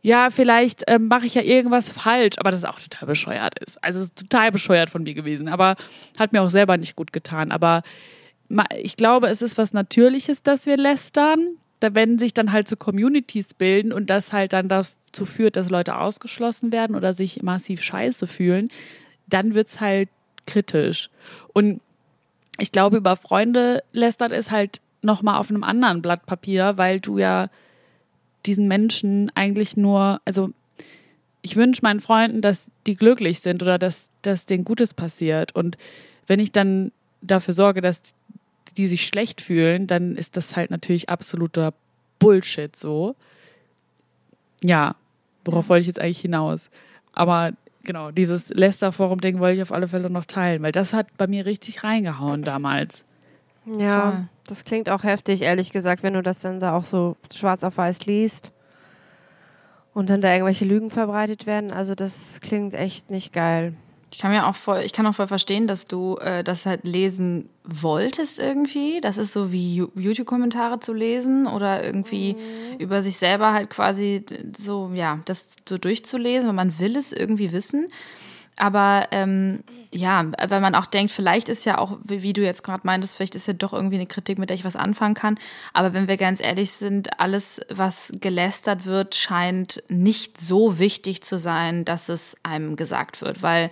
ja, 0.00 0.30
vielleicht 0.30 0.84
ähm, 0.86 1.08
mache 1.08 1.26
ich 1.26 1.34
ja 1.34 1.42
irgendwas 1.42 1.90
falsch, 1.90 2.36
aber 2.38 2.50
das 2.50 2.60
ist 2.60 2.68
auch 2.68 2.80
total 2.80 3.06
bescheuert 3.06 3.58
ist. 3.58 3.82
Also 3.82 4.00
es 4.00 4.06
ist 4.06 4.18
total 4.18 4.52
bescheuert 4.52 4.90
von 4.90 5.02
mir 5.02 5.14
gewesen, 5.14 5.48
aber 5.48 5.76
hat 6.18 6.32
mir 6.32 6.42
auch 6.42 6.50
selber 6.50 6.76
nicht 6.76 6.94
gut 6.94 7.12
getan. 7.12 7.50
Aber 7.50 7.82
ich 8.76 8.96
glaube, 8.96 9.28
es 9.28 9.42
ist 9.42 9.58
was 9.58 9.72
Natürliches, 9.72 10.42
dass 10.42 10.66
wir 10.66 10.76
lästern. 10.76 11.50
Wenn 11.80 12.18
sich 12.18 12.34
dann 12.34 12.52
halt 12.52 12.68
so 12.68 12.76
Communities 12.76 13.54
bilden 13.54 13.92
und 13.92 14.10
das 14.10 14.32
halt 14.32 14.52
dann 14.52 14.68
dazu 14.68 15.24
führt, 15.24 15.56
dass 15.56 15.70
Leute 15.70 15.96
ausgeschlossen 15.96 16.72
werden 16.72 16.96
oder 16.96 17.12
sich 17.12 17.42
massiv 17.42 17.82
scheiße 17.82 18.26
fühlen, 18.26 18.70
dann 19.26 19.54
wird's 19.54 19.80
halt 19.80 20.08
kritisch. 20.46 21.10
Und 21.52 21.80
ich 22.58 22.72
glaube, 22.72 22.96
über 22.96 23.16
Freunde 23.16 23.82
lästern 23.92 24.32
ist 24.32 24.50
halt 24.50 24.80
nochmal 25.02 25.38
auf 25.38 25.50
einem 25.50 25.62
anderen 25.62 26.02
Blatt 26.02 26.26
Papier, 26.26 26.76
weil 26.76 27.00
du 27.00 27.18
ja 27.18 27.48
diesen 28.48 28.66
Menschen 28.66 29.30
eigentlich 29.34 29.76
nur, 29.76 30.20
also 30.24 30.50
ich 31.42 31.54
wünsche 31.54 31.82
meinen 31.82 32.00
Freunden, 32.00 32.40
dass 32.40 32.68
die 32.86 32.96
glücklich 32.96 33.40
sind 33.40 33.62
oder 33.62 33.78
dass, 33.78 34.10
dass 34.22 34.46
denen 34.46 34.64
Gutes 34.64 34.94
passiert. 34.94 35.54
Und 35.54 35.76
wenn 36.26 36.40
ich 36.40 36.50
dann 36.50 36.90
dafür 37.20 37.54
sorge, 37.54 37.80
dass 37.80 38.02
die 38.76 38.88
sich 38.88 39.06
schlecht 39.06 39.40
fühlen, 39.40 39.86
dann 39.86 40.16
ist 40.16 40.36
das 40.36 40.56
halt 40.56 40.70
natürlich 40.70 41.08
absoluter 41.08 41.74
Bullshit 42.18 42.74
so. 42.74 43.14
Ja, 44.62 44.96
worauf 45.44 45.68
wollte 45.68 45.82
ich 45.82 45.86
jetzt 45.86 46.00
eigentlich 46.00 46.20
hinaus? 46.20 46.70
Aber 47.12 47.52
genau, 47.84 48.10
dieses 48.10 48.48
Lester-Forum-Ding 48.50 49.38
wollte 49.38 49.56
ich 49.56 49.62
auf 49.62 49.72
alle 49.72 49.88
Fälle 49.88 50.10
noch 50.10 50.24
teilen, 50.24 50.62
weil 50.62 50.72
das 50.72 50.92
hat 50.92 51.16
bei 51.16 51.26
mir 51.26 51.46
richtig 51.46 51.84
reingehauen 51.84 52.42
damals. 52.42 53.04
Ja, 53.76 54.12
Voll. 54.12 54.28
das 54.46 54.64
klingt 54.64 54.88
auch 54.88 55.02
heftig, 55.02 55.42
ehrlich 55.42 55.70
gesagt, 55.70 56.02
wenn 56.02 56.14
du 56.14 56.22
das 56.22 56.40
dann 56.40 56.60
da 56.60 56.76
auch 56.76 56.84
so 56.84 57.16
schwarz 57.34 57.64
auf 57.64 57.76
weiß 57.76 58.06
liest 58.06 58.50
und 59.94 60.08
dann 60.10 60.20
da 60.20 60.32
irgendwelche 60.32 60.64
Lügen 60.64 60.90
verbreitet 60.90 61.46
werden. 61.46 61.72
Also 61.72 61.94
das 61.94 62.40
klingt 62.40 62.74
echt 62.74 63.10
nicht 63.10 63.32
geil. 63.32 63.74
Ich 64.10 64.20
kann 64.20 64.30
mir 64.30 64.46
auch 64.46 64.54
voll, 64.54 64.80
ich 64.84 64.92
kann 64.92 65.06
auch 65.06 65.14
voll 65.14 65.26
verstehen, 65.26 65.66
dass 65.66 65.86
du 65.86 66.16
äh, 66.16 66.42
das 66.42 66.64
halt 66.64 66.86
lesen 66.86 67.50
wolltest 67.64 68.38
irgendwie. 68.38 69.00
Das 69.02 69.18
ist 69.18 69.32
so 69.32 69.52
wie 69.52 69.84
YouTube-Kommentare 69.94 70.80
zu 70.80 70.94
lesen 70.94 71.46
oder 71.46 71.84
irgendwie 71.84 72.36
über 72.78 73.02
sich 73.02 73.18
selber 73.18 73.52
halt 73.52 73.68
quasi 73.68 74.24
so, 74.56 74.90
ja, 74.94 75.20
das 75.26 75.56
so 75.68 75.76
durchzulesen, 75.76 76.46
weil 76.46 76.54
man 76.54 76.78
will 76.78 76.96
es 76.96 77.12
irgendwie 77.12 77.52
wissen. 77.52 77.88
Aber 78.58 79.08
ähm, 79.12 79.62
ja, 79.90 80.26
weil 80.48 80.60
man 80.60 80.74
auch 80.74 80.86
denkt, 80.86 81.12
vielleicht 81.12 81.48
ist 81.48 81.64
ja 81.64 81.78
auch, 81.78 81.98
wie, 82.02 82.22
wie 82.22 82.32
du 82.32 82.42
jetzt 82.42 82.62
gerade 82.62 82.86
meintest, 82.86 83.16
vielleicht 83.16 83.34
ist 83.34 83.46
ja 83.46 83.54
doch 83.54 83.72
irgendwie 83.72 83.96
eine 83.96 84.06
Kritik, 84.06 84.38
mit 84.38 84.50
der 84.50 84.56
ich 84.56 84.64
was 84.64 84.76
anfangen 84.76 85.14
kann. 85.14 85.38
Aber 85.72 85.94
wenn 85.94 86.08
wir 86.08 86.16
ganz 86.16 86.40
ehrlich 86.40 86.72
sind, 86.72 87.20
alles, 87.20 87.60
was 87.70 88.12
gelästert 88.20 88.84
wird, 88.84 89.14
scheint 89.14 89.82
nicht 89.88 90.40
so 90.40 90.78
wichtig 90.78 91.22
zu 91.22 91.38
sein, 91.38 91.84
dass 91.84 92.08
es 92.08 92.36
einem 92.42 92.76
gesagt 92.76 93.22
wird. 93.22 93.42
Weil 93.42 93.70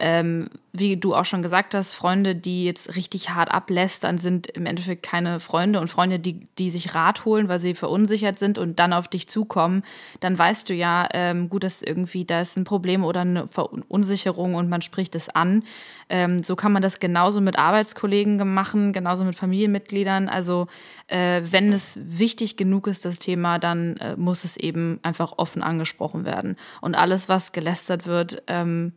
ähm, 0.00 0.48
wie 0.72 0.96
du 0.96 1.14
auch 1.14 1.24
schon 1.24 1.42
gesagt 1.42 1.74
hast, 1.74 1.92
Freunde, 1.92 2.34
die 2.34 2.64
jetzt 2.64 2.94
richtig 2.94 3.30
hart 3.30 3.50
ablästern, 3.50 4.18
sind 4.18 4.46
im 4.48 4.66
Endeffekt 4.66 5.02
keine 5.02 5.40
Freunde 5.40 5.80
und 5.80 5.88
Freunde, 5.88 6.18
die, 6.18 6.46
die 6.58 6.70
sich 6.70 6.94
Rat 6.94 7.24
holen, 7.24 7.48
weil 7.48 7.58
sie 7.58 7.74
verunsichert 7.74 8.38
sind 8.38 8.58
und 8.58 8.78
dann 8.78 8.92
auf 8.92 9.08
dich 9.08 9.28
zukommen, 9.28 9.82
dann 10.20 10.38
weißt 10.38 10.68
du 10.68 10.74
ja, 10.74 11.08
ähm, 11.12 11.48
gut, 11.48 11.64
dass 11.64 11.82
irgendwie 11.82 12.24
da 12.24 12.40
ist 12.40 12.56
ein 12.56 12.64
Problem 12.64 13.04
oder 13.04 13.22
eine 13.22 13.48
Verunsicherung 13.48 14.54
und 14.54 14.68
man 14.68 14.82
spricht 14.82 15.14
es 15.14 15.28
an. 15.28 15.64
Ähm, 16.08 16.42
so 16.42 16.54
kann 16.54 16.72
man 16.72 16.82
das 16.82 17.00
genauso 17.00 17.40
mit 17.40 17.58
Arbeitskollegen 17.58 18.54
machen, 18.54 18.92
genauso 18.92 19.24
mit 19.24 19.34
Familienmitgliedern. 19.34 20.28
Also 20.28 20.68
äh, 21.08 21.42
wenn 21.44 21.72
es 21.72 21.98
wichtig 22.02 22.56
genug 22.56 22.86
ist, 22.86 23.04
das 23.04 23.18
Thema, 23.18 23.58
dann 23.58 23.96
äh, 23.96 24.16
muss 24.16 24.44
es 24.44 24.56
eben 24.56 25.00
einfach 25.02 25.34
offen 25.36 25.62
angesprochen 25.62 26.24
werden. 26.24 26.56
Und 26.80 26.94
alles, 26.94 27.28
was 27.28 27.52
gelästert 27.52 28.06
wird, 28.06 28.42
ähm, 28.46 28.92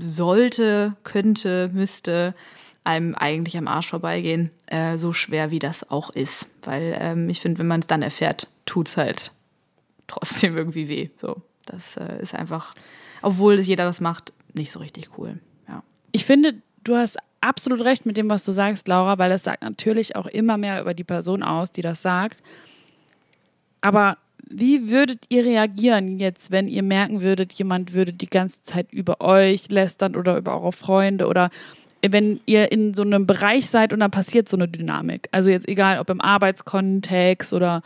sollte, 0.00 0.96
könnte, 1.04 1.70
müsste 1.72 2.34
einem 2.82 3.14
eigentlich 3.14 3.58
am 3.58 3.68
Arsch 3.68 3.90
vorbeigehen, 3.90 4.50
äh, 4.66 4.96
so 4.96 5.12
schwer 5.12 5.50
wie 5.50 5.58
das 5.58 5.90
auch 5.90 6.10
ist. 6.10 6.50
Weil 6.62 6.96
ähm, 6.98 7.28
ich 7.28 7.40
finde, 7.40 7.58
wenn 7.58 7.66
man 7.66 7.80
es 7.80 7.86
dann 7.86 8.02
erfährt, 8.02 8.48
tut's 8.64 8.96
halt 8.96 9.32
trotzdem 10.06 10.56
irgendwie 10.56 10.88
weh. 10.88 11.10
So, 11.20 11.42
das 11.66 11.96
äh, 11.96 12.22
ist 12.22 12.34
einfach, 12.34 12.74
obwohl 13.20 13.60
jeder 13.60 13.84
das 13.84 14.00
macht, 14.00 14.32
nicht 14.54 14.72
so 14.72 14.78
richtig 14.78 15.10
cool. 15.18 15.38
Ja. 15.68 15.82
Ich 16.12 16.24
finde, 16.24 16.54
du 16.82 16.96
hast 16.96 17.18
absolut 17.42 17.84
recht 17.84 18.06
mit 18.06 18.16
dem, 18.16 18.30
was 18.30 18.44
du 18.44 18.52
sagst, 18.52 18.88
Laura, 18.88 19.18
weil 19.18 19.30
das 19.30 19.44
sagt 19.44 19.62
natürlich 19.62 20.16
auch 20.16 20.26
immer 20.26 20.56
mehr 20.56 20.80
über 20.80 20.94
die 20.94 21.04
Person 21.04 21.42
aus, 21.42 21.70
die 21.70 21.82
das 21.82 22.00
sagt. 22.00 22.42
Aber 23.82 24.16
wie 24.50 24.90
würdet 24.90 25.26
ihr 25.28 25.44
reagieren 25.44 26.18
jetzt, 26.18 26.50
wenn 26.50 26.68
ihr 26.68 26.82
merken 26.82 27.22
würdet, 27.22 27.52
jemand 27.52 27.94
würde 27.94 28.12
die 28.12 28.28
ganze 28.28 28.62
Zeit 28.62 28.92
über 28.92 29.20
euch 29.20 29.70
lästern 29.70 30.16
oder 30.16 30.36
über 30.36 30.54
eure 30.60 30.72
Freunde 30.72 31.28
oder 31.28 31.50
wenn 32.02 32.40
ihr 32.46 32.72
in 32.72 32.94
so 32.94 33.02
einem 33.02 33.26
Bereich 33.26 33.68
seid 33.68 33.92
und 33.92 34.00
dann 34.00 34.10
passiert 34.10 34.48
so 34.48 34.56
eine 34.56 34.66
Dynamik? 34.68 35.28
Also 35.32 35.50
jetzt 35.50 35.68
egal, 35.68 35.98
ob 35.98 36.10
im 36.10 36.20
Arbeitskontext 36.20 37.52
oder 37.52 37.82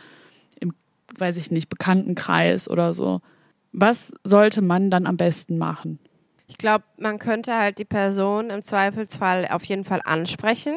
im, 0.59 0.73
weiß 1.17 1.37
ich 1.37 1.51
nicht, 1.51 1.69
Bekanntenkreis 1.69 2.69
oder 2.69 2.93
so. 2.93 3.21
Was 3.71 4.13
sollte 4.23 4.61
man 4.61 4.89
dann 4.89 5.05
am 5.05 5.17
besten 5.17 5.57
machen? 5.57 5.99
Ich 6.47 6.57
glaube, 6.57 6.85
man 6.97 7.19
könnte 7.19 7.55
halt 7.55 7.77
die 7.77 7.85
Person 7.85 8.49
im 8.49 8.63
Zweifelsfall 8.63 9.47
auf 9.49 9.65
jeden 9.65 9.83
Fall 9.83 10.01
ansprechen. 10.03 10.75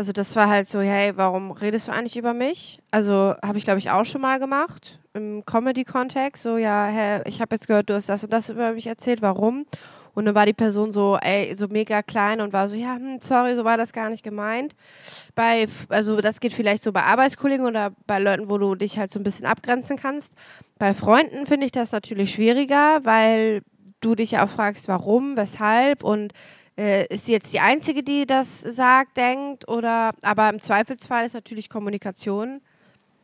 Also 0.00 0.12
das 0.12 0.34
war 0.34 0.48
halt 0.48 0.66
so, 0.66 0.80
hey, 0.80 1.12
warum 1.16 1.50
redest 1.50 1.86
du 1.86 1.92
eigentlich 1.92 2.16
über 2.16 2.32
mich? 2.32 2.78
Also 2.90 3.34
habe 3.44 3.58
ich, 3.58 3.64
glaube 3.64 3.80
ich, 3.80 3.90
auch 3.90 4.06
schon 4.06 4.22
mal 4.22 4.38
gemacht 4.38 4.98
im 5.12 5.44
Comedy-Kontext. 5.44 6.42
So, 6.42 6.56
ja, 6.56 6.86
hä, 6.86 7.20
ich 7.26 7.42
habe 7.42 7.54
jetzt 7.54 7.66
gehört, 7.66 7.90
du 7.90 7.94
hast 7.94 8.08
das 8.08 8.24
und 8.24 8.32
das 8.32 8.48
über 8.48 8.72
mich 8.72 8.86
erzählt, 8.86 9.20
warum? 9.20 9.66
Und 10.14 10.24
dann 10.24 10.34
war 10.34 10.46
die 10.46 10.54
Person 10.54 10.90
so, 10.90 11.18
ey, 11.20 11.54
so 11.54 11.68
mega 11.68 12.00
klein 12.00 12.40
und 12.40 12.54
war 12.54 12.66
so, 12.66 12.76
ja, 12.76 12.94
hm, 12.94 13.18
sorry, 13.20 13.54
so 13.54 13.64
war 13.66 13.76
das 13.76 13.92
gar 13.92 14.08
nicht 14.08 14.22
gemeint. 14.22 14.74
Bei, 15.34 15.68
also 15.90 16.18
das 16.22 16.40
geht 16.40 16.54
vielleicht 16.54 16.82
so 16.82 16.92
bei 16.92 17.02
Arbeitskollegen 17.02 17.66
oder 17.66 17.92
bei 18.06 18.18
Leuten, 18.18 18.48
wo 18.48 18.56
du 18.56 18.76
dich 18.76 18.98
halt 18.98 19.10
so 19.10 19.20
ein 19.20 19.22
bisschen 19.22 19.44
abgrenzen 19.44 19.98
kannst. 19.98 20.32
Bei 20.78 20.94
Freunden 20.94 21.44
finde 21.44 21.66
ich 21.66 21.72
das 21.72 21.92
natürlich 21.92 22.30
schwieriger, 22.30 23.00
weil 23.04 23.60
du 24.00 24.14
dich 24.14 24.30
ja 24.30 24.46
auch 24.46 24.48
fragst, 24.48 24.88
warum, 24.88 25.36
weshalb 25.36 26.02
und 26.04 26.32
äh, 26.78 27.06
ist 27.06 27.26
sie 27.26 27.32
jetzt 27.32 27.52
die 27.52 27.60
Einzige, 27.60 28.02
die 28.02 28.26
das 28.26 28.60
sagt, 28.60 29.16
denkt 29.16 29.68
oder, 29.68 30.12
aber 30.22 30.48
im 30.48 30.60
Zweifelsfall 30.60 31.26
ist 31.26 31.34
natürlich 31.34 31.68
Kommunikation 31.68 32.60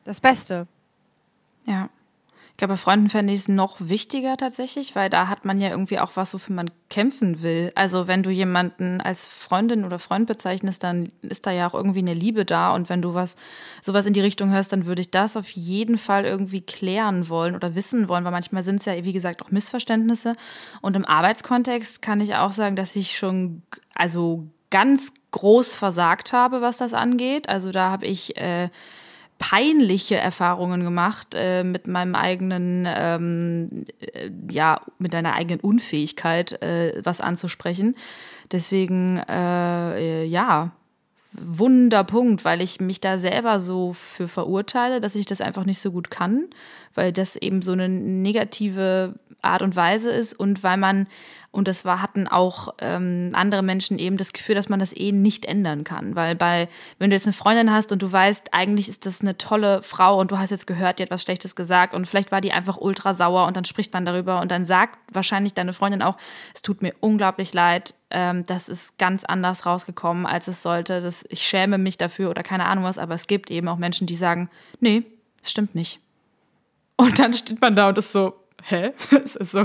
das 0.05 0.21
Beste. 0.21 0.67
Ja. 1.65 1.89
Ich 2.57 2.59
glaube, 2.59 2.73
bei 2.73 2.79
Freunden 2.79 3.11
fände 3.11 3.35
ich 3.35 3.41
es 3.41 3.49
noch 3.49 3.77
wichtiger 3.81 4.39
tatsächlich, 4.39 4.97
weil 4.97 5.11
da 5.11 5.29
hat 5.29 5.45
man 5.45 5.61
ja 5.61 5.69
irgendwie 5.69 5.99
auch 5.99 6.13
was, 6.15 6.33
wofür 6.33 6.57
man 6.57 6.71
kämpfen 6.89 7.43
will. 7.43 7.71
Also 7.75 8.09
wenn 8.09 8.23
du 8.23 8.31
jemanden 8.31 9.03
als 9.03 9.29
Freundin 9.29 9.85
oder 9.85 9.99
Freund 9.99 10.27
bezeichnest, 10.27 10.83
dann 10.83 11.13
ist 11.21 11.47
da 11.47 11.51
ja 11.51 11.69
auch 11.69 11.75
irgendwie 11.75 11.99
eine 11.99 12.15
Liebe 12.15 12.47
da. 12.47 12.75
Und 12.75 12.89
wenn 12.89 13.03
du 13.03 13.13
was, 13.13 13.37
sowas 13.83 14.07
in 14.07 14.15
die 14.15 14.23
Richtung 14.23 14.53
hörst, 14.53 14.73
dann 14.73 14.87
würde 14.87 15.03
ich 15.03 15.11
das 15.11 15.37
auf 15.37 15.51
jeden 15.51 15.99
Fall 15.99 16.25
irgendwie 16.25 16.63
klären 16.63 17.29
wollen 17.29 17.55
oder 17.55 17.75
wissen 17.75 18.09
wollen, 18.09 18.25
weil 18.25 18.33
manchmal 18.33 18.63
sind 18.63 18.77
es 18.77 18.87
ja, 18.87 19.05
wie 19.05 19.13
gesagt, 19.13 19.43
auch 19.43 19.51
Missverständnisse. 19.51 20.35
Und 20.81 20.97
im 20.97 21.05
Arbeitskontext 21.05 22.01
kann 22.01 22.23
ich 22.23 22.37
auch 22.37 22.53
sagen, 22.53 22.75
dass 22.75 22.97
ich 22.97 23.19
schon, 23.19 23.65
also 23.95 24.47
ganz 24.71 25.13
groß 25.33 25.75
versagt 25.75 26.33
habe, 26.33 26.63
was 26.63 26.79
das 26.79 26.95
angeht. 26.95 27.51
Also 27.51 27.71
da 27.71 27.91
habe 27.91 28.07
ich 28.07 28.39
äh, 28.39 28.71
peinliche 29.39 30.17
Erfahrungen 30.17 30.83
gemacht 30.83 31.29
äh, 31.35 31.63
mit 31.63 31.87
meinem 31.87 32.15
eigenen, 32.15 32.87
ähm, 32.89 33.85
äh, 34.01 34.31
ja, 34.51 34.81
mit 34.99 35.13
deiner 35.13 35.35
eigenen 35.35 35.61
Unfähigkeit, 35.61 36.61
äh, 36.63 37.01
was 37.05 37.21
anzusprechen. 37.21 37.97
Deswegen, 38.51 39.19
äh, 39.19 40.23
äh, 40.23 40.25
ja, 40.25 40.73
Wunderpunkt, 41.33 42.45
weil 42.45 42.63
ich 42.63 42.81
mich 42.81 43.01
da 43.01 43.19
selber 43.19 43.61
so 43.61 43.93
für 43.93 44.27
verurteile, 44.29 45.01
dass 45.01 45.15
ich 45.15 45.27
das 45.27 45.41
einfach 45.41 45.65
nicht 45.65 45.81
so 45.81 45.93
gut 45.93 46.11
kann, 46.11 46.47
weil 46.95 47.13
das 47.13 47.37
eben 47.37 47.61
so 47.61 47.73
eine 47.73 47.89
negative 47.89 49.15
Art 49.43 49.63
und 49.63 49.77
Weise 49.77 50.11
ist 50.11 50.33
und 50.33 50.63
weil 50.63 50.79
man, 50.79 51.09
und 51.57 51.69
das 51.69 51.87
war, 51.87 52.03
hatten 52.03 52.29
auch 52.29 52.75
ähm, 52.79 53.31
andere 53.33 53.63
Menschen 53.63 53.99
eben 53.99 54.19
das 54.19 54.35
Gefühl, 54.35 54.55
dass 54.55 54.69
man 54.69 54.79
das 54.79 54.95
eh 54.95 55.11
nicht 55.11 55.47
ändern 55.47 55.85
kann. 55.85 56.15
Weil 56.15 56.35
bei, 56.35 56.69
wenn 56.99 57.09
du 57.09 57.17
jetzt 57.17 57.27
eine 57.27 57.33
Freundin 57.33 57.73
hast 57.73 57.93
und 57.93 58.03
du 58.03 58.13
weißt, 58.13 58.49
eigentlich 58.53 58.91
ist 58.91 59.07
das 59.07 59.23
eine 59.23 59.39
tolle 59.39 59.83
Frau 59.83 60.21
und 60.21 60.31
du 60.31 60.39
hast 60.39 60.51
jetzt 60.51 60.67
gehört, 60.67 60.99
die 60.99 61.05
hat 61.05 61.11
was 61.11 61.23
Schlechtes 61.23 61.57
gesagt 61.57 61.95
und 61.95 62.07
vielleicht 62.07 62.31
war 62.31 62.43
die 62.43 62.53
einfach 62.53 62.77
ultra 62.77 63.15
sauer 63.15 63.47
und 63.47 63.57
dann 63.57 63.65
spricht 63.65 63.95
man 63.95 64.05
darüber 64.05 64.43
und 64.43 64.51
dann 64.51 64.67
sagt 64.67 64.99
wahrscheinlich 65.11 65.55
deine 65.55 65.73
Freundin 65.73 66.03
auch, 66.03 66.19
es 66.55 66.61
tut 66.61 66.83
mir 66.83 66.95
unglaublich 67.01 67.55
leid, 67.55 67.95
ähm, 68.11 68.45
das 68.45 68.69
ist 68.69 68.99
ganz 68.99 69.25
anders 69.25 69.65
rausgekommen, 69.65 70.27
als 70.27 70.49
es 70.49 70.63
sollte. 70.63 71.01
Das, 71.01 71.25
ich 71.31 71.43
schäme 71.43 71.79
mich 71.79 71.97
dafür 71.97 72.29
oder 72.29 72.43
keine 72.43 72.67
Ahnung 72.67 72.85
was, 72.85 72.99
aber 72.99 73.15
es 73.15 73.27
gibt 73.27 73.51
eben 73.51 73.69
auch 73.69 73.79
Menschen, 73.79 74.07
die 74.07 74.17
sagen, 74.17 74.51
nee, 74.81 75.05
das 75.41 75.53
stimmt 75.53 75.75
nicht. 75.75 76.01
Und 76.97 77.19
dann 77.19 77.33
steht 77.33 77.63
man 77.63 77.75
da 77.75 77.89
und 77.89 77.97
ist 77.97 78.13
so, 78.13 78.35
hä? 78.63 78.93
Es 79.25 79.37
ist 79.37 79.53
so, 79.53 79.65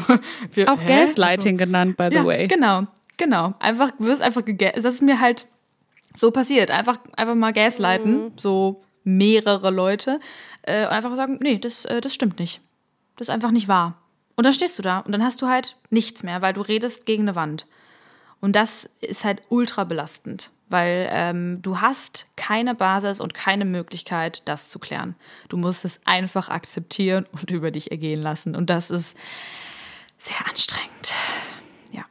wir, 0.54 0.72
Auch 0.72 0.80
hä? 0.80 0.88
Gaslighting 0.88 1.58
genannt, 1.58 1.98
by 1.98 2.08
the 2.10 2.18
ja, 2.18 2.26
way. 2.26 2.48
Genau, 2.48 2.88
genau. 3.18 3.54
Einfach, 3.60 3.92
du 3.92 4.06
wirst 4.06 4.22
einfach 4.22 4.42
gega- 4.42 4.74
Das 4.74 4.86
ist 4.86 5.02
mir 5.02 5.20
halt 5.20 5.48
so 6.16 6.32
passiert. 6.32 6.72
Einfach, 6.72 6.98
einfach 7.16 7.36
mal 7.36 7.54
gaslighten, 7.54 8.34
so 8.38 8.82
mehrere 9.04 9.72
Leute. 9.72 10.20
Äh, 10.64 10.84
und 10.86 10.92
einfach 10.92 11.16
sagen, 11.16 11.40
nee, 11.42 11.58
das, 11.58 11.86
äh, 11.86 12.02
das 12.02 12.14
stimmt 12.14 12.40
nicht. 12.40 12.62
Das 13.16 13.28
ist 13.28 13.34
einfach 13.34 13.52
nicht 13.52 13.68
wahr. 13.68 13.98
Und 14.36 14.46
dann 14.46 14.54
stehst 14.54 14.78
du 14.78 14.82
da 14.84 15.00
und 15.00 15.12
dann 15.12 15.24
hast 15.24 15.42
du 15.42 15.48
halt 15.48 15.76
nichts 15.90 16.24
mehr, 16.24 16.42
weil 16.42 16.54
du 16.54 16.62
redest 16.62 17.06
gegen 17.06 17.24
eine 17.24 17.36
Wand. 17.36 17.68
Und 18.42 18.56
das 18.56 18.90
ist 19.02 19.24
halt 19.24 19.42
ultra 19.50 19.84
belastend, 19.84 20.52
weil 20.68 21.08
ähm, 21.12 21.62
du 21.62 21.80
hast 21.80 22.26
keine 22.36 22.76
Basis 22.76 23.22
und 23.22 23.34
keine 23.34 23.66
Möglichkeit, 23.66 24.42
das 24.46 24.68
zu 24.68 24.80
klären. 24.80 25.16
Du 25.48 25.58
musst 25.58 25.86
es 25.86 26.02
einfach 26.06 26.50
akzeptieren 26.50 27.26
und 27.32 27.50
über 27.52 27.72
dich 27.72 27.92
ergehen 27.92 28.22
lassen. 28.22 28.56
Und 28.56 28.70
das 28.70 28.90
ist 28.90 29.16
sehr 30.18 30.46
anstrengend. 30.48 31.14
Ja. 31.92 32.06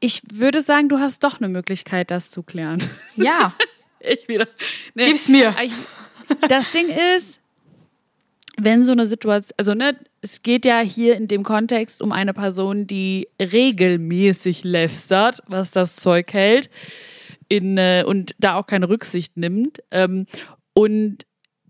Ich 0.00 0.22
würde 0.32 0.60
sagen, 0.60 0.88
du 0.88 0.98
hast 0.98 1.22
doch 1.22 1.38
eine 1.38 1.48
Möglichkeit, 1.48 2.10
das 2.10 2.30
zu 2.30 2.42
klären. 2.42 2.82
Ja, 3.16 3.54
Ich 4.04 4.28
wieder. 4.28 4.46
Nee. 4.94 5.06
gib's 5.08 5.28
mir. 5.28 5.54
Das 6.48 6.70
Ding 6.70 6.88
ist, 6.88 7.40
wenn 8.56 8.84
so 8.84 8.92
eine 8.92 9.06
Situation, 9.06 9.54
also 9.56 9.74
ne, 9.74 9.98
es 10.24 10.40
geht 10.42 10.64
ja 10.64 10.80
hier 10.80 11.16
in 11.16 11.28
dem 11.28 11.42
Kontext 11.42 12.00
um 12.00 12.10
eine 12.10 12.32
Person, 12.32 12.86
die 12.86 13.28
regelmäßig 13.38 14.64
lästert, 14.64 15.42
was 15.48 15.70
das 15.72 15.96
Zeug 15.96 16.32
hält, 16.32 16.70
in, 17.48 17.76
äh, 17.76 18.04
und 18.06 18.34
da 18.38 18.54
auch 18.54 18.66
keine 18.66 18.88
Rücksicht 18.88 19.36
nimmt. 19.36 19.80
Ähm, 19.90 20.24
und 20.72 21.18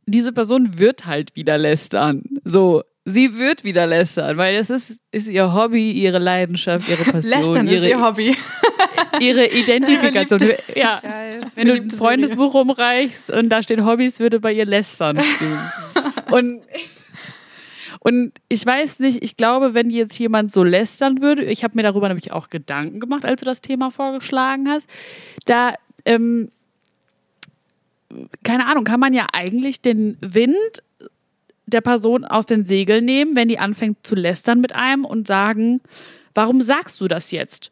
diese 0.07 0.33
Person 0.33 0.79
wird 0.79 1.05
halt 1.05 1.35
wieder 1.35 1.59
lästern. 1.59 2.23
So, 2.45 2.85
sie 3.05 3.37
wird 3.37 3.65
wieder 3.65 3.89
lästern, 3.89 4.37
weil 4.37 4.57
das 4.57 4.71
ist, 4.71 4.99
ist 5.11 5.29
ihr 5.29 5.53
Hobby, 5.53 5.91
ihre 5.91 6.21
Leidenschaft, 6.21 6.89
ihre 6.89 7.03
Passion, 7.03 7.23
Lästern 7.31 7.67
ist 7.67 7.75
ihre, 7.83 7.89
ihr 7.89 8.01
Hobby. 8.01 8.37
ihre 9.21 9.47
Identifikation. 9.47 10.41
Ja, 10.77 11.01
Geil. 11.01 11.41
wenn 11.57 11.67
du 11.67 11.75
ein 11.75 11.91
Freundesbuch 11.91 12.55
rumreichst 12.55 13.33
und 13.33 13.49
da 13.49 13.65
steht 13.65 13.81
Hobbys, 13.81 14.21
würde 14.21 14.39
bei 14.39 14.53
ihr 14.53 14.65
lästern 14.65 15.21
stehen. 15.21 15.59
und, 16.31 16.63
und 18.05 18.33
ich 18.51 18.65
weiß 18.65 19.01
nicht, 19.01 19.25
ich 19.25 19.37
glaube, 19.39 19.73
wenn 19.73 19.89
jetzt 19.89 20.19
jemand 20.19 20.53
so 20.53 20.63
lästern 20.63 21.23
würde, 21.23 21.43
ich 21.45 21.65
habe 21.65 21.75
mir 21.75 21.83
darüber 21.83 22.07
nämlich 22.09 22.33
auch 22.33 22.51
Gedanken 22.51 23.01
gemacht, 23.01 23.25
als 23.25 23.41
du 23.41 23.47
das 23.47 23.63
Thema 23.63 23.91
vorgeschlagen 23.91 24.69
hast, 24.69 24.89
da, 25.47 25.75
ähm, 26.05 26.51
keine 28.43 28.67
Ahnung, 28.67 28.85
kann 28.85 29.01
man 29.01 29.15
ja 29.15 29.27
eigentlich 29.33 29.81
den 29.81 30.19
Wind 30.21 30.55
der 31.67 31.81
Person 31.81 32.27
aus 32.27 32.45
den 32.45 32.67
Segeln 32.67 33.07
nehmen, 33.07 33.37
wenn 33.37 33.49
die 33.49 33.59
anfängt 33.59 34.07
zu 34.07 34.15
lästern 34.15 34.61
mit 34.61 34.75
einem 34.75 35.07
und 35.07 35.27
sagen, 35.27 35.81
warum 36.35 36.61
sagst 36.61 37.01
du 37.01 37.09
das 37.09 37.31
jetzt? 37.31 37.71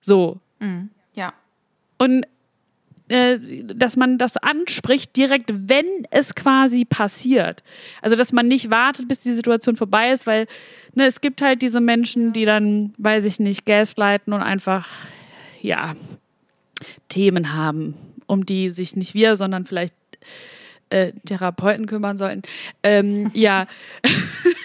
So, 0.00 0.38
Ja. 1.14 1.32
und 1.98 2.26
äh, 3.08 3.38
dass 3.64 3.96
man 3.96 4.18
das 4.18 4.36
anspricht 4.36 5.16
direkt, 5.16 5.52
wenn 5.68 5.86
es 6.10 6.34
quasi 6.34 6.84
passiert. 6.84 7.62
Also 8.02 8.16
dass 8.16 8.32
man 8.32 8.48
nicht 8.48 8.70
wartet, 8.70 9.06
bis 9.08 9.20
die 9.20 9.32
Situation 9.32 9.76
vorbei 9.76 10.10
ist, 10.10 10.26
weil 10.26 10.46
ne, 10.94 11.04
es 11.04 11.20
gibt 11.20 11.42
halt 11.42 11.62
diese 11.62 11.80
Menschen, 11.80 12.32
die 12.32 12.44
dann, 12.44 12.94
weiß 12.98 13.24
ich 13.26 13.38
nicht, 13.38 13.64
gaslighten 13.64 14.32
und 14.32 14.42
einfach 14.42 14.88
ja 15.62 15.94
Themen 17.08 17.54
haben, 17.54 17.94
um 18.26 18.44
die 18.44 18.70
sich 18.70 18.96
nicht 18.96 19.14
wir, 19.14 19.36
sondern 19.36 19.66
vielleicht 19.66 19.94
äh, 20.90 21.12
Therapeuten 21.12 21.86
kümmern 21.86 22.16
sollten. 22.16 22.42
Ähm, 22.82 23.30
ja. 23.34 23.66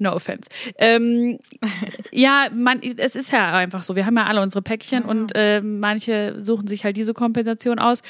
No 0.00 0.14
offense. 0.14 0.48
Ähm, 0.78 1.38
ja, 2.10 2.48
man, 2.54 2.80
es 2.82 3.14
ist 3.14 3.32
ja 3.32 3.54
einfach 3.54 3.82
so. 3.82 3.96
Wir 3.96 4.06
haben 4.06 4.16
ja 4.16 4.24
alle 4.24 4.40
unsere 4.40 4.62
Päckchen 4.62 5.04
und 5.04 5.32
äh, 5.34 5.60
manche 5.60 6.42
suchen 6.42 6.66
sich 6.66 6.84
halt 6.84 6.96
diese 6.96 7.12
Kompensation 7.12 7.78
aus. 7.78 8.00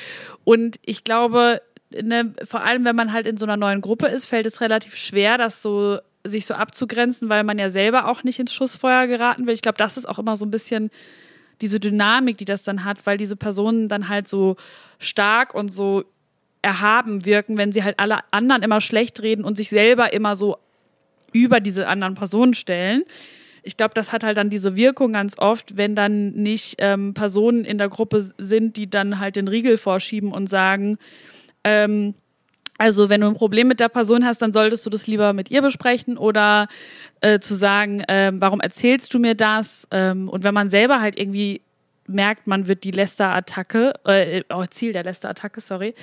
Und 0.45 0.79
ich 0.87 1.03
glaube, 1.03 1.61
ne, 1.91 2.33
vor 2.45 2.63
allem 2.63 2.85
wenn 2.85 2.95
man 2.95 3.13
halt 3.13 3.27
in 3.27 3.37
so 3.37 3.45
einer 3.45 3.57
neuen 3.57 3.81
Gruppe 3.81 4.07
ist, 4.07 4.27
fällt 4.27 4.47
es 4.47 4.61
relativ 4.61 4.95
schwer, 4.95 5.37
das 5.37 5.63
so 5.63 5.99
sich 6.23 6.47
so 6.47 6.55
abzugrenzen, 6.55 7.29
weil 7.29 7.43
man 7.43 7.59
ja 7.59 7.71
selber 7.71 8.07
auch 8.07 8.23
nicht 8.23 8.39
ins 8.39 8.55
Schussfeuer 8.55 9.09
geraten 9.09 9.49
will. 9.49 9.55
Ich 9.55 9.63
glaube, 9.63 9.79
das 9.79 9.97
ist 9.97 10.09
auch 10.09 10.21
immer 10.21 10.37
so 10.37 10.47
ein 10.47 10.51
bisschen 10.53 10.91
diese 11.61 11.81
Dynamik, 11.81 12.39
die 12.39 12.45
das 12.45 12.63
dann 12.63 12.85
hat, 12.85 13.05
weil 13.05 13.17
diese 13.17 13.35
Personen 13.35 13.89
dann 13.89 14.09
halt 14.09 14.29
so 14.29 14.55
stark 15.01 15.55
und 15.55 15.73
so 15.73 16.05
erhaben 16.63 17.25
wirken, 17.25 17.59
wenn 17.59 17.73
sie 17.73 17.83
halt 17.83 17.99
alle 17.99 18.21
anderen 18.31 18.63
immer 18.63 18.81
schlecht 18.81 19.23
reden 19.23 19.45
und 19.45 19.57
sich 19.57 19.71
selber 19.71 20.13
immer 20.13 20.37
so 20.37 20.59
über 21.33 21.61
diese 21.61 21.89
anderen 21.89 22.15
Personen 22.15 22.55
stellen. 22.55 23.05
Ich 23.63 23.77
glaube, 23.77 23.95
das 23.95 24.13
hat 24.13 24.25
halt 24.25 24.37
dann 24.37 24.51
diese 24.51 24.77
Wirkung 24.77 25.13
ganz 25.13 25.39
oft, 25.39 25.77
wenn 25.77 25.95
dann 25.95 26.33
nicht 26.33 26.77
ähm, 26.79 27.13
Personen 27.15 27.65
in 27.65 27.79
der 27.79 27.89
Gruppe 27.89 28.21
sind, 28.39 28.77
die 28.77 28.89
dann 28.89 29.21
halt 29.21 29.37
den 29.37 29.49
Riegel 29.49 29.77
vorschieben 29.77 30.33
und 30.33 30.49
sagen, 30.49 30.97
ähm, 31.65 32.15
also 32.79 33.11
wenn 33.11 33.21
du 33.21 33.27
ein 33.27 33.35
Problem 33.35 33.69
mit 33.69 33.79
der 33.79 33.91
Person 33.91 34.25
hast, 34.25 34.41
dann 34.41 34.55
solltest 34.55 34.87
du 34.87 34.91
das 34.91 35.07
lieber 35.07 35.35
mit 35.35 35.51
ihr 35.51 35.61
besprechen 35.61 36.17
oder 36.17 36.67
äh, 37.21 37.39
zu 37.39 37.55
sagen, 37.55 38.03
ähm, 38.09 38.41
warum 38.41 38.61
erzählst 38.61 39.13
du 39.13 39.19
mir 39.19 39.35
das? 39.35 39.87
Ähm, 39.91 40.31
und 40.31 40.45
wenn 40.45 40.55
man 40.55 40.71
selber 40.71 41.03
halt 41.03 41.19
irgendwie 41.19 41.61
merkt, 42.07 42.47
man 42.47 42.69
wird 42.69 42.85
die 42.85 42.91
Lästerattacke, 42.91 43.93
äh, 44.07 44.43
oh, 44.49 44.65
Ziel 44.71 44.93
der 44.93 45.05
Lästerattacke, 45.05 45.61
sorry, 45.61 45.95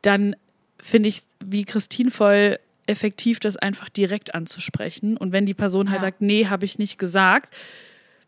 dann 0.00 0.34
finde 0.80 1.10
ich, 1.10 1.20
wie 1.44 1.66
Christine 1.66 2.10
voll 2.10 2.58
effektiv, 2.86 3.40
das 3.40 3.56
einfach 3.56 3.88
direkt 3.88 4.34
anzusprechen. 4.34 5.16
Und 5.16 5.32
wenn 5.32 5.46
die 5.46 5.54
Person 5.54 5.90
halt 5.90 6.02
Ja. 6.02 6.08
sagt, 6.08 6.20
nee, 6.20 6.46
habe 6.46 6.64
ich 6.64 6.78
nicht 6.78 6.98
gesagt, 6.98 7.54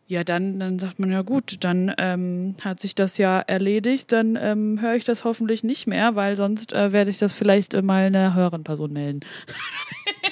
ja, 0.07 0.23
dann, 0.23 0.59
dann 0.59 0.77
sagt 0.77 0.99
man 0.99 1.11
ja 1.11 1.23
gut, 1.23 1.63
dann 1.63 1.91
ähm, 1.97 2.55
hat 2.61 2.79
sich 2.79 2.93
das 2.93 3.17
ja 3.17 3.39
erledigt, 3.39 4.11
dann 4.11 4.37
ähm, 4.39 4.79
höre 4.79 4.93
ich 4.93 5.03
das 5.03 5.23
hoffentlich 5.23 5.63
nicht 5.63 5.87
mehr, 5.87 6.15
weil 6.15 6.35
sonst 6.35 6.73
äh, 6.73 6.91
werde 6.93 7.09
ich 7.09 7.17
das 7.17 7.33
vielleicht 7.33 7.73
äh, 7.73 7.81
mal 7.81 8.03
einer 8.05 8.35
höheren 8.35 8.63
Person 8.63 8.93
melden. 8.93 9.21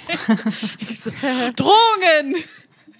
so, 0.89 1.09
Drohungen! 1.55 2.36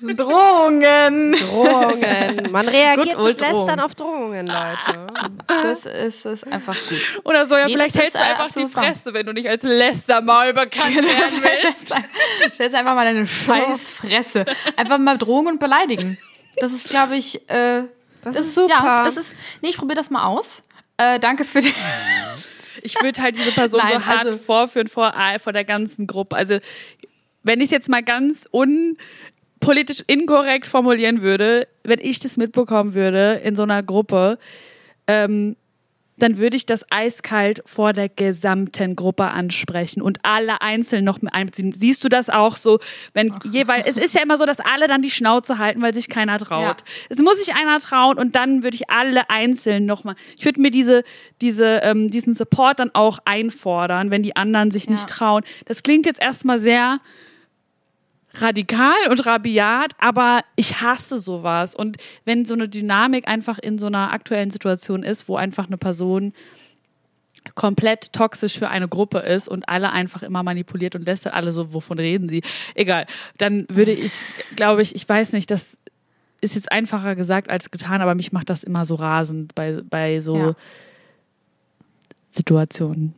Drohungen! 0.04 1.32
Drohungen. 1.34 2.51
Man 2.51 2.68
reagiert 2.68 3.18
mit 3.20 3.39
Lästern 3.39 3.80
auf 3.80 3.95
Drohungen, 3.95 4.47
Leute. 4.47 5.08
Das 5.47 5.86
ist, 5.86 6.26
ist 6.26 6.47
einfach 6.47 6.76
gut. 6.76 6.99
Oder 7.24 7.45
so, 7.45 7.56
ja, 7.56 7.66
Nee, 7.68 7.74
vielleicht 7.74 7.95
das 7.95 8.01
hältst 8.01 8.20
du 8.20 8.24
einfach 8.24 8.49
die 8.51 8.76
wahr. 8.76 8.84
Fresse, 8.84 9.14
wenn 9.14 9.26
du 9.26 9.34
nicht 9.34 9.47
als 9.47 9.64
Lästermaul 9.64 10.54
bekannt 10.54 10.95
werden 10.95 11.41
willst. 11.64 11.93
Setz 12.58 12.74
einfach 12.74 12.95
mal 12.95 13.06
deine 13.06 13.26
Scheißfresse. 13.26 14.45
Einfach 14.76 14.97
mal 14.97 15.18
drohen 15.18 15.47
und 15.47 15.60
beleidigen. 15.60 16.18
Das 16.58 16.74
ist, 16.74 16.89
glaube 16.89 17.16
ich, 17.16 17.49
äh, 17.49 17.84
Das, 18.22 18.36
ist 18.36 18.56
super. 18.56 18.74
Ja, 18.84 19.04
das 19.04 19.18
ist, 19.18 19.34
nee, 19.62 19.70
ich 19.70 19.78
probiere 19.78 19.95
das 19.97 20.10
mal 20.10 20.26
aus. 20.26 20.64
Äh, 20.97 21.20
danke 21.20 21.45
für 21.45 21.62
die. 21.62 21.74
Ich 22.86 23.01
würde 23.01 23.22
halt 23.22 23.38
diese 23.38 23.51
Person 23.51 23.80
Nein, 23.82 23.93
so 24.01 24.06
hart 24.06 24.26
also- 24.26 24.38
vorführen 24.38 24.88
vor, 24.89 25.14
vor 25.41 25.54
der 25.54 25.64
ganzen 25.64 26.06
Gruppe. 26.06 26.36
Also, 26.36 26.58
wenn 27.43 27.60
ich 27.60 27.66
es 27.66 27.72
jetzt 27.72 27.88
mal 27.88 28.04
ganz 28.04 28.45
unpolitisch 29.64 30.03
inkorrekt 30.07 30.68
formulieren 30.68 31.22
würde, 31.22 31.68
wenn 31.84 31.99
ich 32.01 32.20
das 32.20 32.38
mitbekommen 32.38 32.93
würde 32.93 33.41
in 33.43 33.55
so 33.55 33.64
einer 33.64 33.82
Gruppe, 33.82 34.38
ähm, 35.07 35.55
dann 36.18 36.38
würde 36.38 36.55
ich 36.55 36.68
das 36.68 36.86
eiskalt 36.91 37.64
vor 37.66 37.91
der 37.91 38.07
gesamten 38.07 38.95
Gruppe 38.95 39.24
ansprechen 39.24 40.01
und 40.01 40.20
alle 40.22 40.61
einzeln 40.61 41.03
noch 41.03 41.22
mit 41.22 41.34
einbeziehen. 41.34 41.72
Siehst 41.72 42.03
du 42.03 42.09
das 42.09 42.30
auch 42.30 42.55
so, 42.55 42.80
wenn 43.14 43.34
jeweils, 43.45 43.88
es 43.88 43.97
ist 43.97 44.14
ja 44.14 44.22
immer 44.22 44.38
so, 44.38 44.45
dass 44.45 44.59
alle 44.59 44.88
dann 44.88 45.01
die 45.01 45.09
Schnauze 45.09 45.57
halten, 45.57 45.82
weil 45.82 45.93
sich 45.93 46.09
keiner 46.09 46.38
traut. 46.38 46.82
Ja. 46.82 46.88
Es 47.09 47.18
muss 47.18 47.43
sich 47.43 47.55
einer 47.55 47.80
trauen 47.80 48.20
und 48.20 48.36
dann 48.36 48.64
würde 48.64 48.76
ich 48.76 48.91
alle 48.91 49.30
einzeln 49.30 49.86
nochmal, 49.86 50.16
ich 50.38 50.45
würde 50.45 50.61
mir 50.61 50.70
diese, 50.70 51.03
diese, 51.41 51.80
ähm, 51.84 52.11
diesen 52.11 52.36
Support 52.36 52.80
dann 52.80 52.91
auch 52.93 53.18
einfordern, 53.26 54.11
wenn 54.11 54.22
die 54.22 54.36
anderen 54.36 54.70
sich 54.70 54.89
nicht 54.89 55.07
trauen. 55.07 55.43
Das 55.66 55.82
klingt 55.82 56.05
jetzt 56.05 56.22
erstmal 56.22 56.59
sehr 56.59 56.99
radikal 58.36 58.95
und 59.09 59.25
rabiat, 59.25 59.93
aber 59.99 60.41
ich 60.55 60.81
hasse 60.81 61.19
sowas. 61.19 61.75
Und 61.75 61.97
wenn 62.25 62.45
so 62.45 62.53
eine 62.53 62.67
Dynamik 62.67 63.27
einfach 63.27 63.59
in 63.59 63.77
so 63.77 63.88
einer 63.88 64.11
aktuellen 64.11 64.51
Situation 64.51 65.03
ist, 65.03 65.27
wo 65.27 65.36
einfach 65.36 65.67
eine 65.67 65.77
Person 65.77 66.34
komplett 67.55 68.13
toxisch 68.13 68.57
für 68.57 68.69
eine 68.69 68.88
Gruppe 68.88 69.19
ist 69.19 69.47
und 69.47 69.67
alle 69.67 69.91
einfach 69.91 70.23
immer 70.23 70.43
manipuliert 70.43 70.95
und 70.95 71.05
lässt 71.05 71.27
alle 71.27 71.51
so, 71.51 71.73
wovon 71.73 71.99
reden 71.99 72.29
sie? 72.29 72.41
Egal. 72.73 73.05
Dann 73.38 73.65
würde 73.69 73.91
ich, 73.91 74.13
glaube 74.55 74.81
ich, 74.81 74.95
ich 74.95 75.07
weiß 75.07 75.34
nicht, 75.34 75.51
das 75.51 75.77
ist 76.41 76.55
jetzt 76.55 76.71
einfacher 76.71 77.15
gesagt 77.15 77.49
als 77.49 77.69
getan, 77.69 78.01
aber 78.01 78.15
mich 78.15 78.31
macht 78.31 78.49
das 78.49 78.63
immer 78.63 78.86
so 78.86 78.95
rasend 78.95 79.55
bei, 79.55 79.81
bei 79.88 80.19
so 80.21 80.38
Ja. 80.38 80.53
Situationen. 82.29 83.13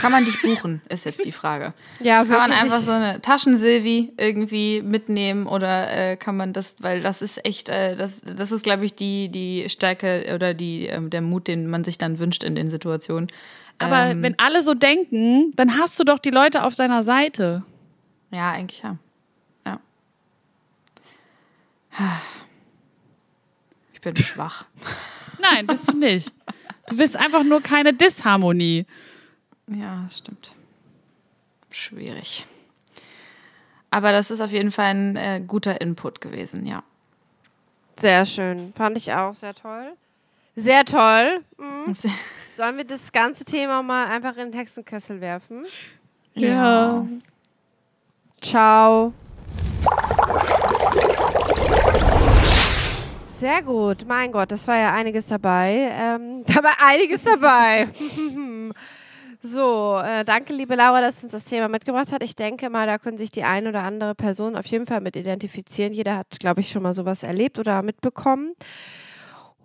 Kann 0.00 0.12
man 0.12 0.24
dich 0.24 0.40
buchen, 0.42 0.80
ist 0.88 1.04
jetzt 1.04 1.24
die 1.24 1.32
Frage. 1.32 1.72
Ja, 2.00 2.24
Kann 2.24 2.38
man 2.38 2.52
einfach 2.52 2.80
so 2.80 2.90
eine 2.92 3.20
Taschensilvi 3.20 4.12
irgendwie 4.16 4.82
mitnehmen 4.82 5.46
oder 5.46 5.90
äh, 5.90 6.16
kann 6.16 6.36
man 6.36 6.52
das, 6.52 6.76
weil 6.80 7.00
das 7.00 7.22
ist 7.22 7.44
echt, 7.44 7.68
äh, 7.68 7.94
das, 7.96 8.20
das 8.22 8.52
ist, 8.52 8.62
glaube 8.62 8.84
ich, 8.84 8.94
die, 8.94 9.28
die 9.28 9.68
Stärke 9.68 10.32
oder 10.34 10.54
die, 10.54 10.86
ähm, 10.86 11.10
der 11.10 11.20
Mut, 11.22 11.48
den 11.48 11.66
man 11.68 11.84
sich 11.84 11.98
dann 11.98 12.18
wünscht 12.18 12.44
in 12.44 12.54
den 12.54 12.70
Situationen. 12.70 13.28
Aber 13.78 14.10
Ähm, 14.10 14.22
wenn 14.22 14.38
alle 14.38 14.62
so 14.62 14.74
denken, 14.74 15.52
dann 15.56 15.78
hast 15.78 15.98
du 15.98 16.04
doch 16.04 16.18
die 16.18 16.30
Leute 16.30 16.62
auf 16.64 16.74
deiner 16.74 17.02
Seite. 17.02 17.62
Ja, 18.30 18.52
eigentlich 18.52 18.82
ja. 18.82 18.96
Ja. 19.66 19.80
Ich 23.92 24.00
bin 24.00 24.16
schwach. 24.16 24.64
Nein, 25.40 25.66
bist 25.66 25.88
du 25.88 25.96
nicht. 25.96 26.32
Du 26.88 26.98
willst 26.98 27.16
einfach 27.16 27.44
nur 27.44 27.60
keine 27.62 27.92
Disharmonie. 27.92 28.86
Ja, 29.68 30.02
das 30.04 30.18
stimmt. 30.18 30.52
Schwierig. 31.70 32.46
Aber 33.90 34.12
das 34.12 34.30
ist 34.30 34.40
auf 34.40 34.50
jeden 34.50 34.70
Fall 34.70 34.86
ein 34.86 35.16
äh, 35.16 35.42
guter 35.46 35.80
Input 35.80 36.20
gewesen, 36.20 36.66
ja. 36.66 36.82
Sehr 37.98 38.26
schön. 38.26 38.72
Fand 38.76 38.96
ich 38.96 39.12
auch 39.12 39.34
sehr 39.34 39.54
toll. 39.54 39.92
Sehr 40.56 40.84
toll. 40.84 41.44
Mhm. 41.58 41.94
Sollen 42.56 42.76
wir 42.76 42.84
das 42.84 43.12
ganze 43.12 43.44
Thema 43.44 43.82
mal 43.82 44.06
einfach 44.06 44.36
in 44.36 44.50
den 44.50 44.52
Hexenkessel 44.52 45.20
werfen? 45.20 45.64
Ja. 46.34 47.06
Ciao. 48.40 49.12
Sehr 53.36 53.62
gut. 53.62 54.06
Mein 54.06 54.32
Gott, 54.32 54.52
das 54.52 54.66
war 54.68 54.76
ja 54.76 54.92
einiges 54.92 55.26
dabei. 55.26 55.90
Ähm, 55.92 56.44
da 56.46 56.62
war 56.62 56.74
einiges 56.84 57.24
dabei. 57.24 57.88
so, 59.46 60.00
äh, 60.02 60.24
danke, 60.24 60.54
liebe 60.54 60.74
Laura, 60.74 61.02
dass 61.02 61.20
du 61.20 61.26
uns 61.26 61.32
das 61.32 61.44
Thema 61.44 61.68
mitgebracht 61.68 62.12
hat. 62.12 62.22
Ich 62.22 62.34
denke 62.34 62.70
mal, 62.70 62.86
da 62.86 62.96
können 62.96 63.18
sich 63.18 63.30
die 63.30 63.44
ein 63.44 63.66
oder 63.66 63.82
andere 63.82 64.14
Person 64.14 64.56
auf 64.56 64.64
jeden 64.64 64.86
Fall 64.86 65.02
mit 65.02 65.16
identifizieren. 65.16 65.92
Jeder 65.92 66.16
hat, 66.16 66.40
glaube 66.40 66.60
ich, 66.60 66.70
schon 66.70 66.82
mal 66.82 66.94
sowas 66.94 67.22
erlebt 67.22 67.58
oder 67.58 67.82
mitbekommen. 67.82 68.54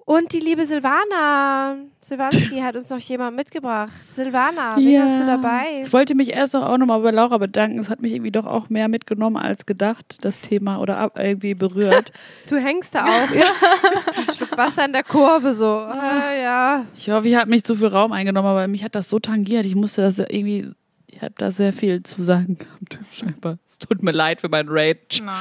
Und 0.09 0.33
die 0.33 0.39
liebe 0.39 0.65
Silvana 0.65 1.75
Silvanski 2.01 2.61
hat 2.63 2.75
uns 2.75 2.89
noch 2.89 2.97
jemand 2.97 3.35
mitgebracht. 3.35 3.91
Silvana, 4.03 4.75
wen 4.75 5.03
hast 5.03 5.21
du 5.21 5.25
dabei? 5.27 5.83
Ich 5.85 5.93
wollte 5.93 6.15
mich 6.15 6.33
erst 6.33 6.55
auch 6.55 6.79
nochmal 6.79 7.01
bei 7.01 7.11
Laura 7.11 7.37
bedanken. 7.37 7.77
Es 7.77 7.91
hat 7.91 8.01
mich 8.01 8.13
irgendwie 8.13 8.31
doch 8.31 8.47
auch 8.47 8.69
mehr 8.69 8.87
mitgenommen 8.87 9.37
als 9.37 9.67
gedacht, 9.67 10.17
das 10.21 10.41
Thema, 10.41 10.79
oder 10.79 11.11
irgendwie 11.15 11.53
berührt. 11.53 12.11
Du 12.47 12.57
hängst 12.57 12.95
da 12.95 13.05
auch. 13.05 13.29
Ein 13.29 14.35
Schluck 14.35 14.57
Wasser 14.57 14.85
in 14.85 14.93
der 14.93 15.03
Kurve, 15.03 15.53
so. 15.53 15.85
Äh, 15.93 16.41
ja. 16.41 16.87
Ich 16.97 17.11
hoffe, 17.11 17.27
ich 17.27 17.35
habe 17.35 17.51
nicht 17.51 17.67
zu 17.67 17.75
viel 17.75 17.89
Raum 17.89 18.11
eingenommen, 18.11 18.47
aber 18.47 18.67
mich 18.67 18.83
hat 18.83 18.95
das 18.95 19.11
so 19.11 19.19
tangiert. 19.19 19.67
Ich 19.67 19.75
musste 19.75 20.01
das 20.01 20.17
irgendwie, 20.17 20.71
ich 21.05 21.21
habe 21.21 21.35
da 21.37 21.51
sehr 21.51 21.71
viel 21.71 22.01
zu 22.01 22.23
sagen 22.23 22.57
gehabt, 22.57 22.99
scheinbar. 23.13 23.59
Es 23.67 23.77
tut 23.77 24.01
mir 24.01 24.11
leid 24.11 24.41
für 24.41 24.49
meinen 24.49 24.69
Rage. 24.69 25.21
Nein. 25.23 25.35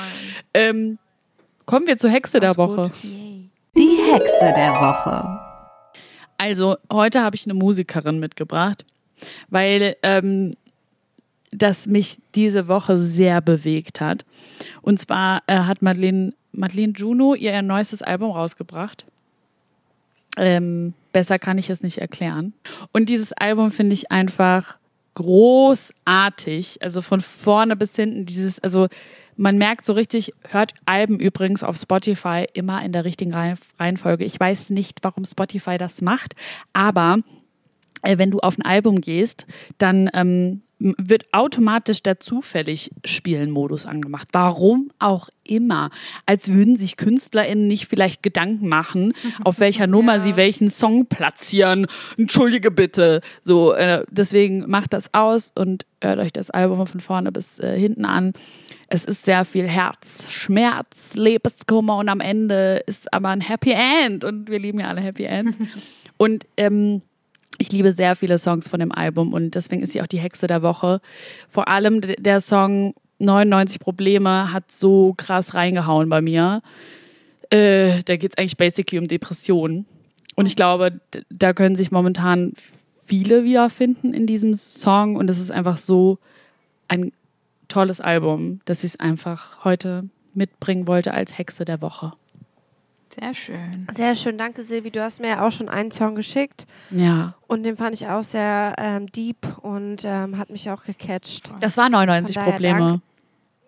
Ähm, 0.53 0.99
kommen 1.65 1.87
wir 1.87 1.97
zur 1.97 2.11
Hexe 2.11 2.39
der 2.39 2.59
Woche. 2.59 2.91
Die 3.79 3.97
Hexe 4.13 4.53
der 4.57 4.73
Woche. 4.73 5.39
Also, 6.37 6.77
heute 6.93 7.23
habe 7.23 7.37
ich 7.37 7.47
eine 7.47 7.55
Musikerin 7.55 8.19
mitgebracht, 8.19 8.85
weil 9.51 9.95
ähm, 10.03 10.55
das 11.53 11.87
mich 11.87 12.19
diese 12.35 12.67
Woche 12.67 12.99
sehr 12.99 13.41
bewegt 13.41 14.01
hat. 14.01 14.25
Und 14.83 14.99
zwar 14.99 15.43
äh, 15.47 15.59
hat 15.59 15.81
Madeleine, 15.81 16.33
Madeleine 16.51 16.93
Juno 16.97 17.35
ihr 17.35 17.63
neuestes 17.63 18.03
Album 18.03 18.33
rausgebracht. 18.33 19.05
Ähm, 20.37 20.95
besser 21.13 21.39
kann 21.39 21.59
ich 21.59 21.71
es 21.71 21.85
nicht 21.85 21.99
erklären. 21.99 22.55
Und 22.93 23.09
dieses 23.09 23.33
Album 23.33 23.71
finde 23.71 23.95
ich 23.95 24.11
einfach 24.11 24.78
großartig. 25.19 26.83
Also 26.83 27.03
von 27.03 27.21
vorne 27.21 27.77
bis 27.77 27.97
hinten 27.97 28.25
dieses, 28.25 28.61
also 28.61 28.89
man 29.37 29.59
merkt 29.59 29.85
so 29.85 29.93
richtig, 29.93 30.33
hört 30.49 30.73
Alben 30.87 31.19
übrigens 31.21 31.63
auf 31.63 31.77
Spotify 31.77 32.47
immer 32.55 32.83
in 32.85 32.93
der 32.93 33.05
richtigen 33.05 33.33
Reihen- 33.33 33.59
Reihenfolge. 33.79 34.25
Ich 34.25 34.39
weiß 34.39 34.71
nicht, 34.71 34.99
warum 35.03 35.25
Spotify 35.25 35.79
das 35.79 36.03
macht, 36.03 36.35
aber 36.73 37.19
äh, 38.03 38.19
wenn 38.19 38.31
du 38.31 38.39
auf 38.41 38.59
ein 38.59 38.65
Album 38.65 39.01
gehst, 39.01 39.47
dann 39.79 40.11
ähm, 40.15 40.63
wird 40.79 41.27
automatisch 41.33 42.03
der 42.03 42.21
zufällig 42.21 42.91
Spielen-Modus 43.05 43.87
angemacht. 43.87 44.29
Warum 44.33 44.91
auch 44.99 45.29
immer. 45.45 45.91
Als 46.27 46.53
würden 46.53 46.77
sich 46.77 46.97
KünstlerInnen 46.97 47.67
nicht 47.67 47.87
vielleicht 47.87 48.23
Gedanken 48.23 48.69
machen, 48.69 49.13
auf 49.45 49.61
welcher 49.61 49.87
Nummer 49.87 50.21
sie 50.21 50.37
welchen 50.37 50.71
Song 50.71 51.07
platzieren. 51.07 51.87
Entschuldige 52.17 52.71
bitte. 52.71 53.21
So, 53.43 53.73
äh, 53.73 54.05
deswegen 54.11 54.69
macht 54.69 54.93
das 54.93 55.13
aus 55.15 55.53
und 55.55 55.87
hört 56.03 56.19
euch 56.19 56.33
das 56.33 56.51
Album 56.51 56.87
von 56.87 57.01
vorne 57.01 57.33
bis 57.33 57.59
äh, 57.59 57.79
hinten 57.79 58.05
an. 58.05 58.33
Es 58.89 59.05
ist 59.05 59.25
sehr 59.25 59.45
viel 59.45 59.67
Herz, 59.67 60.31
Schmerz, 60.31 61.15
Liebeskummer 61.15 61.99
und 61.99 62.09
am 62.09 62.21
Ende 62.21 62.83
ist 62.87 63.13
aber 63.13 63.29
ein 63.29 63.43
Happy 63.43 63.73
End 63.73 64.25
und 64.25 64.49
wir 64.51 64.59
lieben 64.59 64.81
ja 64.81 64.89
alle 64.89 65.03
Happy 65.03 65.25
Ends. 65.25 65.57
und 66.17 66.47
ähm, 66.57 67.03
ich 67.59 67.73
liebe 67.73 67.93
sehr 67.93 68.17
viele 68.17 68.39
Songs 68.39 68.69
von 68.69 68.81
dem 68.81 68.93
Album 68.93 69.33
und 69.33 69.55
deswegen 69.55 69.83
ist 69.83 69.93
sie 69.93 70.01
auch 70.01 70.07
die 70.07 70.19
Hexe 70.19 70.47
der 70.47 70.63
Woche. 70.63 71.01
Vor 71.49 71.69
allem 71.69 72.01
der 72.01 72.41
Song 72.41 72.95
99 73.19 73.81
Probleme 73.81 74.53
hat 74.53 74.71
so 74.71 75.15
krass 75.17 75.55
reingehauen 75.55 76.09
bei 76.09 76.23
mir. 76.23 76.63
Äh, 77.51 78.03
da 78.05 78.17
geht 78.17 78.33
es 78.33 78.39
eigentlich 78.39 78.57
basically 78.57 78.99
um 78.99 79.09
Depressionen. 79.09 79.87
Und 80.37 80.47
ich 80.47 80.55
glaube, 80.55 81.01
da 81.31 81.53
können 81.53 81.75
sich 81.75 81.91
momentan 81.91 82.53
viele 83.05 83.43
wiederfinden 83.43 84.15
in 84.15 84.27
diesem 84.27 84.55
Song 84.55 85.17
und 85.17 85.29
es 85.29 85.39
ist 85.39 85.51
einfach 85.51 85.79
so 85.79 86.19
ein 86.87 87.13
tolles 87.67 88.01
Album, 88.01 88.61
dass 88.67 88.85
ich 88.85 88.93
es 88.93 89.01
einfach 89.01 89.65
heute 89.65 90.09
mitbringen 90.35 90.87
wollte 90.87 91.13
als 91.13 91.37
Hexe 91.37 91.65
der 91.65 91.81
Woche. 91.81 92.13
Sehr 93.21 93.35
schön. 93.35 93.87
Sehr 93.93 94.15
schön, 94.15 94.39
danke 94.39 94.63
Silvi. 94.63 94.91
Du 94.91 95.03
hast 95.03 95.21
mir 95.21 95.29
ja 95.29 95.47
auch 95.47 95.51
schon 95.53 95.69
einen 95.69 95.91
Song 95.91 96.15
geschickt 96.15 96.67
Ja. 96.91 97.35
und 97.47 97.63
den 97.65 97.77
fand 97.77 97.95
ich 97.95 98.07
auch 98.09 98.23
sehr 98.23 98.75
ähm, 98.79 99.11
deep 99.11 99.37
und 99.63 100.03
ähm, 100.05 100.39
hat 100.39 100.51
mich 100.51 100.71
auch 100.71 100.85
gecatcht. 100.85 101.53
Das 101.61 101.77
war 101.77 101.89
99 101.89 102.35
Von 102.35 102.41
daher 102.43 102.53
Probleme. 102.53 102.79
danke. 102.79 103.03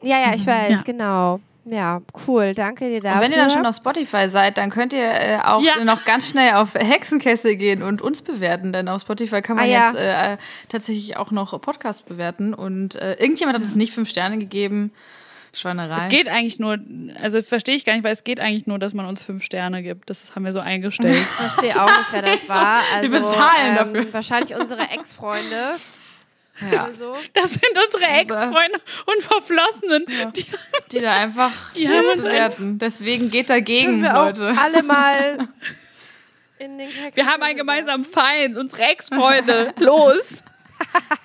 Ja, 0.03 0.18
ja, 0.20 0.34
ich 0.34 0.46
weiß, 0.46 0.70
Ja. 0.78 0.82
genau. 0.84 1.40
Ja, 1.66 2.01
cool, 2.26 2.55
danke 2.55 2.88
dir 2.88 3.01
dafür. 3.01 3.16
Und 3.16 3.24
wenn 3.26 3.32
ihr 3.32 3.36
dann 3.36 3.51
schon 3.51 3.66
auf 3.66 3.76
Spotify 3.76 4.28
seid, 4.30 4.57
dann 4.57 4.70
könnt 4.70 4.92
ihr 4.94 5.03
äh, 5.12 5.38
auch 5.44 5.61
Ja. 5.62 5.84
noch 5.84 6.05
ganz 6.07 6.30
schnell 6.30 6.55
auf 6.55 6.74
Hexenkessel 6.74 7.57
gehen 7.57 7.82
und 7.82 8.01
uns 8.01 8.22
bewerten, 8.22 8.72
denn 8.72 8.88
auf 8.88 9.03
Spotify 9.03 9.42
kann 9.42 9.57
man 9.57 9.66
Ah, 9.66 9.68
ja. 9.68 9.86
jetzt 9.92 9.96
äh, 10.01 10.36
tatsächlich 10.70 11.16
auch 11.18 11.30
noch 11.32 11.61
Podcast 11.61 12.07
bewerten. 12.07 12.55
Und 12.55 12.94
äh, 12.96 13.14
irgendjemand 13.14 13.57
hat 13.57 13.62
uns 13.62 13.76
nicht 13.76 13.92
fünf 13.92 14.09
Sterne 14.09 14.38
gegeben. 14.38 14.90
Schweinerei. 15.55 15.96
Es 15.96 16.09
geht 16.09 16.28
eigentlich 16.28 16.59
nur, 16.61 16.78
also 17.20 17.42
verstehe 17.42 17.74
ich 17.74 17.84
gar 17.84 17.94
nicht, 17.94 18.05
weil 18.05 18.12
es 18.12 18.24
geht 18.24 18.38
eigentlich 18.40 18.66
nur, 18.66 18.78
dass 18.78 18.94
man 18.94 19.07
uns 19.07 19.22
fünf 19.22 19.42
Sterne 19.42 19.82
gibt. 19.82 20.09
Das 20.09 20.34
haben 20.34 20.44
wir 20.44 20.53
so 20.53 20.61
eingestellt. 20.61 21.16
Ich 21.16 21.26
verstehe 21.26 21.82
auch 21.82 21.86
nicht, 21.86 22.12
wer 22.12 22.22
das 22.22 22.48
war. 22.48 22.82
Also, 22.94 23.11
Wir 23.12 23.20
bezahlen 23.20 23.68
ähm, 23.68 23.76
dafür. 23.94 24.12
Wahrscheinlich 24.14 24.55
unsere 24.55 24.82
Ex-Freunde. 24.82 25.74
Ja. 26.70 26.84
Also. 26.84 27.16
Das 27.32 27.55
sind 27.55 27.78
unsere 27.84 28.05
Ex-Freunde 28.05 28.80
und 29.07 29.22
Verflossenen. 29.22 30.05
Die, 30.36 30.46
die 30.92 30.98
da 31.01 31.14
einfach 31.14 31.51
Die 31.74 31.88
haben 31.88 32.07
uns 32.14 32.22
bewerten. 32.24 32.78
Deswegen 32.78 33.30
geht 33.30 33.51
dagegen, 33.51 34.03
wir 34.03 34.18
auch 34.18 34.26
Leute. 34.26 34.55
alle 34.57 34.82
mal 34.82 35.48
in 36.59 36.78
den 36.78 36.88
Hexen 36.88 37.16
wir 37.16 37.26
haben 37.26 37.42
einen 37.42 37.57
gemeinsamen 37.57 38.05
Feind, 38.05 38.57
unsere 38.57 38.82
Ex-Freunde. 38.82 39.74
Los! 39.78 40.42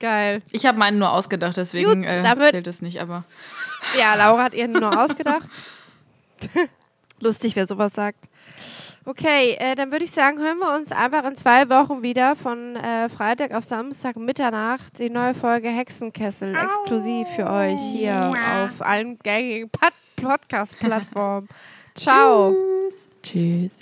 Geil. 0.00 0.42
Ich 0.50 0.64
habe 0.66 0.78
meinen 0.78 0.98
nur 0.98 1.12
ausgedacht, 1.12 1.56
deswegen 1.56 2.02
Gut, 2.02 2.10
äh, 2.10 2.50
zählt 2.50 2.66
es 2.66 2.80
nicht, 2.80 3.00
aber. 3.00 3.24
Ja, 3.98 4.14
Laura 4.14 4.44
hat 4.44 4.54
ihren 4.54 4.72
nur 4.72 4.98
ausgedacht. 4.98 5.48
Lustig, 7.20 7.54
wer 7.54 7.66
sowas 7.66 7.92
sagt. 7.92 8.18
Okay, 9.04 9.56
äh, 9.58 9.74
dann 9.74 9.92
würde 9.92 10.04
ich 10.04 10.10
sagen, 10.10 10.38
hören 10.38 10.58
wir 10.58 10.74
uns 10.74 10.92
einfach 10.92 11.24
in 11.24 11.36
zwei 11.36 11.68
Wochen 11.68 12.02
wieder 12.02 12.36
von 12.36 12.76
äh, 12.76 13.08
Freitag 13.08 13.52
auf 13.52 13.64
Samstag 13.64 14.16
Mitternacht 14.16 14.98
die 14.98 15.10
neue 15.10 15.34
Folge 15.34 15.68
Hexenkessel 15.68 16.54
exklusiv 16.54 17.28
für 17.28 17.48
euch 17.50 17.80
hier 17.92 18.68
auf 18.68 18.82
allen 18.82 19.18
gängigen 19.18 19.70
Pod 19.70 19.92
Podcast-Plattformen. 20.16 21.48
Ciao. 21.94 22.54
Tschüss. 23.22 23.78